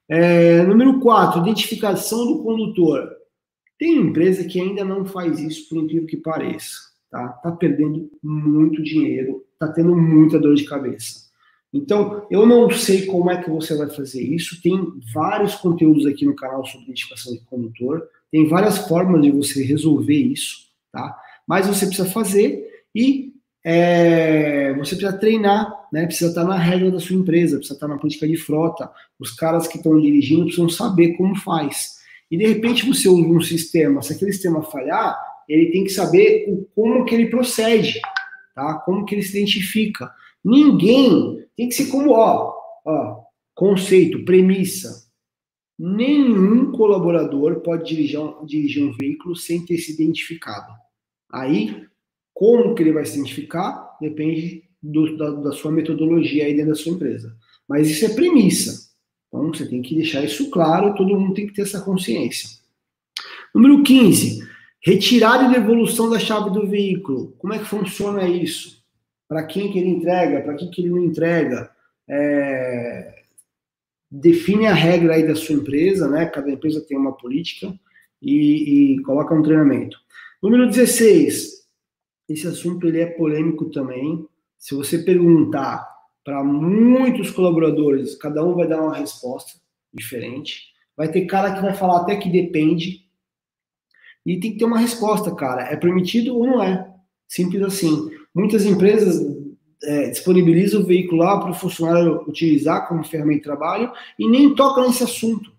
É, 0.07 0.61
número 0.61 0.99
4, 0.99 1.41
identificação 1.41 2.27
do 2.27 2.43
condutor. 2.43 3.09
Tem 3.79 3.97
empresa 3.97 4.43
que 4.43 4.61
ainda 4.61 4.85
não 4.85 5.05
faz 5.05 5.39
isso, 5.39 5.67
por 5.67 5.79
incrível 5.79 6.05
que 6.05 6.17
pareça 6.17 6.85
tá? 7.15 7.29
Tá 7.29 7.51
perdendo 7.53 8.11
muito 8.21 8.83
dinheiro, 8.83 9.44
tá 9.59 9.67
tendo 9.67 9.95
muita 9.95 10.39
dor 10.39 10.55
de 10.55 10.65
cabeça. 10.65 11.25
Então, 11.73 12.25
eu 12.31 12.45
não 12.45 12.69
sei 12.71 13.05
como 13.05 13.29
é 13.29 13.41
que 13.41 13.49
você 13.49 13.75
vai 13.75 13.89
fazer 13.89 14.21
isso. 14.21 14.61
Tem 14.61 14.93
vários 15.13 15.55
conteúdos 15.55 16.05
aqui 16.05 16.25
no 16.25 16.35
canal 16.35 16.65
sobre 16.65 16.85
identificação 16.85 17.33
de 17.33 17.41
condutor. 17.41 18.07
Tem 18.31 18.47
várias 18.47 18.77
formas 18.87 19.21
de 19.21 19.29
você 19.29 19.63
resolver 19.63 20.15
isso, 20.15 20.69
tá? 20.91 21.17
Mas 21.45 21.67
você 21.67 21.85
precisa 21.85 22.09
fazer 22.09 22.65
e 22.93 23.33
é, 23.61 24.73
você 24.73 24.95
precisa 24.95 25.17
treinar, 25.17 25.69
né? 25.91 26.05
Precisa 26.05 26.29
estar 26.29 26.45
na 26.45 26.57
regra 26.57 26.91
da 26.91 26.99
sua 26.99 27.15
empresa, 27.15 27.57
precisa 27.57 27.73
estar 27.73 27.87
na 27.87 27.97
política 27.97 28.27
de 28.27 28.37
frota. 28.37 28.89
Os 29.19 29.31
caras 29.31 29.67
que 29.67 29.77
estão 29.77 29.99
dirigindo 29.99 30.45
precisam 30.45 30.69
saber 30.69 31.17
como 31.17 31.35
faz. 31.35 31.95
E 32.31 32.37
de 32.37 32.47
repente 32.47 32.85
você 32.85 33.09
usa 33.09 33.27
um 33.27 33.41
sistema, 33.41 34.01
se 34.01 34.13
aquele 34.13 34.31
sistema 34.31 34.63
falhar, 34.63 35.19
ele 35.47 35.71
tem 35.71 35.83
que 35.83 35.89
saber 35.89 36.45
o, 36.47 36.67
como 36.73 37.05
que 37.05 37.13
ele 37.13 37.27
procede, 37.27 37.99
tá? 38.55 38.75
Como 38.79 39.05
que 39.05 39.13
ele 39.13 39.21
se 39.21 39.37
identifica. 39.37 40.11
Ninguém 40.43 41.45
tem 41.55 41.67
que 41.67 41.75
ser 41.75 41.87
como, 41.87 42.11
ó, 42.11 42.53
ó, 42.85 43.23
conceito, 43.53 44.23
premissa. 44.23 45.05
Nenhum 45.77 46.71
colaborador 46.71 47.59
pode 47.59 47.89
dirigir 47.89 48.19
um, 48.19 48.45
dirigir 48.45 48.83
um 48.83 48.93
veículo 48.93 49.35
sem 49.35 49.65
ter 49.65 49.77
se 49.77 49.91
identificado. 49.91 50.73
Aí, 51.31 51.85
como 52.33 52.73
que 52.73 52.81
ele 52.81 52.93
vai 52.93 53.05
se 53.05 53.17
identificar 53.17 53.97
depende 53.99 54.63
do, 54.81 55.17
da, 55.17 55.31
da 55.31 55.51
sua 55.51 55.71
metodologia 55.71 56.45
aí 56.45 56.53
dentro 56.53 56.71
da 56.71 56.75
sua 56.75 56.93
empresa. 56.93 57.35
Mas 57.67 57.89
isso 57.89 58.05
é 58.05 58.13
premissa. 58.13 58.89
Então, 59.27 59.53
você 59.53 59.67
tem 59.67 59.81
que 59.81 59.95
deixar 59.95 60.23
isso 60.23 60.49
claro, 60.49 60.95
todo 60.95 61.19
mundo 61.19 61.33
tem 61.33 61.47
que 61.47 61.53
ter 61.53 61.63
essa 61.63 61.81
consciência. 61.81 62.49
Número 63.53 63.83
15. 63.83 64.54
Retirada 64.85 65.45
e 65.45 65.51
devolução 65.51 66.11
da 66.11 66.19
chave 66.19 66.51
do 66.51 66.67
veículo. 66.67 67.31
Como 67.39 67.51
é 67.51 67.57
que 67.57 67.65
funciona 67.65 68.27
isso? 68.27 68.85
Para 69.27 69.43
quem 69.43 69.71
que 69.71 69.79
ele 69.79 69.89
entrega? 69.89 70.41
Para 70.41 70.53
quem 70.53 70.69
que 70.69 70.79
ele 70.79 70.91
não 70.91 71.03
entrega? 71.03 71.71
É... 72.07 73.23
Define 74.11 74.67
a 74.67 74.75
regra 74.75 75.15
aí 75.15 75.27
da 75.27 75.33
sua 75.33 75.55
empresa, 75.55 76.07
né? 76.07 76.27
Cada 76.27 76.51
empresa 76.51 76.85
tem 76.87 76.95
uma 76.95 77.13
política 77.13 77.73
e, 78.21 78.93
e 78.93 79.01
coloca 79.01 79.33
um 79.33 79.41
treinamento. 79.41 79.97
Número 80.39 80.67
16. 80.67 81.65
Esse 82.29 82.47
assunto 82.47 82.87
ele 82.87 83.01
é 83.01 83.07
polêmico 83.07 83.71
também. 83.71 84.23
Se 84.59 84.75
você 84.75 84.99
perguntar 84.99 85.83
para 86.23 86.43
muitos 86.43 87.31
colaboradores, 87.31 88.13
cada 88.13 88.45
um 88.45 88.53
vai 88.53 88.67
dar 88.67 88.83
uma 88.83 88.95
resposta 88.95 89.59
diferente. 89.91 90.75
Vai 90.95 91.11
ter 91.11 91.25
cara 91.25 91.55
que 91.55 91.61
vai 91.63 91.73
falar 91.73 92.01
até 92.01 92.17
que 92.17 92.29
depende, 92.29 93.04
e 94.25 94.39
tem 94.39 94.53
que 94.53 94.57
ter 94.57 94.65
uma 94.65 94.79
resposta, 94.79 95.33
cara. 95.35 95.63
É 95.63 95.75
permitido 95.75 96.35
ou 96.35 96.47
não 96.47 96.63
é? 96.63 96.89
Simples 97.27 97.61
assim. 97.61 98.09
Muitas 98.33 98.65
empresas 98.65 99.23
é, 99.83 100.09
disponibilizam 100.09 100.81
o 100.81 100.85
veículo 100.85 101.21
lá 101.21 101.39
para 101.39 101.51
o 101.51 101.55
funcionário 101.55 102.23
utilizar 102.27 102.87
como 102.87 103.03
ferramenta 103.03 103.39
de 103.39 103.43
trabalho 103.43 103.91
e 104.17 104.27
nem 104.27 104.55
tocam 104.55 104.87
nesse 104.87 105.03
assunto. 105.03 105.51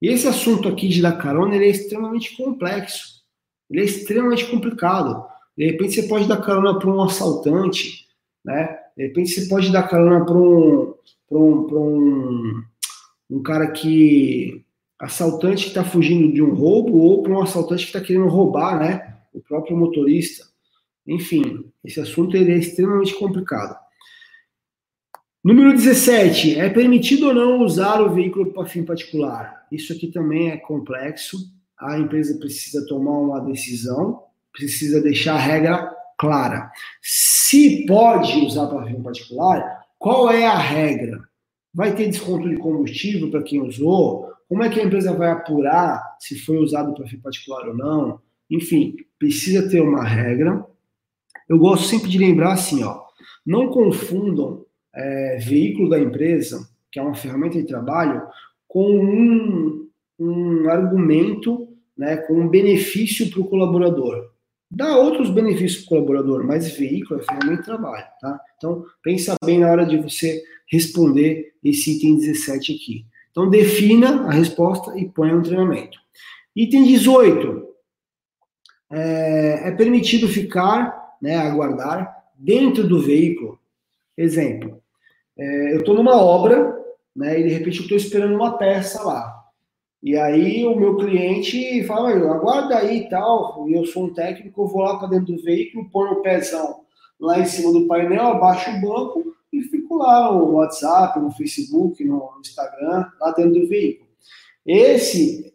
E 0.00 0.08
esse 0.08 0.26
assunto 0.26 0.68
aqui 0.68 0.88
de 0.88 1.00
dar 1.00 1.12
carona 1.12 1.54
ele 1.56 1.66
é 1.66 1.70
extremamente 1.70 2.36
complexo. 2.36 3.22
Ele 3.70 3.80
é 3.80 3.84
extremamente 3.84 4.44
complicado. 4.46 5.24
De 5.56 5.66
repente 5.66 5.94
você 5.94 6.02
pode 6.04 6.28
dar 6.28 6.42
carona 6.42 6.78
para 6.78 6.90
um 6.90 7.02
assaltante, 7.02 8.06
né? 8.44 8.78
De 8.96 9.06
repente 9.06 9.30
você 9.30 9.48
pode 9.48 9.72
dar 9.72 9.84
carona 9.84 10.24
para 10.24 10.34
um, 10.34 10.94
um, 11.30 11.38
um, 11.38 12.64
um 13.30 13.42
cara 13.42 13.70
que 13.70 14.64
assaltante 15.02 15.64
que 15.64 15.70
está 15.70 15.82
fugindo 15.82 16.32
de 16.32 16.40
um 16.40 16.54
roubo 16.54 16.96
ou 16.98 17.24
para 17.24 17.32
um 17.32 17.42
assaltante 17.42 17.82
que 17.82 17.88
está 17.88 18.00
querendo 18.00 18.28
roubar, 18.28 18.78
né? 18.78 19.18
O 19.34 19.40
próprio 19.40 19.76
motorista. 19.76 20.44
Enfim, 21.04 21.64
esse 21.84 22.00
assunto 22.00 22.36
ele 22.36 22.52
é 22.52 22.58
extremamente 22.58 23.12
complicado. 23.14 23.76
Número 25.42 25.72
17. 25.72 26.56
É 26.56 26.68
permitido 26.68 27.26
ou 27.26 27.34
não 27.34 27.64
usar 27.64 28.00
o 28.00 28.14
veículo 28.14 28.52
para 28.52 28.64
fim 28.64 28.84
particular? 28.84 29.66
Isso 29.72 29.92
aqui 29.92 30.06
também 30.06 30.52
é 30.52 30.56
complexo. 30.56 31.36
A 31.76 31.98
empresa 31.98 32.38
precisa 32.38 32.86
tomar 32.86 33.18
uma 33.18 33.40
decisão, 33.40 34.22
precisa 34.52 35.02
deixar 35.02 35.34
a 35.34 35.40
regra 35.40 35.92
clara. 36.16 36.70
Se 37.02 37.84
pode 37.86 38.38
usar 38.46 38.68
para 38.68 38.86
fim 38.86 39.02
particular, 39.02 39.84
qual 39.98 40.30
é 40.30 40.46
a 40.46 40.56
regra? 40.56 41.20
Vai 41.74 41.92
ter 41.96 42.08
desconto 42.08 42.48
de 42.48 42.56
combustível 42.56 43.28
para 43.28 43.42
quem 43.42 43.60
usou? 43.60 44.31
Como 44.52 44.62
é 44.62 44.68
que 44.68 44.78
a 44.78 44.84
empresa 44.84 45.14
vai 45.14 45.30
apurar 45.30 46.14
se 46.20 46.38
foi 46.38 46.58
usado 46.58 46.92
para 46.92 47.06
fim 47.06 47.18
particular 47.18 47.68
ou 47.68 47.74
não? 47.74 48.20
Enfim, 48.50 48.96
precisa 49.18 49.66
ter 49.66 49.80
uma 49.80 50.04
regra. 50.04 50.62
Eu 51.48 51.58
gosto 51.58 51.86
sempre 51.86 52.10
de 52.10 52.18
lembrar 52.18 52.52
assim, 52.52 52.84
ó, 52.84 53.00
não 53.46 53.68
confundam 53.68 54.66
é, 54.94 55.38
veículo 55.40 55.88
da 55.88 55.98
empresa, 55.98 56.68
que 56.90 56.98
é 56.98 57.02
uma 57.02 57.14
ferramenta 57.14 57.56
de 57.56 57.66
trabalho, 57.66 58.26
com 58.68 58.94
um, 58.94 59.88
um 60.18 60.68
argumento, 60.68 61.66
né, 61.96 62.18
com 62.18 62.34
um 62.34 62.46
benefício 62.46 63.30
para 63.30 63.40
o 63.40 63.48
colaborador. 63.48 64.32
Dá 64.70 64.98
outros 64.98 65.30
benefícios 65.30 65.86
para 65.86 65.96
o 65.96 66.04
colaborador, 66.04 66.46
mas 66.46 66.76
veículo 66.76 67.20
é 67.20 67.24
ferramenta 67.24 67.62
de 67.62 67.64
trabalho, 67.64 68.06
tá? 68.20 68.38
Então, 68.58 68.84
pensa 69.02 69.34
bem 69.42 69.60
na 69.60 69.70
hora 69.70 69.86
de 69.86 69.96
você 69.96 70.42
responder 70.70 71.54
esse 71.64 71.96
item 71.96 72.16
17 72.16 72.74
aqui. 72.74 73.11
Então, 73.32 73.50
defina 73.50 74.26
a 74.28 74.30
resposta 74.30 74.96
e 74.96 75.08
ponha 75.08 75.34
no 75.34 75.42
treinamento. 75.42 75.98
Item 76.54 76.84
18. 76.84 77.66
É, 78.90 79.68
é 79.68 79.70
permitido 79.72 80.28
ficar, 80.28 81.16
né, 81.20 81.36
aguardar 81.36 82.14
dentro 82.34 82.86
do 82.86 83.00
veículo. 83.00 83.58
Exemplo, 84.16 84.80
é, 85.36 85.72
eu 85.72 85.78
estou 85.78 85.94
numa 85.94 86.14
obra, 86.14 86.78
né, 87.16 87.40
e 87.40 87.44
de 87.44 87.48
repente 87.48 87.78
eu 87.78 87.82
estou 87.84 87.96
esperando 87.96 88.34
uma 88.34 88.58
peça 88.58 89.02
lá. 89.02 89.42
E 90.02 90.16
aí 90.16 90.66
o 90.66 90.76
meu 90.76 90.96
cliente 90.96 91.82
fala, 91.84 92.10
aguarda 92.10 92.76
aí 92.76 92.98
e 92.98 93.08
tal, 93.08 93.66
e 93.66 93.72
eu 93.72 93.86
sou 93.86 94.06
um 94.06 94.12
técnico, 94.12 94.60
eu 94.60 94.66
vou 94.66 94.82
lá 94.82 94.98
para 94.98 95.08
dentro 95.08 95.34
do 95.34 95.42
veículo, 95.42 95.88
ponho 95.90 96.12
o 96.12 96.22
pezão 96.22 96.82
lá 97.18 97.38
em 97.38 97.46
cima 97.46 97.72
do 97.72 97.86
painel, 97.86 98.26
abaixo 98.26 98.68
o 98.68 98.80
banco 98.80 99.31
e 99.52 99.62
fico 99.62 99.96
lá 99.96 100.32
no 100.32 100.52
WhatsApp, 100.52 101.20
no 101.20 101.30
Facebook, 101.30 102.02
no 102.04 102.32
Instagram, 102.40 103.06
lá 103.20 103.32
dentro 103.32 103.60
do 103.60 103.68
veículo. 103.68 104.08
Esse, 104.64 105.52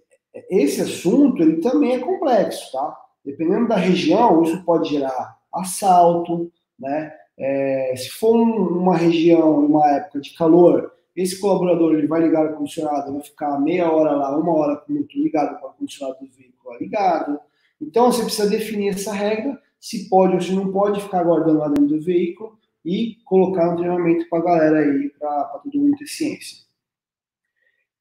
esse 0.50 0.82
assunto, 0.82 1.42
ele 1.42 1.58
também 1.58 1.94
é 1.94 2.00
complexo, 2.00 2.72
tá? 2.72 2.96
Dependendo 3.26 3.68
da 3.68 3.76
região, 3.76 4.44
isso 4.44 4.64
pode 4.64 4.90
gerar 4.90 5.38
assalto, 5.52 6.52
né? 6.80 7.12
É, 7.38 7.94
se 7.96 8.10
for 8.10 8.36
um, 8.36 8.80
uma 8.80 8.96
região, 8.96 9.66
uma 9.66 9.88
época 9.92 10.20
de 10.20 10.34
calor, 10.36 10.92
esse 11.16 11.40
colaborador 11.40 11.94
ele 11.94 12.08
vai 12.08 12.22
ligar 12.22 12.46
o 12.46 12.50
ar-condicionado, 12.50 13.14
vai 13.14 13.22
ficar 13.22 13.60
meia 13.60 13.92
hora 13.92 14.12
lá, 14.12 14.38
uma 14.38 14.54
hora 14.54 14.84
muito 14.88 15.18
ligado 15.18 15.60
com 15.60 15.66
o 15.66 15.70
ar-condicionado 15.70 16.20
do 16.20 16.32
veículo 16.32 16.78
ligado. 16.80 17.40
Então 17.82 18.12
você 18.12 18.24
precisa 18.24 18.50
definir 18.50 18.90
essa 18.90 19.14
regra, 19.14 19.60
se 19.80 20.10
pode 20.10 20.36
ou 20.36 20.42
se 20.42 20.52
não 20.52 20.72
pode 20.72 21.02
ficar 21.02 21.24
guardando 21.24 21.60
lá 21.60 21.68
dentro 21.68 21.98
do 21.98 22.02
veículo 22.02 22.57
e 22.88 23.18
colocar 23.26 23.70
um 23.70 23.76
treinamento 23.76 24.30
para 24.30 24.40
a 24.40 24.44
galera 24.44 24.80
aí, 24.80 25.10
para 25.20 25.44
todo 25.62 25.78
mundo 25.78 25.98
ter 25.98 26.08
ciência. 26.08 26.66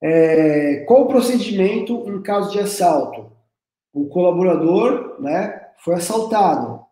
É, 0.00 0.84
qual 0.86 1.02
o 1.02 1.08
procedimento 1.08 2.08
em 2.08 2.22
caso 2.22 2.52
de 2.52 2.60
assalto? 2.60 3.32
O 3.92 4.06
colaborador 4.06 5.20
né, 5.20 5.70
foi 5.78 5.94
assaltado, 5.94 6.84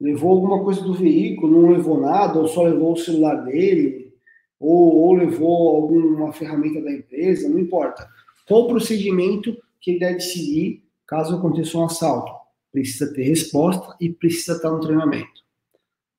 levou 0.00 0.30
alguma 0.30 0.62
coisa 0.62 0.82
do 0.82 0.94
veículo, 0.94 1.62
não 1.62 1.70
levou 1.72 2.00
nada, 2.00 2.38
ou 2.38 2.46
só 2.46 2.62
levou 2.62 2.92
o 2.92 2.96
celular 2.96 3.44
dele, 3.44 4.14
ou, 4.60 4.96
ou 4.96 5.14
levou 5.14 5.74
alguma 5.74 6.32
ferramenta 6.32 6.80
da 6.80 6.92
empresa, 6.92 7.48
não 7.48 7.58
importa. 7.58 8.08
Qual 8.46 8.62
o 8.62 8.68
procedimento 8.68 9.56
que 9.80 9.92
ele 9.92 10.00
deve 10.00 10.20
seguir 10.20 10.84
caso 11.08 11.34
aconteça 11.34 11.76
um 11.76 11.84
assalto? 11.84 12.32
Precisa 12.70 13.12
ter 13.12 13.24
resposta 13.24 13.96
e 14.00 14.10
precisa 14.10 14.52
estar 14.52 14.70
no 14.70 14.80
treinamento. 14.80 15.43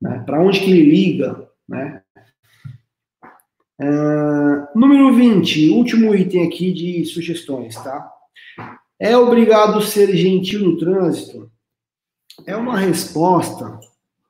Né? 0.01 0.23
Para 0.25 0.41
onde 0.41 0.59
que 0.59 0.71
ele 0.71 0.89
liga? 0.89 1.49
Né? 1.67 2.01
Uh, 3.81 4.79
número 4.79 5.13
20, 5.13 5.69
último 5.69 6.15
item 6.15 6.47
aqui 6.47 6.71
de 6.71 7.05
sugestões, 7.05 7.75
tá? 7.75 8.11
É 8.97 9.17
obrigado 9.17 9.81
ser 9.81 10.15
gentil 10.15 10.61
no 10.61 10.77
trânsito? 10.77 11.51
É 12.45 12.55
uma 12.55 12.79
resposta 12.79 13.79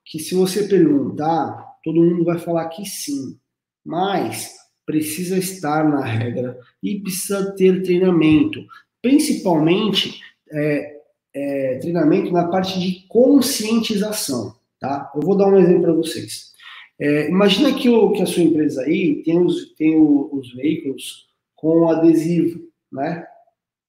que, 0.04 0.20
se 0.20 0.34
você 0.34 0.68
perguntar, 0.68 1.76
todo 1.84 2.02
mundo 2.02 2.24
vai 2.24 2.40
falar 2.40 2.68
que 2.70 2.86
sim 2.86 3.38
mas 3.86 4.56
precisa 4.86 5.38
estar 5.38 5.88
na 5.88 6.04
regra 6.04 6.60
e 6.82 7.00
precisa 7.00 7.52
ter 7.56 7.84
treinamento, 7.84 8.66
principalmente 9.02 10.20
é, 10.52 10.98
é, 11.34 11.78
treinamento 11.80 12.32
na 12.32 12.48
parte 12.48 12.80
de 12.80 13.06
conscientização, 13.08 14.55
tá? 14.80 15.12
Eu 15.16 15.22
vou 15.22 15.38
dar 15.38 15.48
um 15.48 15.58
exemplo 15.58 15.84
para 15.84 15.94
vocês. 15.94 16.54
É, 17.00 17.30
imagina 17.30 17.74
que, 17.74 17.90
o, 17.90 18.12
que 18.12 18.22
a 18.22 18.26
sua 18.26 18.44
empresa 18.44 18.82
aí 18.84 19.22
tem 19.24 19.40
os, 19.40 19.74
tem 19.74 19.96
o, 19.98 20.30
os 20.32 20.54
veículos 20.54 21.28
com 21.56 21.90
adesivo, 21.90 22.62
né? 22.92 23.26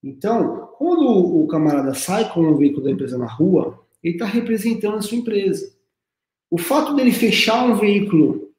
Então, 0.03 0.69
quando 0.77 1.07
o 1.41 1.47
camarada 1.47 1.93
sai 1.93 2.31
com 2.31 2.41
o 2.41 2.57
veículo 2.57 2.83
da 2.83 2.91
empresa 2.91 3.17
na 3.17 3.27
rua, 3.27 3.83
ele 4.03 4.13
está 4.13 4.25
representando 4.25 4.97
a 4.97 5.01
sua 5.01 5.17
empresa. 5.17 5.73
O 6.49 6.57
fato 6.57 6.95
dele 6.95 7.11
fechar 7.11 7.65
um 7.65 7.75
veículo 7.75 8.51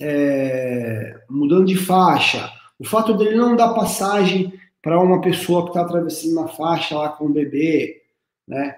é, 0.00 1.20
mudando 1.28 1.66
de 1.66 1.76
faixa, 1.76 2.50
o 2.78 2.84
fato 2.84 3.14
dele 3.14 3.36
não 3.36 3.56
dar 3.56 3.74
passagem 3.74 4.52
para 4.82 5.00
uma 5.00 5.20
pessoa 5.20 5.62
que 5.64 5.70
está 5.70 5.82
atravessando 5.82 6.32
uma 6.32 6.48
faixa 6.48 6.96
lá 6.96 7.08
com 7.10 7.26
o 7.26 7.32
bebê, 7.32 8.02
né? 8.46 8.76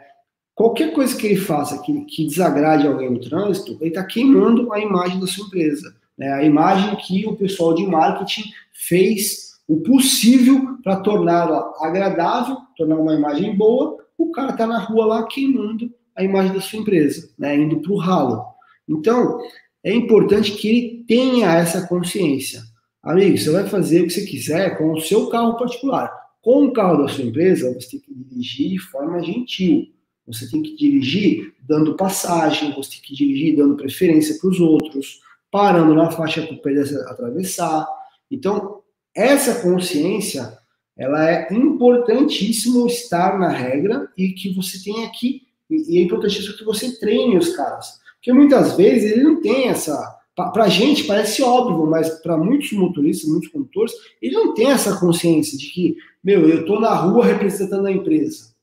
Qualquer 0.56 0.94
coisa 0.94 1.14
que 1.14 1.26
ele 1.26 1.36
faça 1.36 1.82
que, 1.82 1.92
que 2.06 2.26
desagrade 2.26 2.86
alguém 2.86 3.10
no 3.10 3.20
trânsito, 3.20 3.76
ele 3.78 3.90
está 3.90 4.02
queimando 4.02 4.72
a 4.72 4.80
imagem 4.80 5.20
da 5.20 5.26
sua 5.26 5.46
empresa. 5.46 5.94
Né? 6.16 6.32
A 6.32 6.42
imagem 6.42 6.96
que 6.96 7.26
o 7.26 7.36
pessoal 7.36 7.74
de 7.74 7.86
marketing 7.86 8.44
fez 8.72 9.58
o 9.68 9.82
possível 9.82 10.78
para 10.82 10.96
torná-la 10.96 11.74
agradável, 11.80 12.56
tornar 12.74 12.96
uma 12.96 13.12
imagem 13.12 13.54
boa, 13.54 13.98
o 14.16 14.30
cara 14.30 14.52
está 14.52 14.66
na 14.66 14.78
rua 14.78 15.04
lá 15.04 15.26
queimando 15.26 15.92
a 16.16 16.24
imagem 16.24 16.54
da 16.54 16.60
sua 16.62 16.78
empresa, 16.78 17.28
né? 17.38 17.54
indo 17.54 17.82
para 17.82 17.92
o 17.92 17.98
ralo. 17.98 18.42
Então, 18.88 19.38
é 19.84 19.92
importante 19.92 20.52
que 20.52 20.68
ele 20.68 21.04
tenha 21.06 21.52
essa 21.52 21.86
consciência. 21.86 22.62
Amigo, 23.02 23.36
você 23.36 23.50
vai 23.50 23.66
fazer 23.66 24.00
o 24.00 24.04
que 24.04 24.14
você 24.14 24.24
quiser 24.24 24.78
com 24.78 24.94
o 24.94 25.00
seu 25.02 25.28
carro 25.28 25.58
particular. 25.58 26.10
Com 26.40 26.64
o 26.64 26.72
carro 26.72 27.02
da 27.02 27.08
sua 27.08 27.24
empresa, 27.24 27.74
você 27.74 27.90
tem 27.90 28.00
que 28.00 28.14
dirigir 28.14 28.70
de 28.70 28.78
forma 28.78 29.22
gentil. 29.22 29.94
Você 30.26 30.50
tem 30.50 30.62
que 30.62 30.76
dirigir 30.76 31.54
dando 31.60 31.96
passagem, 31.96 32.74
você 32.74 32.92
tem 32.92 33.00
que 33.02 33.14
dirigir 33.14 33.56
dando 33.56 33.76
preferência 33.76 34.36
para 34.40 34.50
os 34.50 34.60
outros, 34.60 35.20
parando 35.50 35.94
na 35.94 36.10
faixa 36.10 36.42
para 36.42 36.54
o 36.54 36.60
pedestre 36.60 36.98
atravessar. 37.02 37.86
Então, 38.30 38.80
essa 39.14 39.62
consciência, 39.62 40.58
ela 40.96 41.30
é 41.30 41.52
importantíssimo 41.52 42.86
estar 42.86 43.38
na 43.38 43.48
regra 43.48 44.08
e 44.16 44.30
que 44.30 44.52
você 44.52 44.82
tenha 44.82 45.06
aqui, 45.06 45.42
e 45.70 45.98
é 45.98 46.02
importantíssimo 46.02 46.56
que 46.56 46.64
você 46.64 46.98
treine 46.98 47.36
os 47.36 47.54
caras. 47.54 48.00
Porque 48.16 48.32
muitas 48.32 48.76
vezes 48.76 49.12
ele 49.12 49.22
não 49.22 49.40
tem 49.40 49.68
essa. 49.68 50.16
Para 50.34 50.64
a 50.64 50.68
gente 50.68 51.04
parece 51.04 51.42
óbvio, 51.42 51.86
mas 51.86 52.10
para 52.20 52.36
muitos 52.36 52.72
motoristas, 52.72 53.28
muitos 53.30 53.48
condutores, 53.48 53.92
ele 54.20 54.34
não 54.34 54.52
tem 54.52 54.70
essa 54.70 54.98
consciência 54.98 55.56
de 55.56 55.68
que, 55.68 55.96
meu, 56.22 56.46
eu 56.48 56.60
estou 56.60 56.80
na 56.80 56.94
rua 56.94 57.24
representando 57.24 57.86
a 57.86 57.92
empresa. 57.92 58.55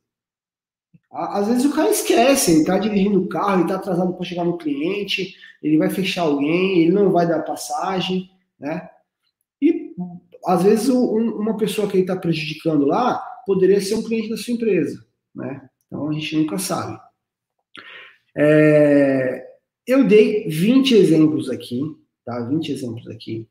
Às 1.14 1.47
vezes 1.47 1.66
o 1.66 1.76
cara 1.76 1.91
esquece, 1.91 2.51
ele 2.51 2.61
está 2.61 2.78
dirigindo 2.80 3.22
o 3.22 3.28
carro, 3.28 3.55
ele 3.55 3.61
está 3.64 3.76
atrasado 3.76 4.14
para 4.14 4.26
chegar 4.26 4.43
no 4.43 4.57
cliente, 4.57 5.36
ele 5.61 5.78
vai 5.78 5.89
fechar 5.89 6.24
alguém, 6.24 6.82
ele 6.82 6.91
não 6.91 7.11
vai 7.11 7.28
dar 7.28 7.43
passagem, 7.43 8.32
né? 8.59 8.89
E 9.61 9.93
às 10.45 10.64
vezes 10.64 10.89
um, 10.89 11.36
uma 11.36 11.55
pessoa 11.55 11.88
que 11.88 11.97
ele 11.97 12.03
está 12.03 12.16
prejudicando 12.16 12.86
lá 12.86 13.24
poderia 13.45 13.80
ser 13.80 13.93
um 13.93 14.03
cliente 14.03 14.30
da 14.30 14.38
sua 14.38 14.53
empresa, 14.53 15.05
né? 15.36 15.70
Então 15.86 16.09
a 16.09 16.14
gente 16.14 16.36
nunca 16.36 16.57
sabe. 16.57 16.99
É, 18.36 19.45
eu 19.86 20.07
dei 20.07 20.47
20 20.47 20.95
exemplos 20.95 21.49
aqui, 21.49 21.82
tá? 22.26 22.39
20 22.41 22.72
exemplos 22.72 23.07
aqui. 23.07 23.47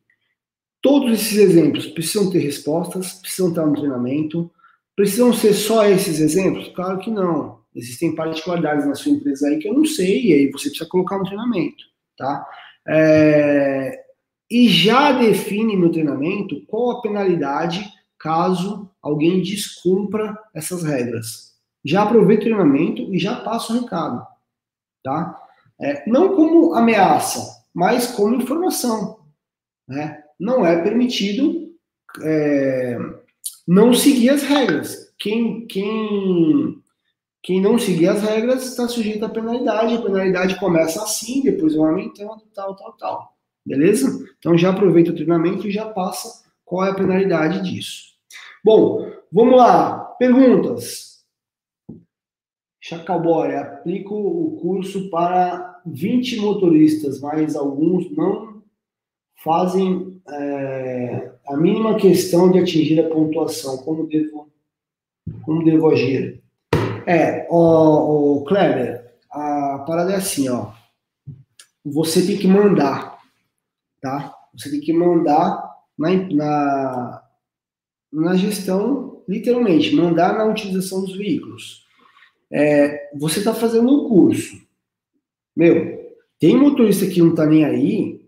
Todos 0.80 1.12
esses 1.12 1.38
exemplos 1.38 1.86
precisam 1.86 2.28
ter 2.28 2.40
respostas, 2.40 3.12
precisam 3.12 3.50
estar 3.50 3.64
no 3.64 3.74
treinamento. 3.74 4.50
Precisam 4.95 5.32
ser 5.32 5.55
só 5.55 5.84
esses 5.86 6.20
exemplos? 6.20 6.68
Claro 6.68 6.99
que 6.99 7.11
não. 7.11 7.61
Existem 7.74 8.14
particularidades 8.14 8.86
na 8.86 8.95
sua 8.95 9.12
empresa 9.12 9.49
aí 9.49 9.59
que 9.59 9.68
eu 9.68 9.74
não 9.74 9.86
sei, 9.86 10.26
e 10.26 10.32
aí 10.34 10.51
você 10.51 10.68
precisa 10.68 10.88
colocar 10.88 11.18
no 11.18 11.24
treinamento, 11.24 11.84
tá? 12.16 12.47
É... 12.86 14.05
E 14.51 14.68
já 14.68 15.12
define 15.12 15.76
no 15.76 15.90
treinamento 15.90 16.61
qual 16.66 16.90
a 16.90 17.01
penalidade 17.01 17.90
caso 18.18 18.90
alguém 19.01 19.40
descumpra 19.40 20.38
essas 20.55 20.82
regras. 20.82 21.53
Já 21.84 22.03
aproveita 22.03 22.43
o 22.43 22.47
treinamento 22.47 23.03
e 23.14 23.18
já 23.18 23.36
passa 23.36 23.72
o 23.72 23.80
recado, 23.80 24.24
tá? 25.03 25.43
É, 25.80 26.09
não 26.09 26.36
como 26.36 26.74
ameaça, 26.74 27.64
mas 27.74 28.07
como 28.09 28.36
informação. 28.36 29.20
Né? 29.88 30.22
Não 30.38 30.64
é 30.64 30.80
permitido 30.80 31.74
é, 32.22 32.99
não 33.66 33.94
seguir 33.94 34.30
as 34.30 34.42
regras. 34.42 35.12
Quem, 35.18 35.66
quem, 35.66 36.82
quem 37.42 37.60
não 37.60 37.78
seguir 37.78 38.08
as 38.08 38.22
regras 38.22 38.64
está 38.64 38.88
sujeito 38.88 39.24
à 39.24 39.28
penalidade. 39.28 39.94
A 39.94 40.02
penalidade 40.02 40.58
começa 40.58 41.02
assim, 41.02 41.42
depois 41.42 41.74
vai 41.74 41.90
aumentando, 41.90 42.42
tal, 42.54 42.74
tal, 42.74 42.92
tal. 42.94 43.36
Beleza? 43.64 44.26
Então 44.38 44.58
já 44.58 44.70
aproveita 44.70 45.12
o 45.12 45.14
treinamento 45.14 45.66
e 45.66 45.70
já 45.70 45.86
passa 45.86 46.44
qual 46.64 46.86
é 46.86 46.90
a 46.90 46.94
penalidade 46.94 47.62
disso. 47.62 48.12
Bom, 48.64 49.10
vamos 49.30 49.56
lá. 49.56 49.98
Perguntas. 50.18 51.12
Chacalboy, 52.80 53.54
aplico 53.54 54.14
o 54.14 54.56
curso 54.60 55.08
para 55.08 55.80
20 55.86 56.40
motoristas, 56.40 57.20
mas 57.20 57.54
alguns 57.54 58.10
não 58.10 58.60
fazem 59.36 60.20
é, 60.28 61.32
a 61.47 61.57
mínima 61.57 61.97
questão 61.97 62.51
de 62.51 62.59
atingir 62.59 63.01
a 63.01 63.09
pontuação. 63.09 63.78
Como 63.78 64.07
devo, 64.07 64.51
como 65.43 65.64
devo 65.64 65.90
agir? 65.90 66.43
É, 67.07 67.47
o, 67.51 68.45
Kleber, 68.47 69.14
a 69.30 69.84
parada 69.86 70.12
é 70.12 70.16
assim, 70.16 70.49
ó. 70.49 70.72
Você 71.84 72.24
tem 72.26 72.38
que 72.38 72.47
mandar, 72.47 73.18
tá? 74.01 74.34
Você 74.57 74.70
tem 74.70 74.80
que 74.80 74.93
mandar 74.93 75.68
na, 75.99 76.11
na, 76.30 77.22
na 78.12 78.36
gestão, 78.36 79.22
literalmente, 79.28 79.95
mandar 79.95 80.36
na 80.36 80.45
utilização 80.45 81.01
dos 81.01 81.16
veículos. 81.16 81.84
É, 82.53 83.11
você 83.16 83.38
está 83.38 83.55
fazendo 83.55 83.90
um 83.90 84.09
curso 84.09 84.62
meu, 85.55 86.11
tem 86.38 86.57
motorista 86.57 87.07
que 87.07 87.20
não 87.20 87.34
tá 87.34 87.47
nem 87.47 87.64
aí, 87.64 88.21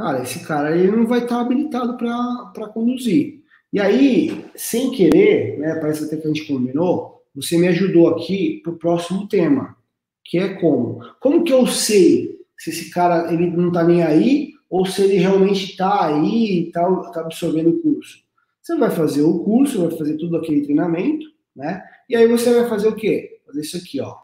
cara, 0.00 0.22
esse 0.22 0.40
cara 0.46 0.74
ele 0.74 0.90
não 0.90 1.06
vai 1.06 1.18
estar 1.18 1.36
tá 1.36 1.40
habilitado 1.42 1.96
para 1.98 2.68
conduzir. 2.68 3.42
E 3.70 3.78
aí, 3.78 4.46
sem 4.56 4.90
querer, 4.90 5.58
né, 5.58 5.74
parece 5.74 6.04
até 6.04 6.16
que 6.16 6.24
a 6.24 6.28
gente 6.28 6.46
combinou, 6.46 7.22
você 7.34 7.58
me 7.58 7.68
ajudou 7.68 8.08
aqui 8.08 8.60
para 8.62 8.72
o 8.72 8.78
próximo 8.78 9.28
tema, 9.28 9.76
que 10.24 10.38
é 10.38 10.54
como? 10.54 11.00
Como 11.20 11.44
que 11.44 11.52
eu 11.52 11.66
sei 11.66 12.40
se 12.58 12.70
esse 12.70 12.90
cara 12.90 13.32
ele 13.32 13.48
não 13.50 13.68
está 13.68 13.84
nem 13.84 14.02
aí 14.02 14.54
ou 14.70 14.86
se 14.86 15.02
ele 15.02 15.16
realmente 15.16 15.72
está 15.72 16.06
aí 16.06 16.24
e 16.24 16.66
está 16.68 16.84
tá 17.12 17.20
absorvendo 17.20 17.70
o 17.70 17.82
curso? 17.82 18.24
Você 18.62 18.76
vai 18.76 18.90
fazer 18.90 19.22
o 19.22 19.44
curso, 19.44 19.86
vai 19.86 19.96
fazer 19.96 20.16
tudo 20.16 20.36
aquele 20.36 20.62
treinamento, 20.62 21.26
né? 21.54 21.82
E 22.08 22.16
aí 22.16 22.26
você 22.26 22.52
vai 22.54 22.68
fazer 22.68 22.88
o 22.88 22.96
quê? 22.96 23.40
Fazer 23.46 23.60
isso 23.60 23.76
aqui, 23.76 24.00
ó. 24.00 24.16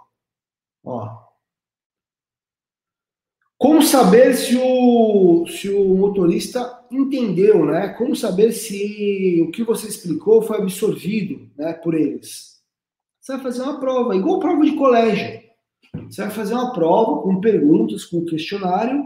Ó, 0.85 1.26
como 3.59 3.83
saber 3.83 4.35
se 4.35 4.57
o, 4.57 5.47
se 5.47 5.71
o 5.71 5.95
motorista 5.95 6.85
entendeu, 6.91 7.65
né? 7.65 7.89
Como 7.91 8.15
saber 8.15 8.53
se 8.53 9.43
o 9.47 9.51
que 9.51 9.63
você 9.63 9.89
explicou 9.89 10.43
foi 10.43 10.59
absorvido 10.59 11.51
né, 11.57 11.73
por 11.73 11.95
eles? 11.95 12.61
Você 13.21 13.33
vai 13.33 13.43
fazer 13.43 13.63
uma 13.63 13.81
prova, 13.81 14.15
igual 14.15 14.41
prova 14.41 14.63
de 14.63 14.77
colégio. 14.77 15.43
Você 16.09 16.23
vai 16.23 16.31
fazer 16.31 16.55
uma 16.55 16.73
prova 16.73 17.23
com 17.23 17.41
perguntas, 17.41 18.05
com 18.05 18.25
questionário, 18.27 19.05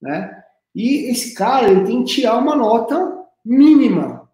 né? 0.00 0.42
E 0.74 1.10
esse 1.10 1.34
cara 1.34 1.70
ele 1.70 1.84
tem 1.84 2.02
que 2.02 2.14
tirar 2.14 2.38
uma 2.38 2.56
nota 2.56 3.24
mínima. 3.44 4.28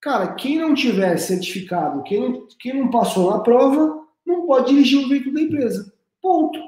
Cara, 0.00 0.34
quem 0.34 0.58
não 0.58 0.72
tiver 0.72 1.16
certificado, 1.16 2.02
quem 2.04 2.20
não, 2.20 2.46
quem 2.60 2.78
não 2.78 2.90
passou 2.90 3.30
na 3.30 3.40
prova, 3.40 4.04
não 4.24 4.46
pode 4.46 4.68
dirigir 4.68 5.04
o 5.04 5.08
veículo 5.08 5.34
da 5.34 5.42
empresa. 5.42 5.92
Ponto. 6.22 6.60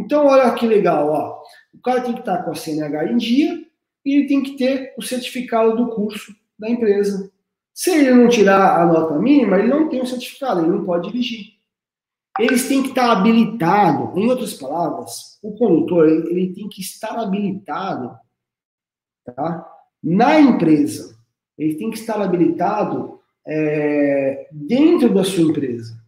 Então, 0.00 0.26
olha 0.26 0.50
que 0.54 0.66
legal, 0.66 1.08
ó. 1.10 1.42
O 1.74 1.80
cara 1.82 2.00
tem 2.00 2.14
que 2.14 2.20
estar 2.20 2.42
com 2.42 2.50
a 2.50 2.54
CNH 2.54 3.12
em 3.12 3.16
dia 3.18 3.66
e 4.04 4.16
ele 4.16 4.26
tem 4.26 4.42
que 4.42 4.56
ter 4.56 4.94
o 4.96 5.02
certificado 5.02 5.76
do 5.76 5.90
curso 5.90 6.34
da 6.58 6.70
empresa. 6.70 7.30
Se 7.74 7.90
ele 7.90 8.10
não 8.12 8.28
tirar 8.28 8.80
a 8.80 8.86
nota 8.86 9.18
mínima, 9.18 9.58
ele 9.58 9.68
não 9.68 9.90
tem 9.90 10.00
o 10.00 10.06
certificado, 10.06 10.60
ele 10.60 10.70
não 10.70 10.84
pode 10.84 11.10
dirigir. 11.10 11.52
Eles 12.38 12.66
têm 12.66 12.82
que 12.82 12.88
estar 12.88 13.12
habilitado, 13.12 14.18
em 14.18 14.30
outras 14.30 14.54
palavras, 14.54 15.38
o 15.42 15.52
condutor 15.52 16.08
ele 16.08 16.54
tem 16.54 16.66
que 16.68 16.80
estar 16.80 17.18
habilitado 17.18 18.18
tá? 19.24 19.70
na 20.02 20.40
empresa. 20.40 21.14
Ele 21.58 21.74
tem 21.74 21.90
que 21.90 21.98
estar 21.98 22.20
habilitado 22.22 23.20
é, 23.46 24.48
dentro 24.50 25.12
da 25.12 25.24
sua 25.24 25.42
empresa. 25.42 26.00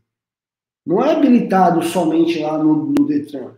Não 0.87 1.05
é 1.05 1.13
habilitado 1.13 1.83
somente 1.83 2.39
lá 2.39 2.57
no, 2.57 2.87
no 2.87 3.07
Detran. 3.07 3.55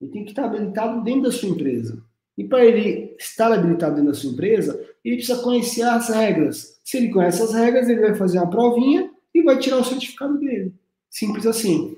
Ele 0.00 0.10
tem 0.10 0.24
que 0.24 0.30
estar 0.30 0.44
habilitado 0.44 1.02
dentro 1.02 1.22
da 1.22 1.32
sua 1.32 1.48
empresa. 1.48 2.02
E 2.36 2.44
para 2.44 2.64
ele 2.64 3.16
estar 3.18 3.52
habilitado 3.52 3.96
dentro 3.96 4.12
da 4.12 4.16
sua 4.16 4.30
empresa, 4.30 4.80
ele 5.04 5.16
precisa 5.16 5.42
conhecer 5.42 5.82
as 5.82 6.08
regras. 6.08 6.80
Se 6.84 6.96
ele 6.96 7.10
conhece 7.10 7.42
as 7.42 7.52
regras, 7.52 7.88
ele 7.88 8.00
vai 8.00 8.14
fazer 8.14 8.38
uma 8.38 8.48
provinha 8.48 9.10
e 9.34 9.42
vai 9.42 9.58
tirar 9.58 9.78
o 9.78 9.84
certificado 9.84 10.38
dele. 10.38 10.72
Simples 11.10 11.46
assim. 11.46 11.96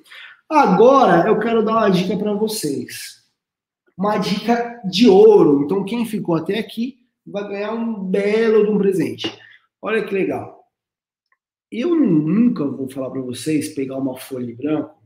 Agora 0.48 1.28
eu 1.28 1.38
quero 1.38 1.62
dar 1.62 1.72
uma 1.72 1.88
dica 1.90 2.16
para 2.16 2.32
vocês. 2.32 3.22
Uma 3.96 4.16
dica 4.16 4.80
de 4.84 5.08
ouro. 5.08 5.62
Então, 5.62 5.84
quem 5.84 6.06
ficou 6.06 6.34
até 6.34 6.58
aqui 6.58 7.06
vai 7.26 7.46
ganhar 7.46 7.74
um 7.74 8.02
belo 8.02 8.64
de 8.64 8.70
um 8.70 8.78
presente. 8.78 9.38
Olha 9.82 10.02
que 10.02 10.14
legal. 10.14 10.64
Eu 11.70 11.94
nunca 11.94 12.64
vou 12.64 12.88
falar 12.88 13.10
para 13.10 13.20
vocês 13.20 13.74
pegar 13.74 13.96
uma 13.96 14.16
folha 14.16 14.50
em 14.50 14.56
branco 14.56 15.00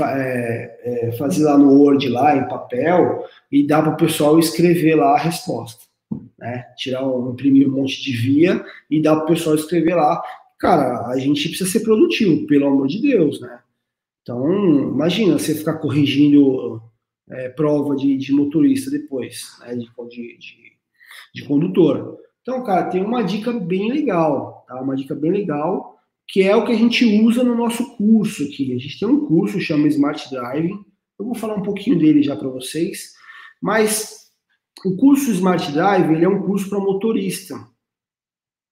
é, 0.00 0.80
é, 1.08 1.12
fazer 1.12 1.44
lá 1.44 1.56
no 1.56 1.72
Word, 1.72 2.08
lá 2.08 2.36
em 2.36 2.48
papel, 2.48 3.24
e 3.50 3.66
dar 3.66 3.82
para 3.82 3.92
o 3.92 3.96
pessoal 3.96 4.38
escrever 4.38 4.94
lá 4.94 5.14
a 5.14 5.18
resposta. 5.18 5.84
Né? 6.38 6.64
Tirar 6.76 7.06
um, 7.06 7.32
imprimir 7.32 7.68
um 7.68 7.72
monte 7.72 8.02
de 8.02 8.12
via 8.12 8.64
e 8.90 9.00
dar 9.00 9.16
para 9.16 9.24
o 9.24 9.28
pessoal 9.28 9.54
escrever 9.54 9.94
lá. 9.94 10.22
Cara, 10.58 11.06
a 11.08 11.18
gente 11.18 11.48
precisa 11.48 11.70
ser 11.70 11.80
produtivo, 11.80 12.46
pelo 12.46 12.66
amor 12.66 12.86
de 12.86 13.00
Deus, 13.00 13.40
né? 13.40 13.60
Então, 14.22 14.50
imagina 14.90 15.38
você 15.38 15.54
ficar 15.54 15.74
corrigindo 15.74 16.82
é, 17.30 17.48
prova 17.50 17.94
de, 17.94 18.16
de, 18.16 18.32
motorista 18.32 18.90
depois, 18.90 19.56
né? 19.60 19.74
De, 19.74 19.88
de, 20.08 20.38
de, 21.34 21.44
condutor. 21.44 22.18
Então, 22.42 22.64
cara, 22.64 22.88
tem 22.88 23.04
uma 23.04 23.22
dica 23.22 23.52
bem 23.52 23.92
legal, 23.92 24.64
tá? 24.66 24.80
Uma 24.80 24.96
dica 24.96 25.14
bem 25.14 25.30
legal 25.30 25.95
que 26.28 26.42
é 26.42 26.54
o 26.56 26.64
que 26.64 26.72
a 26.72 26.76
gente 26.76 27.04
usa 27.22 27.44
no 27.44 27.54
nosso 27.54 27.96
curso 27.96 28.44
aqui. 28.44 28.74
A 28.74 28.78
gente 28.78 28.98
tem 28.98 29.08
um 29.08 29.26
curso 29.26 29.60
chama 29.60 29.86
Smart 29.88 30.28
Driving. 30.28 30.84
Eu 31.18 31.24
vou 31.24 31.34
falar 31.34 31.54
um 31.54 31.62
pouquinho 31.62 31.98
dele 31.98 32.22
já 32.22 32.36
para 32.36 32.48
vocês, 32.48 33.12
mas 33.62 34.26
o 34.84 34.96
curso 34.96 35.30
Smart 35.30 35.72
Driving 35.72 36.14
ele 36.14 36.24
é 36.24 36.28
um 36.28 36.42
curso 36.42 36.68
para 36.68 36.80
motorista. 36.80 37.56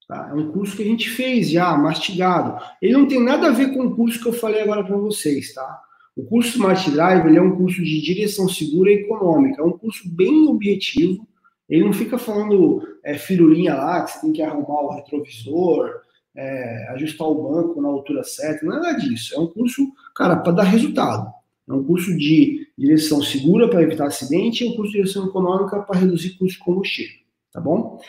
Tá? 0.06 0.28
É 0.30 0.34
um 0.34 0.52
curso 0.52 0.76
que 0.76 0.82
a 0.82 0.86
gente 0.86 1.08
fez 1.08 1.50
já, 1.50 1.76
mastigado. 1.76 2.62
Ele 2.82 2.92
não 2.92 3.06
tem 3.06 3.22
nada 3.22 3.48
a 3.48 3.52
ver 3.52 3.72
com 3.72 3.86
o 3.86 3.96
curso 3.96 4.20
que 4.20 4.28
eu 4.28 4.32
falei 4.32 4.60
agora 4.60 4.84
para 4.84 4.96
vocês, 4.96 5.54
tá? 5.54 5.82
O 6.16 6.24
curso 6.24 6.50
Smart 6.50 6.90
Drive 6.90 7.26
ele 7.26 7.38
é 7.38 7.42
um 7.42 7.56
curso 7.56 7.82
de 7.82 8.00
direção 8.02 8.48
segura 8.48 8.90
e 8.90 8.96
econômica. 8.96 9.62
É 9.62 9.64
um 9.64 9.78
curso 9.78 10.08
bem 10.08 10.46
objetivo. 10.46 11.26
Ele 11.68 11.84
não 11.84 11.92
fica 11.92 12.18
falando 12.18 12.82
é, 13.02 13.16
firulinha 13.16 13.74
lá, 13.74 14.04
que 14.04 14.12
você 14.12 14.20
tem 14.20 14.32
que 14.32 14.42
arrumar 14.42 14.82
o 14.82 14.94
retrovisor, 14.94 16.03
é, 16.36 16.88
ajustar 16.90 17.28
o 17.28 17.50
banco 17.50 17.80
na 17.80 17.88
altura 17.88 18.24
certa, 18.24 18.66
nada 18.66 18.92
disso. 18.92 19.34
É 19.34 19.38
um 19.38 19.46
curso, 19.46 19.92
cara, 20.14 20.36
para 20.36 20.52
dar 20.52 20.64
resultado. 20.64 21.32
É 21.68 21.72
um 21.72 21.82
curso 21.82 22.16
de 22.16 22.68
direção 22.76 23.22
segura 23.22 23.68
para 23.68 23.82
evitar 23.82 24.06
acidente 24.06 24.64
e 24.64 24.68
um 24.68 24.76
curso 24.76 24.92
de 24.92 24.98
direção 24.98 25.26
econômica 25.26 25.82
para 25.82 26.00
reduzir 26.00 26.30
custo 26.30 26.58
de 26.58 26.64
combustível, 26.64 27.16
tá 27.52 27.60
bom? 27.60 28.00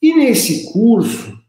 E 0.00 0.14
nesse 0.14 0.72
curso, 0.72 1.40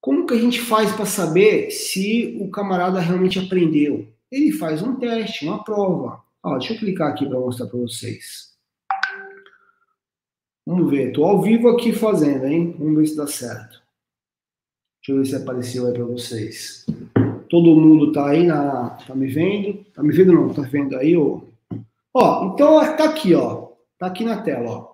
como 0.00 0.26
que 0.26 0.34
a 0.34 0.38
gente 0.38 0.60
faz 0.60 0.92
para 0.92 1.06
saber 1.06 1.70
se 1.70 2.36
o 2.40 2.50
camarada 2.50 3.00
realmente 3.00 3.38
aprendeu? 3.38 4.08
Ele 4.30 4.52
faz 4.52 4.82
um 4.82 4.96
teste, 4.96 5.44
uma 5.44 5.62
prova. 5.64 6.22
Ó, 6.42 6.58
deixa 6.58 6.74
eu 6.74 6.78
clicar 6.78 7.10
aqui 7.10 7.26
para 7.26 7.38
mostrar 7.38 7.66
para 7.66 7.78
vocês. 7.78 8.52
Vamos 10.66 10.90
ver, 10.90 11.08
estou 11.08 11.24
ao 11.24 11.42
vivo 11.42 11.68
aqui 11.68 11.92
fazendo, 11.92 12.46
hein? 12.46 12.74
Vamos 12.78 12.96
ver 12.96 13.06
se 13.06 13.16
dá 13.16 13.26
certo. 13.26 13.81
Deixa 15.02 15.12
eu 15.12 15.16
ver 15.16 15.26
se 15.26 15.34
apareceu 15.34 15.86
aí 15.86 15.92
para 15.92 16.04
vocês. 16.04 16.86
Todo 17.50 17.74
mundo 17.74 18.12
tá 18.12 18.30
aí 18.30 18.46
na. 18.46 18.90
Tá 18.90 19.16
me 19.16 19.26
vendo? 19.26 19.84
Tá 19.92 20.00
me 20.00 20.14
vendo 20.14 20.32
não? 20.32 20.54
Tá 20.54 20.62
vendo 20.62 20.96
aí, 20.96 21.16
ó? 21.16 21.40
Ó, 22.14 22.54
então 22.54 22.78
tá 22.96 23.04
aqui, 23.06 23.34
ó. 23.34 23.72
Tá 23.98 24.06
aqui 24.06 24.24
na 24.24 24.40
tela, 24.42 24.70
ó. 24.70 24.92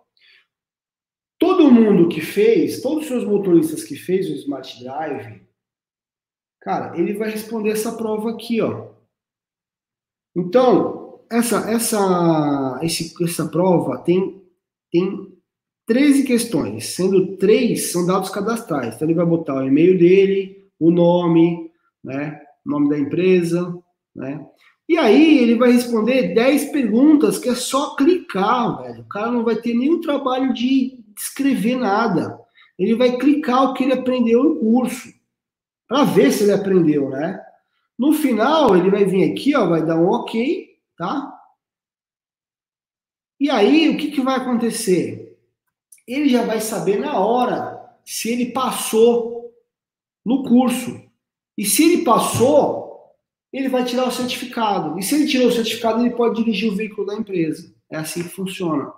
Todo 1.39 1.71
mundo 1.71 2.09
que 2.09 2.23
fez, 2.23 2.81
todos 2.81 3.03
os 3.03 3.07
seus 3.09 3.25
motoristas 3.25 3.85
que 3.85 3.97
fez 3.97 4.29
o 4.31 4.35
Smart 4.35 4.83
Drive, 4.83 5.43
cara, 6.61 6.99
ele 6.99 7.13
vai 7.13 7.31
responder 7.31 7.71
essa 7.71 7.93
prova 7.93 8.31
aqui, 8.31 8.63
ó. 8.63 8.89
Então, 10.35 11.21
essa 11.31 11.71
essa 11.71 12.81
esse, 12.83 13.15
essa 13.23 13.47
prova 13.47 13.99
tem 13.99 14.43
tem 14.91 15.38
13 15.89 16.25
questões, 16.25 16.89
sendo 16.89 17.39
três 17.39 17.91
são 17.91 18.07
dados 18.07 18.29
cadastrais. 18.29 18.95
Então 18.95 19.09
ele 19.09 19.17
vai 19.17 19.25
botar 19.25 19.55
o 19.55 19.67
e-mail 19.67 19.99
dele, 19.99 20.71
o 20.79 20.91
nome, 20.91 21.73
né, 22.05 22.39
nome 22.65 22.91
da 22.91 22.99
empresa, 22.99 23.75
né? 24.15 24.47
E 24.87 24.99
aí 24.99 25.39
ele 25.39 25.57
vai 25.57 25.73
responder 25.73 26.35
10 26.35 26.67
perguntas 26.67 27.39
que 27.39 27.49
é 27.49 27.55
só 27.55 27.97
clicar, 27.97 28.83
velho. 28.83 29.01
O 29.01 29.09
cara 29.09 29.31
não 29.31 29.43
vai 29.43 29.57
ter 29.57 29.75
nenhum 29.75 30.01
trabalho 30.01 30.53
de 30.53 30.99
escrever 31.19 31.77
nada. 31.77 32.39
Ele 32.79 32.95
vai 32.95 33.17
clicar 33.17 33.65
o 33.65 33.75
que 33.75 33.85
ele 33.85 33.95
aprendeu 33.95 34.45
no 34.45 34.57
curso, 34.57 35.09
para 35.89 36.05
ver 36.05 36.31
se 36.33 36.45
ele 36.45 36.53
aprendeu, 36.53 37.09
né? 37.09 37.41
No 37.99 38.13
final, 38.13 38.77
ele 38.77 38.91
vai 38.91 39.07
vir 39.07 39.31
aqui, 39.33 39.57
ó, 39.57 39.67
vai 39.67 39.85
dar 39.85 39.97
um 39.97 40.09
OK, 40.09 40.69
tá? 40.97 41.35
E 43.41 43.51
aí, 43.51 43.89
o 43.89 43.97
que, 43.97 44.11
que 44.11 44.21
vai 44.21 44.37
acontecer? 44.37 45.28
Ele 46.15 46.29
já 46.29 46.45
vai 46.45 46.61
saber 46.61 46.99
na 46.99 47.19
hora 47.19 47.79
se 48.05 48.31
ele 48.31 48.47
passou 48.47 49.53
no 50.25 50.43
curso. 50.43 51.01
E 51.57 51.65
se 51.65 51.85
ele 51.85 52.05
passou, 52.05 52.89
ele 53.53 53.69
vai 53.69 53.85
tirar 53.85 54.07
o 54.07 54.11
certificado. 54.11 54.99
E 54.99 55.03
se 55.03 55.15
ele 55.15 55.27
tirou 55.27 55.49
o 55.49 55.53
certificado, 55.53 56.01
ele 56.01 56.15
pode 56.15 56.43
dirigir 56.43 56.73
o 56.73 56.77
veículo 56.77 57.07
da 57.07 57.15
empresa. 57.15 57.75
É 57.91 57.97
assim 57.97 58.23
que 58.23 58.29
funciona. 58.29 58.93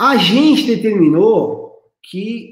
A 0.00 0.16
gente 0.16 0.66
determinou 0.66 1.92
que 2.02 2.50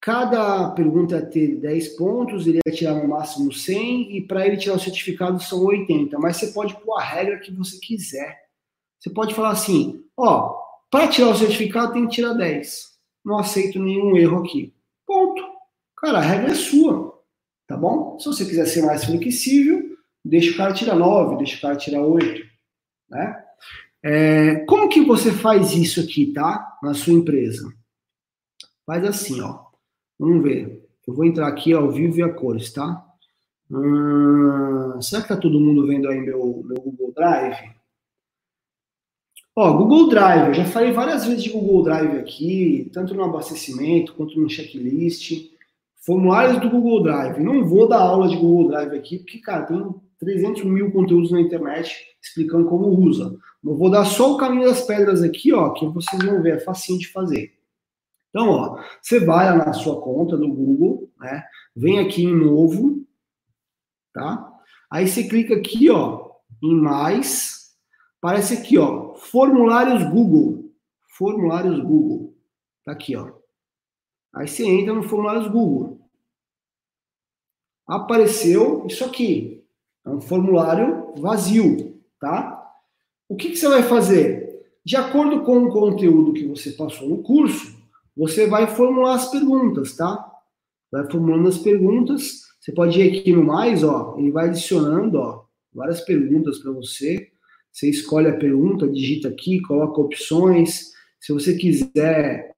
cada 0.00 0.70
pergunta 0.72 1.24
ter 1.24 1.56
10 1.56 1.96
pontos, 1.96 2.46
ele 2.46 2.58
ia 2.66 2.74
tirar 2.74 2.94
no 2.94 3.08
máximo 3.08 3.52
100, 3.52 4.16
e 4.16 4.26
para 4.26 4.46
ele 4.46 4.56
tirar 4.56 4.76
o 4.76 4.80
certificado 4.80 5.42
são 5.42 5.64
80. 5.64 6.18
Mas 6.18 6.36
você 6.36 6.48
pode 6.48 6.74
pôr 6.82 6.98
a 6.98 7.02
regra 7.02 7.38
que 7.38 7.52
você 7.52 7.78
quiser. 7.78 8.38
Você 8.98 9.10
pode 9.10 9.34
falar 9.34 9.50
assim: 9.50 10.04
ó, 10.16 10.60
para 10.92 11.08
tirar 11.08 11.30
o 11.30 11.34
certificado, 11.34 11.94
tem 11.94 12.06
que 12.06 12.16
tirar 12.16 12.34
10. 12.34 12.92
Não 13.24 13.38
aceito 13.38 13.80
nenhum 13.80 14.14
erro 14.14 14.40
aqui. 14.40 14.74
Ponto. 15.06 15.42
Cara, 15.96 16.18
a 16.18 16.20
regra 16.20 16.50
é 16.50 16.54
sua. 16.54 17.18
Tá 17.66 17.78
bom? 17.78 18.18
Se 18.18 18.26
você 18.26 18.44
quiser 18.44 18.66
ser 18.66 18.82
mais 18.82 19.02
flexível, 19.02 19.96
deixa 20.22 20.52
o 20.52 20.56
cara 20.58 20.74
tirar 20.74 20.94
9, 20.94 21.38
deixa 21.38 21.56
o 21.56 21.60
cara 21.62 21.76
tirar 21.76 22.02
8. 22.02 22.42
Né? 23.08 23.44
É, 24.02 24.56
como 24.66 24.90
que 24.90 25.00
você 25.00 25.32
faz 25.32 25.72
isso 25.72 25.98
aqui, 25.98 26.30
tá? 26.30 26.78
Na 26.82 26.92
sua 26.92 27.14
empresa? 27.14 27.72
Faz 28.84 29.02
assim, 29.02 29.40
ó. 29.40 29.64
Vamos 30.18 30.42
ver. 30.42 30.86
Eu 31.08 31.14
vou 31.14 31.24
entrar 31.24 31.48
aqui 31.48 31.72
ao 31.72 31.90
vivo 31.90 32.18
e 32.18 32.22
a 32.22 32.28
cores, 32.28 32.70
tá? 32.70 33.02
Hum, 33.70 35.00
será 35.00 35.22
que 35.22 35.28
tá 35.28 35.38
todo 35.38 35.58
mundo 35.58 35.86
vendo 35.86 36.06
aí 36.06 36.20
meu, 36.20 36.62
meu 36.66 36.82
Google 36.82 37.14
Drive? 37.14 37.81
Ó, 39.54 39.72
Google 39.76 40.08
Drive, 40.08 40.48
eu 40.48 40.54
já 40.54 40.64
falei 40.64 40.92
várias 40.92 41.26
vezes 41.26 41.42
de 41.42 41.50
Google 41.50 41.82
Drive 41.82 42.18
aqui, 42.18 42.90
tanto 42.92 43.14
no 43.14 43.22
abastecimento 43.22 44.14
quanto 44.14 44.40
no 44.40 44.48
checklist. 44.48 45.50
Formulários 46.04 46.58
do 46.60 46.70
Google 46.70 47.02
Drive. 47.02 47.42
Não 47.42 47.64
vou 47.64 47.86
dar 47.86 48.00
aula 48.00 48.28
de 48.28 48.36
Google 48.36 48.68
Drive 48.68 48.96
aqui, 48.96 49.18
porque, 49.18 49.38
cara, 49.38 49.66
tem 49.66 49.94
300 50.18 50.64
mil 50.64 50.90
conteúdos 50.90 51.30
na 51.30 51.40
internet 51.40 51.94
explicando 52.20 52.66
como 52.66 52.88
usa. 52.88 53.36
Eu 53.62 53.76
vou 53.76 53.90
dar 53.90 54.04
só 54.06 54.32
o 54.32 54.36
caminho 54.38 54.64
das 54.64 54.82
pedras 54.86 55.22
aqui, 55.22 55.52
ó, 55.52 55.70
que 55.70 55.86
vocês 55.86 56.24
vão 56.24 56.42
ver, 56.42 56.56
é 56.56 56.60
facinho 56.60 56.98
de 56.98 57.08
fazer. 57.08 57.52
Então, 58.30 58.48
ó, 58.48 58.82
você 59.00 59.20
vai 59.20 59.46
lá 59.56 59.66
na 59.66 59.72
sua 59.74 60.00
conta 60.00 60.36
do 60.36 60.48
Google, 60.48 61.10
né? 61.20 61.44
Vem 61.76 61.98
aqui 61.98 62.24
em 62.24 62.34
novo, 62.34 63.04
tá? 64.14 64.50
Aí 64.90 65.06
você 65.06 65.24
clica 65.24 65.54
aqui, 65.54 65.90
ó, 65.90 66.30
em 66.62 66.74
mais. 66.74 67.61
Parece 68.22 68.54
aqui, 68.54 68.78
ó, 68.78 69.16
formulários 69.16 70.08
Google. 70.08 70.70
Formulários 71.08 71.80
Google. 71.80 72.32
Tá 72.84 72.92
aqui, 72.92 73.16
ó. 73.16 73.32
Aí 74.32 74.46
você 74.46 74.64
entra 74.64 74.94
no 74.94 75.02
formulários 75.02 75.48
Google. 75.48 76.00
Apareceu 77.84 78.86
isso 78.86 79.04
aqui. 79.04 79.66
É 80.06 80.08
um 80.08 80.20
formulário 80.20 81.12
vazio, 81.16 82.00
tá? 82.20 82.64
O 83.28 83.34
que, 83.34 83.50
que 83.50 83.56
você 83.56 83.68
vai 83.68 83.82
fazer? 83.82 84.70
De 84.84 84.94
acordo 84.94 85.42
com 85.42 85.64
o 85.64 85.72
conteúdo 85.72 86.32
que 86.32 86.46
você 86.46 86.70
passou 86.70 87.08
no 87.08 87.24
curso, 87.24 87.76
você 88.16 88.46
vai 88.46 88.68
formular 88.68 89.14
as 89.16 89.32
perguntas, 89.32 89.96
tá? 89.96 90.32
Vai 90.92 91.10
formulando 91.10 91.48
as 91.48 91.58
perguntas. 91.58 92.42
Você 92.60 92.70
pode 92.70 93.00
ir 93.00 93.18
aqui 93.18 93.32
no 93.32 93.44
mais, 93.44 93.82
ó, 93.82 94.14
ele 94.16 94.30
vai 94.30 94.48
adicionando, 94.48 95.18
ó, 95.18 95.44
várias 95.74 96.00
perguntas 96.02 96.60
para 96.60 96.70
você. 96.70 97.31
Você 97.72 97.88
escolhe 97.88 98.28
a 98.28 98.36
pergunta, 98.36 98.86
digita 98.86 99.28
aqui, 99.28 99.60
coloca 99.62 100.00
opções. 100.00 100.92
Se 101.18 101.32
você 101.32 101.56
quiser, 101.56 102.54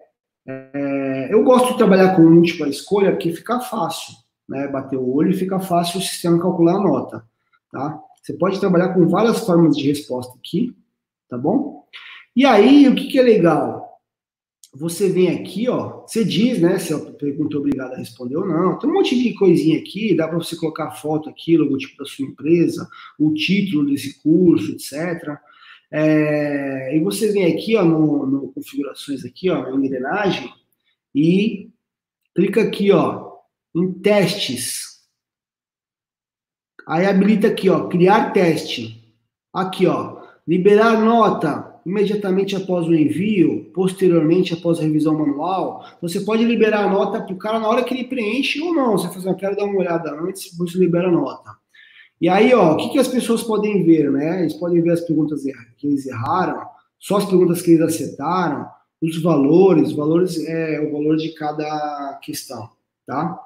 é, 0.47 1.29
eu 1.33 1.45
gosto 1.45 1.73
de 1.73 1.79
trabalhar 1.79 2.17
com 2.17 2.23
múltipla 2.23 2.69
escolha 2.69 3.12
porque 3.12 3.33
fica 3.33 3.61
fácil, 3.61 4.15
né? 4.49 4.67
Bater 4.69 4.99
o 4.99 5.15
olho 5.15 5.31
e 5.31 5.37
fica 5.39 5.61
fácil 5.61 6.01
o 6.01 6.03
sistema 6.03 6.41
calcular 6.41 6.75
a 6.75 6.83
nota, 6.83 7.25
tá? 7.71 8.01
Você 8.21 8.33
pode 8.33 8.59
trabalhar 8.59 8.95
com 8.95 9.07
várias 9.07 9.41
formas 9.41 9.77
de 9.77 9.87
resposta 9.87 10.37
aqui, 10.37 10.75
tá 11.29 11.39
bom? 11.39 11.85
E 12.35 12.45
aí, 12.45 12.89
o 12.89 12.95
que, 12.95 13.07
que 13.07 13.19
é 13.19 13.23
legal? 13.23 13.84
Você 14.77 15.09
vem 15.09 15.29
aqui, 15.29 15.68
ó, 15.68 16.03
você 16.05 16.25
diz, 16.25 16.61
né, 16.61 16.79
se 16.79 16.93
a 16.93 16.99
pergunta 16.99 17.57
é 17.57 17.59
obrigada 17.59 17.95
a 17.95 17.99
responder 17.99 18.37
ou 18.37 18.47
não. 18.47 18.77
Tem 18.79 18.91
um 18.91 18.95
monte 18.95 19.16
de 19.16 19.33
coisinha 19.35 19.79
aqui, 19.79 20.16
dá 20.16 20.27
para 20.27 20.37
você 20.37 20.57
colocar 20.57 20.91
foto 20.91 21.29
aqui, 21.29 21.57
logotipo 21.57 21.97
da 21.97 22.05
sua 22.05 22.25
empresa, 22.25 22.89
o 23.16 23.33
título 23.33 23.87
desse 23.87 24.20
curso, 24.20 24.72
etc. 24.72 25.39
É, 25.93 26.97
e 26.97 27.01
você 27.01 27.31
vem 27.31 27.53
aqui, 27.53 27.77
ó, 27.77 27.85
no, 27.85 28.27
no 28.27 28.53
configurações 28.53 29.25
aqui, 29.25 29.49
ó, 29.49 29.62
na 29.62 29.77
engrenagem, 29.77 30.53
e 31.14 31.70
clica 32.35 32.62
aqui, 32.62 32.91
ó, 32.91 33.33
em 33.77 33.93
testes. 33.93 35.05
Aí 36.87 37.07
habilita 37.07 37.47
aqui, 37.47 37.70
ó, 37.70 37.87
criar 37.87 38.33
teste. 38.33 39.03
Aqui, 39.53 39.87
ó, 39.87 40.20
liberar 40.47 41.01
nota 41.01 41.74
imediatamente 41.85 42.57
após 42.57 42.87
o 42.87 42.95
envio, 42.95 43.70
posteriormente 43.74 44.55
após 44.55 44.78
a 44.78 44.82
revisão 44.82 45.18
manual, 45.18 45.85
você 46.01 46.20
pode 46.20 46.45
liberar 46.45 46.85
a 46.85 46.91
nota 46.91 47.20
para 47.20 47.35
o 47.35 47.39
cara 47.39 47.59
na 47.59 47.68
hora 47.68 47.85
que 47.85 47.93
ele 47.93 48.05
preenche 48.05 48.61
ou 48.61 48.74
não. 48.74 48.93
Você 48.93 49.09
faz, 49.09 49.24
eu 49.24 49.35
quero 49.35 49.57
dar 49.57 49.64
uma 49.64 49.78
olhada 49.78 50.11
antes, 50.20 50.57
você 50.57 50.78
libera 50.78 51.09
a 51.09 51.12
nota. 51.12 51.51
E 52.20 52.28
aí, 52.28 52.55
ó, 52.55 52.72
o 52.72 52.76
que, 52.76 52.91
que 52.91 52.99
as 52.99 53.09
pessoas 53.09 53.43
podem 53.43 53.85
ver, 53.85 54.11
né? 54.11 54.41
Eles 54.41 54.55
podem 54.55 54.80
ver 54.80 54.93
as 54.93 55.01
perguntas 55.03 55.43
que 55.76 55.87
eles 55.87 56.07
erraram, 56.07 56.62
só 56.99 57.18
as 57.18 57.26
perguntas 57.26 57.61
que 57.61 57.72
eles 57.72 57.82
acertaram, 57.82 58.66
os 59.03 59.20
valores, 59.20 59.93
valores 59.93 60.43
é 60.47 60.80
o 60.80 60.91
valor 60.91 61.16
de 61.16 61.35
cada 61.35 62.18
questão, 62.22 62.70
tá? 63.07 63.39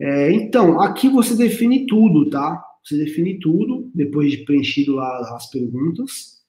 É, 0.00 0.32
então, 0.32 0.80
aqui 0.80 1.08
você 1.08 1.34
define 1.34 1.86
tudo, 1.86 2.30
tá? 2.30 2.64
Você 2.84 2.96
define 2.96 3.38
tudo, 3.38 3.90
depois 3.94 4.30
de 4.30 4.38
preenchido 4.38 4.94
lá 4.94 5.34
as 5.36 5.50
perguntas. 5.50 6.39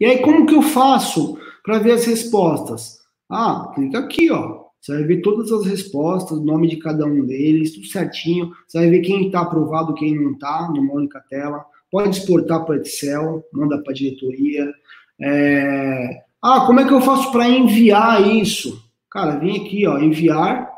E 0.00 0.04
aí, 0.04 0.18
como 0.20 0.46
que 0.46 0.54
eu 0.54 0.62
faço 0.62 1.38
para 1.64 1.78
ver 1.78 1.92
as 1.92 2.06
respostas? 2.06 2.98
Ah, 3.30 3.72
clica 3.74 3.98
aqui, 3.98 4.30
ó. 4.30 4.66
Você 4.80 4.92
vai 4.92 5.04
ver 5.04 5.20
todas 5.20 5.50
as 5.50 5.66
respostas, 5.66 6.38
o 6.38 6.44
nome 6.44 6.68
de 6.68 6.76
cada 6.76 7.04
um 7.04 7.26
deles, 7.26 7.74
tudo 7.74 7.86
certinho. 7.86 8.52
Você 8.68 8.78
vai 8.78 8.90
ver 8.90 9.00
quem 9.00 9.26
está 9.26 9.40
aprovado, 9.40 9.94
quem 9.94 10.14
não 10.14 10.32
está, 10.32 10.70
numa 10.72 10.94
única 10.94 11.20
tela. 11.28 11.64
Pode 11.90 12.10
exportar 12.10 12.64
para 12.64 12.76
Excel, 12.76 13.44
manda 13.52 13.82
para 13.82 13.92
a 13.92 13.94
diretoria. 13.94 14.72
É... 15.20 16.22
Ah, 16.40 16.64
como 16.66 16.78
é 16.78 16.86
que 16.86 16.92
eu 16.92 17.00
faço 17.00 17.32
para 17.32 17.48
enviar 17.48 18.24
isso? 18.28 18.80
Cara, 19.10 19.36
vem 19.36 19.56
aqui, 19.56 19.86
ó, 19.86 19.98
enviar. 19.98 20.70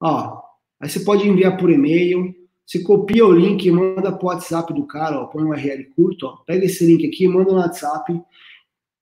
Ó, 0.00 0.40
aí 0.80 0.88
você 0.88 1.00
pode 1.00 1.26
enviar 1.26 1.56
por 1.56 1.70
e-mail. 1.70 2.32
Você 2.72 2.78
copia 2.78 3.26
o 3.26 3.32
link 3.32 3.66
e 3.66 3.70
manda 3.70 4.10
para 4.10 4.24
o 4.24 4.28
WhatsApp 4.28 4.72
do 4.72 4.86
cara, 4.86 5.20
ó, 5.20 5.26
põe 5.26 5.44
um 5.44 5.50
URL 5.50 5.84
curto, 5.94 6.24
ó, 6.24 6.36
pega 6.46 6.64
esse 6.64 6.86
link 6.86 7.06
aqui, 7.06 7.28
manda 7.28 7.52
no 7.52 7.58
WhatsApp. 7.58 8.18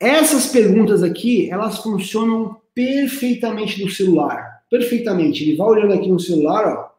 Essas 0.01 0.49
perguntas 0.49 1.05
aqui, 1.05 1.49
elas 1.49 1.79
funcionam 1.79 2.61
perfeitamente 2.75 3.81
no 3.81 3.89
celular. 3.89 4.65
Perfeitamente. 4.69 5.45
Ele 5.45 5.57
vai 5.57 5.69
olhando 5.69 5.95
aqui 5.95 6.09
no 6.09 6.19
celular, 6.19 6.67
ó, 6.67 6.91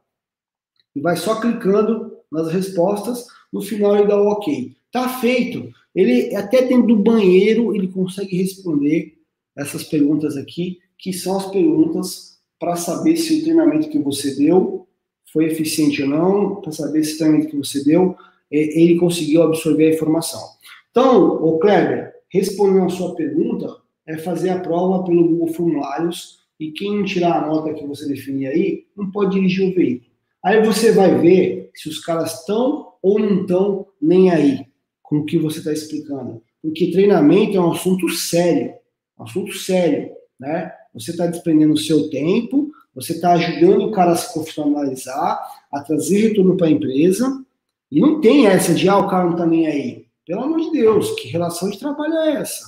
e 0.96 1.02
vai 1.02 1.18
só 1.18 1.42
clicando 1.42 2.16
nas 2.32 2.50
respostas. 2.50 3.28
No 3.52 3.62
final 3.62 3.98
ele 3.98 4.08
dá 4.08 4.16
o 4.16 4.30
OK. 4.30 4.74
Tá 4.94 5.20
feito. 5.20 5.74
Ele 5.94 6.34
até 6.38 6.62
dentro 6.62 6.88
do 6.88 6.96
banheiro 6.96 7.76
ele 7.76 7.90
consegue 7.90 8.38
responder 8.38 9.18
essas 9.58 9.84
perguntas 9.84 10.38
aqui, 10.38 10.80
que 10.98 11.12
são 11.12 11.36
as 11.36 11.48
perguntas 11.48 12.40
para 12.58 12.78
saber 12.78 13.18
se 13.18 13.40
o 13.40 13.44
treinamento 13.44 13.90
que 13.90 14.00
você 14.00 14.34
deu 14.38 14.88
foi 15.32 15.46
eficiente 15.46 16.04
ou 16.04 16.10
não, 16.10 16.56
para 16.62 16.72
saber 16.72 17.04
se 17.04 17.16
o 17.16 17.18
treinamento 17.18 17.50
que 17.50 17.58
você 17.58 17.84
deu 17.84 18.16
ele 18.52 19.00
conseguiu 19.00 19.44
absorver 19.44 19.88
a 19.88 19.94
informação. 19.94 20.42
Então, 20.90 21.36
o 21.42 21.58
Kleber, 21.58 22.14
respondendo 22.28 22.86
a 22.86 22.90
sua 22.90 23.16
pergunta, 23.16 23.78
é 24.06 24.18
fazer 24.18 24.50
a 24.50 24.60
prova 24.60 25.06
pelo 25.06 25.26
Google 25.26 25.54
Formulários 25.54 26.42
e 26.60 26.72
quem 26.72 27.04
tirar 27.06 27.42
a 27.42 27.48
nota 27.48 27.74
que 27.74 27.88
você 27.88 28.08
definir 28.08 28.48
aí, 28.48 28.84
não 28.96 29.10
pode 29.10 29.36
dirigir 29.36 29.70
o 29.70 29.74
veículo. 29.74 30.12
Aí 30.44 30.64
você 30.64 30.92
vai 30.92 31.18
ver 31.20 31.72
se 31.74 31.88
os 31.88 32.00
caras 32.00 32.40
estão 32.40 32.94
ou 33.02 33.20
não 33.20 33.42
estão 33.42 33.88
nem 34.02 34.30
aí 34.30 34.66
com 35.02 35.20
o 35.20 35.26
que 35.26 35.38
você 35.38 35.60
está 35.60 35.72
explicando. 35.72 36.42
Porque 36.62 36.92
treinamento 36.92 37.58
é 37.58 37.60
um 37.62 37.72
assunto 37.72 38.10
sério, 38.10 38.74
um 39.18 39.24
assunto 39.24 39.54
sério, 39.54 40.12
né? 40.40 40.72
Você 40.94 41.12
está 41.12 41.26
despendendo 41.26 41.74
o 41.74 41.78
seu 41.78 42.10
tempo, 42.10 42.71
você 42.94 43.14
está 43.14 43.34
ajudando 43.34 43.86
o 43.86 43.92
cara 43.92 44.12
a 44.12 44.16
se 44.16 44.34
profissionalizar, 44.34 45.40
a 45.72 45.82
trazer 45.82 46.30
retorno 46.30 46.58
para 46.58 46.68
a 46.68 46.72
empresa, 46.72 47.44
e 47.92 48.00
não 48.00 48.22
tem 48.22 48.48
essa 48.48 48.74
de, 48.74 48.88
ah, 48.88 48.98
o 48.98 49.08
cara 49.08 49.26
não 49.26 49.32
está 49.32 49.46
nem 49.46 49.68
aí. 49.68 50.06
Pelo 50.26 50.44
amor 50.44 50.60
de 50.62 50.72
Deus, 50.72 51.12
que 51.12 51.28
relação 51.28 51.70
de 51.70 51.80
trabalho 51.80 52.14
é 52.16 52.34
essa? 52.36 52.64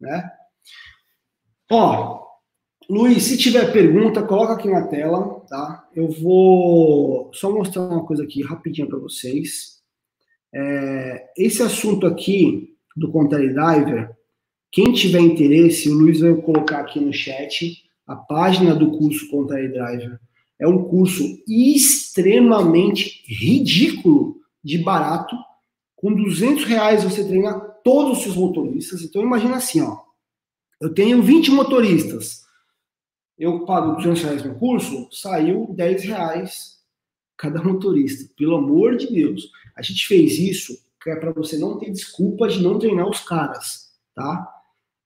Né? 0.00 0.30
Ó, 1.70 2.26
Luiz, 2.88 3.24
se 3.24 3.36
tiver 3.36 3.72
pergunta, 3.72 4.22
coloca 4.22 4.52
aqui 4.52 4.68
na 4.70 4.86
tela, 4.86 5.40
tá? 5.48 5.88
Eu 5.94 6.08
vou 6.08 7.30
só 7.34 7.50
mostrar 7.50 7.82
uma 7.82 8.04
coisa 8.04 8.22
aqui 8.22 8.42
rapidinho 8.42 8.88
para 8.88 8.98
vocês. 8.98 9.82
É, 10.54 11.30
esse 11.36 11.62
assunto 11.62 12.06
aqui 12.06 12.76
do 12.96 13.10
Contele 13.10 13.48
Diver, 13.48 14.16
quem 14.70 14.92
tiver 14.92 15.20
interesse, 15.20 15.90
o 15.90 15.94
Luiz 15.94 16.20
vai 16.20 16.34
colocar 16.36 16.78
aqui 16.78 17.00
no 17.00 17.12
chat 17.12 17.85
a 18.06 18.14
página 18.14 18.74
do 18.74 18.96
curso 18.98 19.28
Contele 19.28 19.68
Driver. 19.68 20.20
É 20.58 20.66
um 20.66 20.84
curso 20.84 21.22
extremamente 21.46 23.22
ridículo 23.26 24.36
de 24.62 24.78
barato 24.78 25.36
com 25.94 26.12
200 26.12 26.64
reais 26.64 27.02
você 27.02 27.26
treina 27.26 27.58
todos 27.82 28.18
os 28.18 28.24
seus 28.24 28.36
motoristas. 28.36 29.02
Então 29.02 29.22
imagina 29.22 29.56
assim, 29.56 29.80
ó. 29.80 29.98
Eu 30.80 30.92
tenho 30.92 31.22
20 31.22 31.50
motoristas. 31.50 32.44
Eu 33.38 33.64
pago 33.64 33.96
200 33.96 34.22
reais 34.22 34.44
no 34.44 34.54
curso, 34.54 35.08
saiu 35.10 35.74
10 35.74 36.04
reais 36.04 36.76
cada 37.36 37.62
motorista. 37.62 38.30
Pelo 38.36 38.56
amor 38.56 38.96
de 38.96 39.12
Deus. 39.12 39.50
A 39.74 39.82
gente 39.82 40.06
fez 40.06 40.38
isso 40.38 40.78
que 41.02 41.10
é 41.10 41.16
para 41.16 41.32
você 41.32 41.58
não 41.58 41.78
ter 41.78 41.90
desculpa 41.90 42.48
de 42.48 42.62
não 42.62 42.78
treinar 42.78 43.08
os 43.08 43.20
caras, 43.20 43.92
tá? 44.14 44.52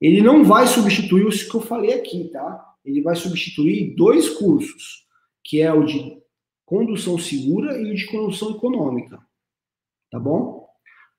Ele 0.01 0.23
não 0.23 0.45
vai 0.45 0.67
substituir 0.67 1.27
o 1.27 1.31
que 1.31 1.55
eu 1.55 1.61
falei 1.61 1.93
aqui, 1.93 2.31
tá? 2.33 2.70
Ele 2.91 3.03
vai 3.03 3.17
substituir 3.17 3.95
dois 3.97 4.29
cursos, 4.29 5.07
que 5.45 5.61
é 5.61 5.73
o 5.73 5.85
de 5.85 6.19
condução 6.65 7.19
segura 7.19 7.81
e 7.81 7.93
o 7.93 7.95
de 7.95 8.07
condução 8.07 8.51
econômica. 8.53 9.19
Tá 10.11 10.19
bom? 10.19 10.67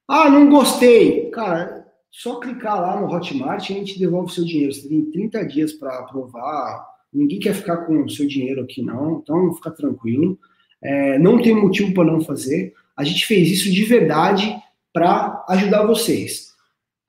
Ah, 0.07 0.29
não 0.29 0.49
gostei. 0.49 1.29
Cara, 1.31 1.87
só 2.09 2.39
clicar 2.39 2.79
lá 2.79 2.99
no 2.99 3.07
Hotmart 3.07 3.69
e 3.69 3.73
a 3.73 3.75
gente 3.77 3.99
devolve 3.99 4.31
o 4.31 4.33
seu 4.33 4.45
dinheiro. 4.45 4.73
Você 4.73 4.87
tem 4.87 5.09
30 5.11 5.45
dias 5.45 5.73
para 5.73 5.99
aprovar, 5.99 6.91
Ninguém 7.13 7.39
quer 7.39 7.53
ficar 7.53 7.77
com 7.85 8.03
o 8.03 8.09
seu 8.09 8.25
dinheiro 8.25 8.61
aqui, 8.61 8.81
não. 8.81 9.19
Então, 9.21 9.53
fica 9.53 9.69
tranquilo. 9.69 10.39
É, 10.81 11.19
não 11.19 11.41
tem 11.41 11.53
motivo 11.53 11.93
para 11.93 12.05
não 12.05 12.21
fazer. 12.21 12.73
A 12.95 13.03
gente 13.03 13.25
fez 13.25 13.49
isso 13.49 13.69
de 13.69 13.83
verdade 13.83 14.55
para 14.93 15.43
ajudar 15.49 15.85
vocês. 15.85 16.50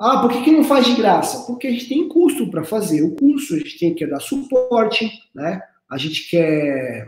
Ah, 0.05 0.20
por 0.20 0.32
que, 0.32 0.42
que 0.42 0.50
não 0.50 0.64
faz 0.64 0.84
de 0.84 0.96
graça? 0.96 1.46
Porque 1.46 1.68
a 1.68 1.70
gente 1.70 1.88
tem 1.88 2.09
custo 2.09 2.50
para 2.50 2.64
fazer 2.64 3.05
o 3.05 3.14
curso, 3.14 3.55
a 3.55 3.59
gente 3.59 3.78
tem 3.78 3.94
que 3.94 4.05
dar 4.05 4.18
suporte, 4.18 5.09
né? 5.32 5.62
A 5.88 5.96
gente 5.96 6.28
quer 6.28 7.07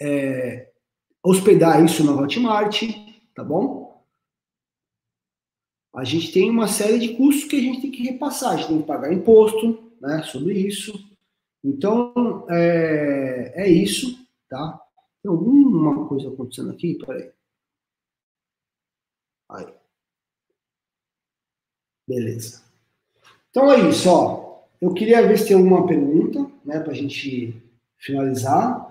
é, 0.00 0.72
hospedar 1.22 1.84
isso 1.84 2.02
na 2.02 2.20
Hotmart, 2.20 2.82
tá 3.36 3.44
bom? 3.44 4.04
A 5.94 6.02
gente 6.02 6.32
tem 6.32 6.50
uma 6.50 6.66
série 6.66 6.98
de 6.98 7.14
custos 7.14 7.44
que 7.44 7.54
a 7.54 7.60
gente 7.60 7.82
tem 7.82 7.92
que 7.92 8.02
repassar, 8.02 8.54
a 8.54 8.56
gente 8.56 8.66
tem 8.66 8.80
que 8.80 8.86
pagar 8.88 9.12
imposto, 9.12 9.92
né, 10.00 10.24
sobre 10.24 10.54
isso. 10.58 10.92
Então, 11.62 12.44
é, 12.50 13.62
é 13.62 13.68
isso, 13.68 14.26
tá? 14.48 14.80
Tem 15.22 15.30
alguma 15.30 16.08
coisa 16.08 16.30
acontecendo 16.30 16.72
aqui? 16.72 16.98
Peraí. 16.98 17.30
Aí. 19.48 19.81
Beleza. 22.06 22.62
Então 23.50 23.70
é 23.70 23.88
isso, 23.88 24.08
ó. 24.08 24.62
Eu 24.80 24.92
queria 24.92 25.26
ver 25.26 25.38
se 25.38 25.48
tem 25.48 25.56
alguma 25.56 25.86
pergunta, 25.86 26.50
né, 26.64 26.80
para 26.80 26.92
a 26.92 26.94
gente 26.94 27.54
finalizar. 27.96 28.90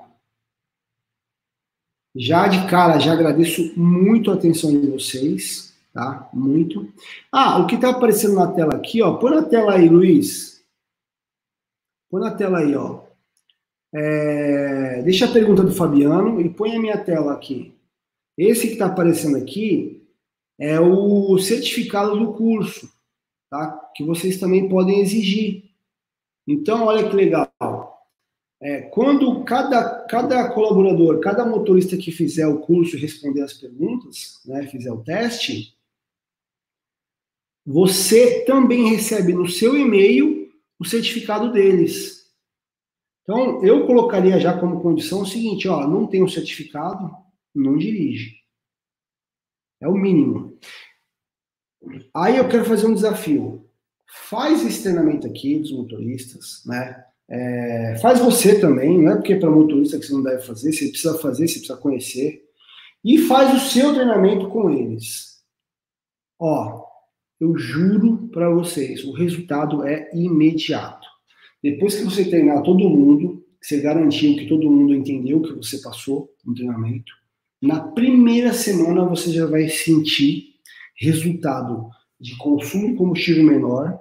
Já 2.15 2.47
de 2.47 2.67
cara, 2.69 2.99
já 2.99 3.13
agradeço 3.13 3.73
muito 3.77 4.31
a 4.31 4.35
atenção 4.35 4.69
de 4.69 4.87
vocês, 4.87 5.73
tá? 5.93 6.29
Muito. 6.33 6.91
Ah, 7.31 7.59
o 7.59 7.67
que 7.67 7.75
está 7.75 7.89
aparecendo 7.89 8.35
na 8.35 8.51
tela 8.51 8.75
aqui, 8.75 9.01
ó. 9.01 9.17
Põe 9.17 9.31
na 9.31 9.43
tela 9.43 9.73
aí, 9.73 9.87
Luiz. 9.87 10.63
Põe 12.09 12.21
na 12.21 12.35
tela 12.35 12.59
aí, 12.59 12.75
ó. 12.75 13.03
É, 13.93 15.01
deixa 15.03 15.25
a 15.25 15.31
pergunta 15.31 15.63
do 15.63 15.73
Fabiano 15.73 16.39
e 16.39 16.49
põe 16.49 16.75
a 16.75 16.79
minha 16.79 16.97
tela 16.97 17.33
aqui. 17.33 17.73
Esse 18.37 18.67
que 18.67 18.73
está 18.73 18.85
aparecendo 18.85 19.37
aqui 19.37 20.07
é 20.57 20.79
o 20.79 21.37
certificado 21.37 22.17
do 22.17 22.33
curso, 22.33 22.89
tá? 23.51 23.91
Que 23.93 24.03
vocês 24.03 24.39
também 24.39 24.69
podem 24.69 25.01
exigir. 25.01 25.69
Então, 26.47 26.85
olha 26.85 27.07
que 27.07 27.15
legal. 27.15 27.51
É, 28.61 28.83
quando 28.83 29.43
cada, 29.43 30.05
cada 30.05 30.49
colaborador, 30.53 31.19
cada 31.19 31.45
motorista 31.45 31.97
que 31.97 32.11
fizer 32.11 32.47
o 32.47 32.61
curso 32.61 32.95
e 32.95 32.99
responder 32.99 33.41
as 33.41 33.53
perguntas, 33.53 34.41
né, 34.45 34.65
fizer 34.67 34.91
o 34.91 35.03
teste, 35.03 35.75
você 37.65 38.45
também 38.45 38.89
recebe 38.89 39.33
no 39.33 39.47
seu 39.47 39.77
e-mail 39.77 40.49
o 40.79 40.85
certificado 40.85 41.51
deles. 41.51 42.31
Então, 43.23 43.63
eu 43.63 43.85
colocaria 43.85 44.39
já 44.39 44.57
como 44.59 44.81
condição 44.81 45.21
o 45.21 45.27
seguinte, 45.27 45.67
ó, 45.67 45.87
não 45.87 46.07
tem 46.07 46.23
um 46.23 46.27
certificado, 46.27 47.11
não 47.53 47.77
dirige. 47.77 48.37
É 49.79 49.87
o 49.87 49.93
mínimo. 49.93 50.57
Aí 52.13 52.37
eu 52.37 52.47
quero 52.47 52.65
fazer 52.65 52.87
um 52.87 52.93
desafio. 52.93 53.65
Faz 54.29 54.65
esse 54.65 54.83
treinamento 54.83 55.25
aqui 55.25 55.59
dos 55.59 55.71
motoristas, 55.71 56.63
né? 56.65 57.03
É, 57.29 57.97
faz 58.01 58.19
você 58.19 58.59
também, 58.59 59.01
não 59.01 59.13
é 59.13 59.15
porque 59.15 59.33
é 59.33 59.39
para 59.39 59.49
motorista 59.49 59.97
que 59.97 60.05
você 60.05 60.11
não 60.11 60.21
deve 60.21 60.41
fazer, 60.43 60.73
você 60.73 60.89
precisa 60.89 61.17
fazer, 61.17 61.47
você 61.47 61.59
precisa 61.59 61.77
conhecer. 61.77 62.43
E 63.03 63.19
faz 63.19 63.55
o 63.55 63.69
seu 63.69 63.93
treinamento 63.93 64.49
com 64.49 64.69
eles. 64.69 65.41
Ó, 66.37 66.83
eu 67.39 67.57
juro 67.57 68.29
para 68.33 68.49
vocês, 68.49 69.03
o 69.05 69.13
resultado 69.13 69.85
é 69.85 70.09
imediato. 70.13 71.07
Depois 71.63 71.95
que 71.95 72.03
você 72.03 72.25
treinar 72.25 72.61
todo 72.63 72.89
mundo, 72.89 73.45
você 73.61 73.79
garantiu 73.79 74.35
que 74.35 74.47
todo 74.47 74.69
mundo 74.69 74.93
entendeu 74.93 75.37
o 75.37 75.41
que 75.41 75.53
você 75.53 75.77
passou 75.77 76.33
no 76.43 76.53
treinamento, 76.53 77.13
na 77.61 77.79
primeira 77.79 78.53
semana 78.53 79.05
você 79.05 79.31
já 79.31 79.45
vai 79.45 79.69
sentir 79.69 80.50
resultado 80.97 81.89
de 82.19 82.37
consumo 82.37 82.89
de 82.89 82.95
combustível 82.95 83.43
menor, 83.43 83.99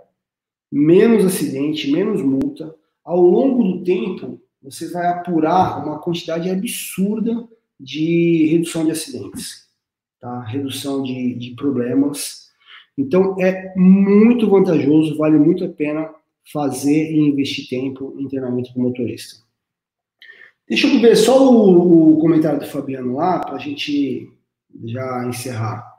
menos 0.70 1.24
acidente, 1.24 1.90
menos 1.90 2.22
multa. 2.22 2.74
Ao 3.04 3.20
longo 3.20 3.62
do 3.62 3.82
tempo, 3.82 4.40
você 4.62 4.90
vai 4.90 5.06
apurar 5.06 5.84
uma 5.84 5.98
quantidade 5.98 6.50
absurda 6.50 7.48
de 7.78 8.46
redução 8.50 8.84
de 8.84 8.90
acidentes, 8.90 9.68
tá? 10.20 10.42
redução 10.44 11.02
de, 11.02 11.34
de 11.34 11.54
problemas. 11.54 12.50
Então, 12.96 13.36
é 13.40 13.72
muito 13.74 14.48
vantajoso, 14.48 15.16
vale 15.16 15.38
muito 15.38 15.64
a 15.64 15.68
pena 15.68 16.10
fazer 16.52 17.10
e 17.10 17.18
investir 17.18 17.68
tempo 17.68 18.14
em 18.18 18.28
treinamento 18.28 18.72
com 18.74 18.82
motorista. 18.82 19.42
Deixa 20.68 20.86
eu 20.86 21.00
ver 21.00 21.16
só 21.16 21.52
o, 21.52 22.14
o 22.14 22.18
comentário 22.18 22.60
do 22.60 22.66
Fabiano 22.66 23.16
lá, 23.16 23.40
para 23.40 23.56
a 23.56 23.58
gente 23.58 24.30
já 24.84 25.26
encerrar. 25.26 25.89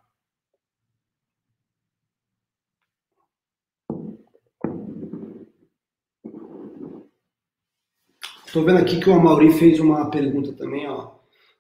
Estou 8.51 8.65
vendo 8.65 8.79
aqui 8.79 8.99
que 8.99 9.09
o 9.09 9.13
Amauri 9.13 9.53
fez 9.53 9.79
uma 9.79 10.09
pergunta 10.09 10.51
também, 10.51 10.85
ó. 10.85 11.11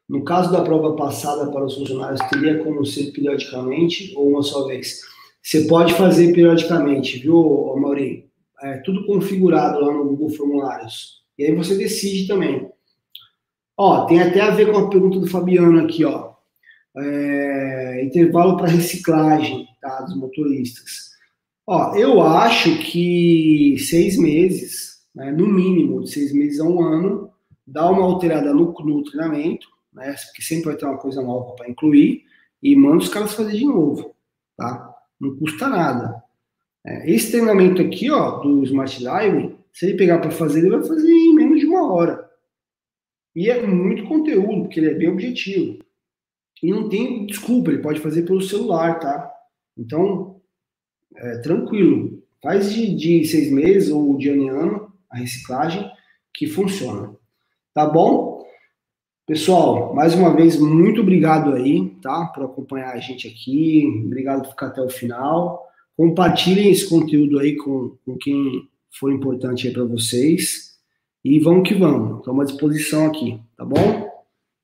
No 0.09 0.25
caso 0.25 0.51
da 0.51 0.61
prova 0.61 0.93
passada 0.97 1.49
para 1.49 1.63
os 1.63 1.75
funcionários, 1.75 2.19
teria 2.29 2.61
como 2.61 2.85
ser 2.85 3.13
periodicamente 3.13 4.13
ou 4.17 4.27
uma 4.27 4.43
só 4.43 4.67
vez? 4.67 4.99
Você 5.41 5.61
pode 5.61 5.93
fazer 5.93 6.33
periodicamente, 6.33 7.17
viu, 7.19 7.71
Amauri? 7.73 8.29
é, 8.61 8.77
tudo 8.77 9.05
configurado 9.05 9.79
lá 9.79 9.91
no 9.91 10.05
Google 10.05 10.29
Formulários. 10.29 11.21
E 11.37 11.45
aí 11.45 11.55
você 11.55 11.75
decide 11.75 12.27
também. 12.27 12.69
Ó, 13.75 14.05
tem 14.05 14.21
até 14.21 14.41
a 14.41 14.51
ver 14.51 14.71
com 14.71 14.77
a 14.77 14.89
pergunta 14.89 15.19
do 15.19 15.27
Fabiano 15.27 15.83
aqui, 15.83 16.05
ó. 16.05 16.31
É, 16.95 18.03
intervalo 18.03 18.57
para 18.57 18.67
reciclagem 18.67 19.65
tá, 19.81 20.01
dos 20.01 20.15
motoristas. 20.15 21.11
Ó, 21.65 21.95
eu 21.95 22.21
acho 22.21 22.77
que 22.79 23.77
seis 23.79 24.17
meses, 24.17 24.90
né, 25.13 25.31
no 25.31 25.47
mínimo 25.47 26.01
de 26.01 26.11
seis 26.11 26.33
meses 26.33 26.59
a 26.59 26.63
um 26.63 26.81
ano, 26.81 27.31
dá 27.65 27.89
uma 27.89 28.03
alterada 28.03 28.53
no, 28.53 28.71
no 28.71 29.03
treinamento, 29.03 29.67
né, 29.93 30.15
porque 30.25 30.41
sempre 30.41 30.65
vai 30.65 30.75
ter 30.75 30.85
uma 30.85 30.97
coisa 30.97 31.21
nova 31.21 31.53
para 31.55 31.69
incluir, 31.69 32.23
e 32.61 32.75
manda 32.75 32.97
os 32.97 33.09
caras 33.09 33.33
fazer 33.33 33.57
de 33.57 33.65
novo, 33.65 34.15
tá? 34.55 34.93
Não 35.19 35.35
custa 35.35 35.67
nada. 35.67 36.23
É, 36.85 37.09
esse 37.11 37.31
treinamento 37.31 37.81
aqui, 37.81 38.09
ó, 38.09 38.39
do 38.39 38.63
Smart 38.63 39.03
Live, 39.03 39.55
se 39.73 39.85
ele 39.85 39.97
pegar 39.97 40.19
para 40.19 40.31
fazer, 40.31 40.59
ele 40.59 40.69
vai 40.69 40.83
fazer 40.83 41.11
em 41.11 41.33
menos 41.33 41.59
de 41.59 41.65
uma 41.65 41.91
hora. 41.91 42.29
E 43.35 43.49
é 43.49 43.65
muito 43.65 44.03
conteúdo, 44.05 44.63
porque 44.63 44.79
ele 44.79 44.91
é 44.91 44.93
bem 44.93 45.09
objetivo. 45.09 45.79
E 46.61 46.69
não 46.69 46.89
tem 46.89 47.25
desculpa, 47.25 47.71
ele 47.71 47.81
pode 47.81 47.99
fazer 47.99 48.23
pelo 48.23 48.41
celular, 48.41 48.99
tá? 48.99 49.31
Então, 49.77 50.39
é, 51.15 51.37
tranquilo. 51.39 52.21
Faz 52.41 52.73
de, 52.73 52.95
de 52.95 53.25
seis 53.25 53.51
meses 53.51 53.89
ou 53.89 54.17
de 54.17 54.29
ano 54.29 54.43
em 54.43 54.49
ano 54.49 54.90
a 55.11 55.17
reciclagem 55.17 55.89
que 56.33 56.47
funciona. 56.47 57.13
Tá 57.73 57.85
bom? 57.85 58.41
Pessoal, 59.25 59.93
mais 59.93 60.13
uma 60.13 60.35
vez, 60.35 60.59
muito 60.59 61.01
obrigado 61.01 61.53
aí, 61.53 61.89
tá? 62.01 62.25
Por 62.27 62.43
acompanhar 62.43 62.93
a 62.93 62.99
gente 62.99 63.27
aqui. 63.27 63.85
Obrigado 64.05 64.41
por 64.41 64.49
ficar 64.49 64.67
até 64.67 64.81
o 64.81 64.89
final. 64.89 65.65
Compartilhem 65.95 66.71
esse 66.71 66.89
conteúdo 66.89 67.39
aí 67.39 67.55
com, 67.55 67.95
com 68.05 68.17
quem 68.17 68.67
for 68.99 69.11
importante 69.11 69.67
aí 69.67 69.73
para 69.73 69.85
vocês. 69.85 70.71
E 71.23 71.39
vamos 71.39 71.67
que 71.67 71.75
vamos. 71.75 72.19
Estamos 72.19 72.41
à 72.41 72.45
disposição 72.45 73.05
aqui, 73.05 73.39
tá 73.55 73.63
bom? 73.63 74.09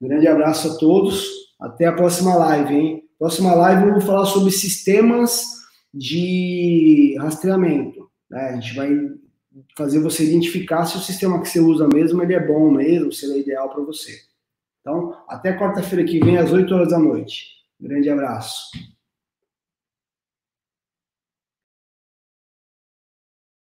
Grande 0.01 0.27
abraço 0.27 0.71
a 0.71 0.77
todos. 0.77 1.27
Até 1.59 1.85
a 1.85 1.93
próxima 1.93 2.35
live, 2.35 2.73
hein? 2.73 3.03
Próxima 3.17 3.53
live 3.53 3.87
eu 3.87 3.93
vou 3.93 4.01
falar 4.01 4.25
sobre 4.25 4.51
sistemas 4.51 5.45
de 5.93 7.15
rastreamento. 7.19 8.09
Né? 8.29 8.49
A 8.49 8.59
gente 8.59 8.75
vai 8.75 8.89
fazer 9.75 9.99
você 9.99 10.23
identificar 10.23 10.85
se 10.85 10.97
o 10.97 11.01
sistema 11.01 11.41
que 11.41 11.49
você 11.49 11.59
usa 11.59 11.87
mesmo 11.87 12.21
ele 12.21 12.33
é 12.33 12.45
bom 12.45 12.69
mesmo, 12.71 13.11
se 13.11 13.25
ele 13.25 13.35
é 13.35 13.39
ideal 13.39 13.69
para 13.69 13.83
você. 13.83 14.19
Então, 14.81 15.17
até 15.27 15.57
quarta-feira 15.57 16.05
que 16.05 16.19
vem, 16.19 16.37
às 16.37 16.51
8 16.51 16.73
horas 16.73 16.89
da 16.89 16.99
noite. 16.99 17.47
Grande 17.79 18.09
abraço. 18.09 18.71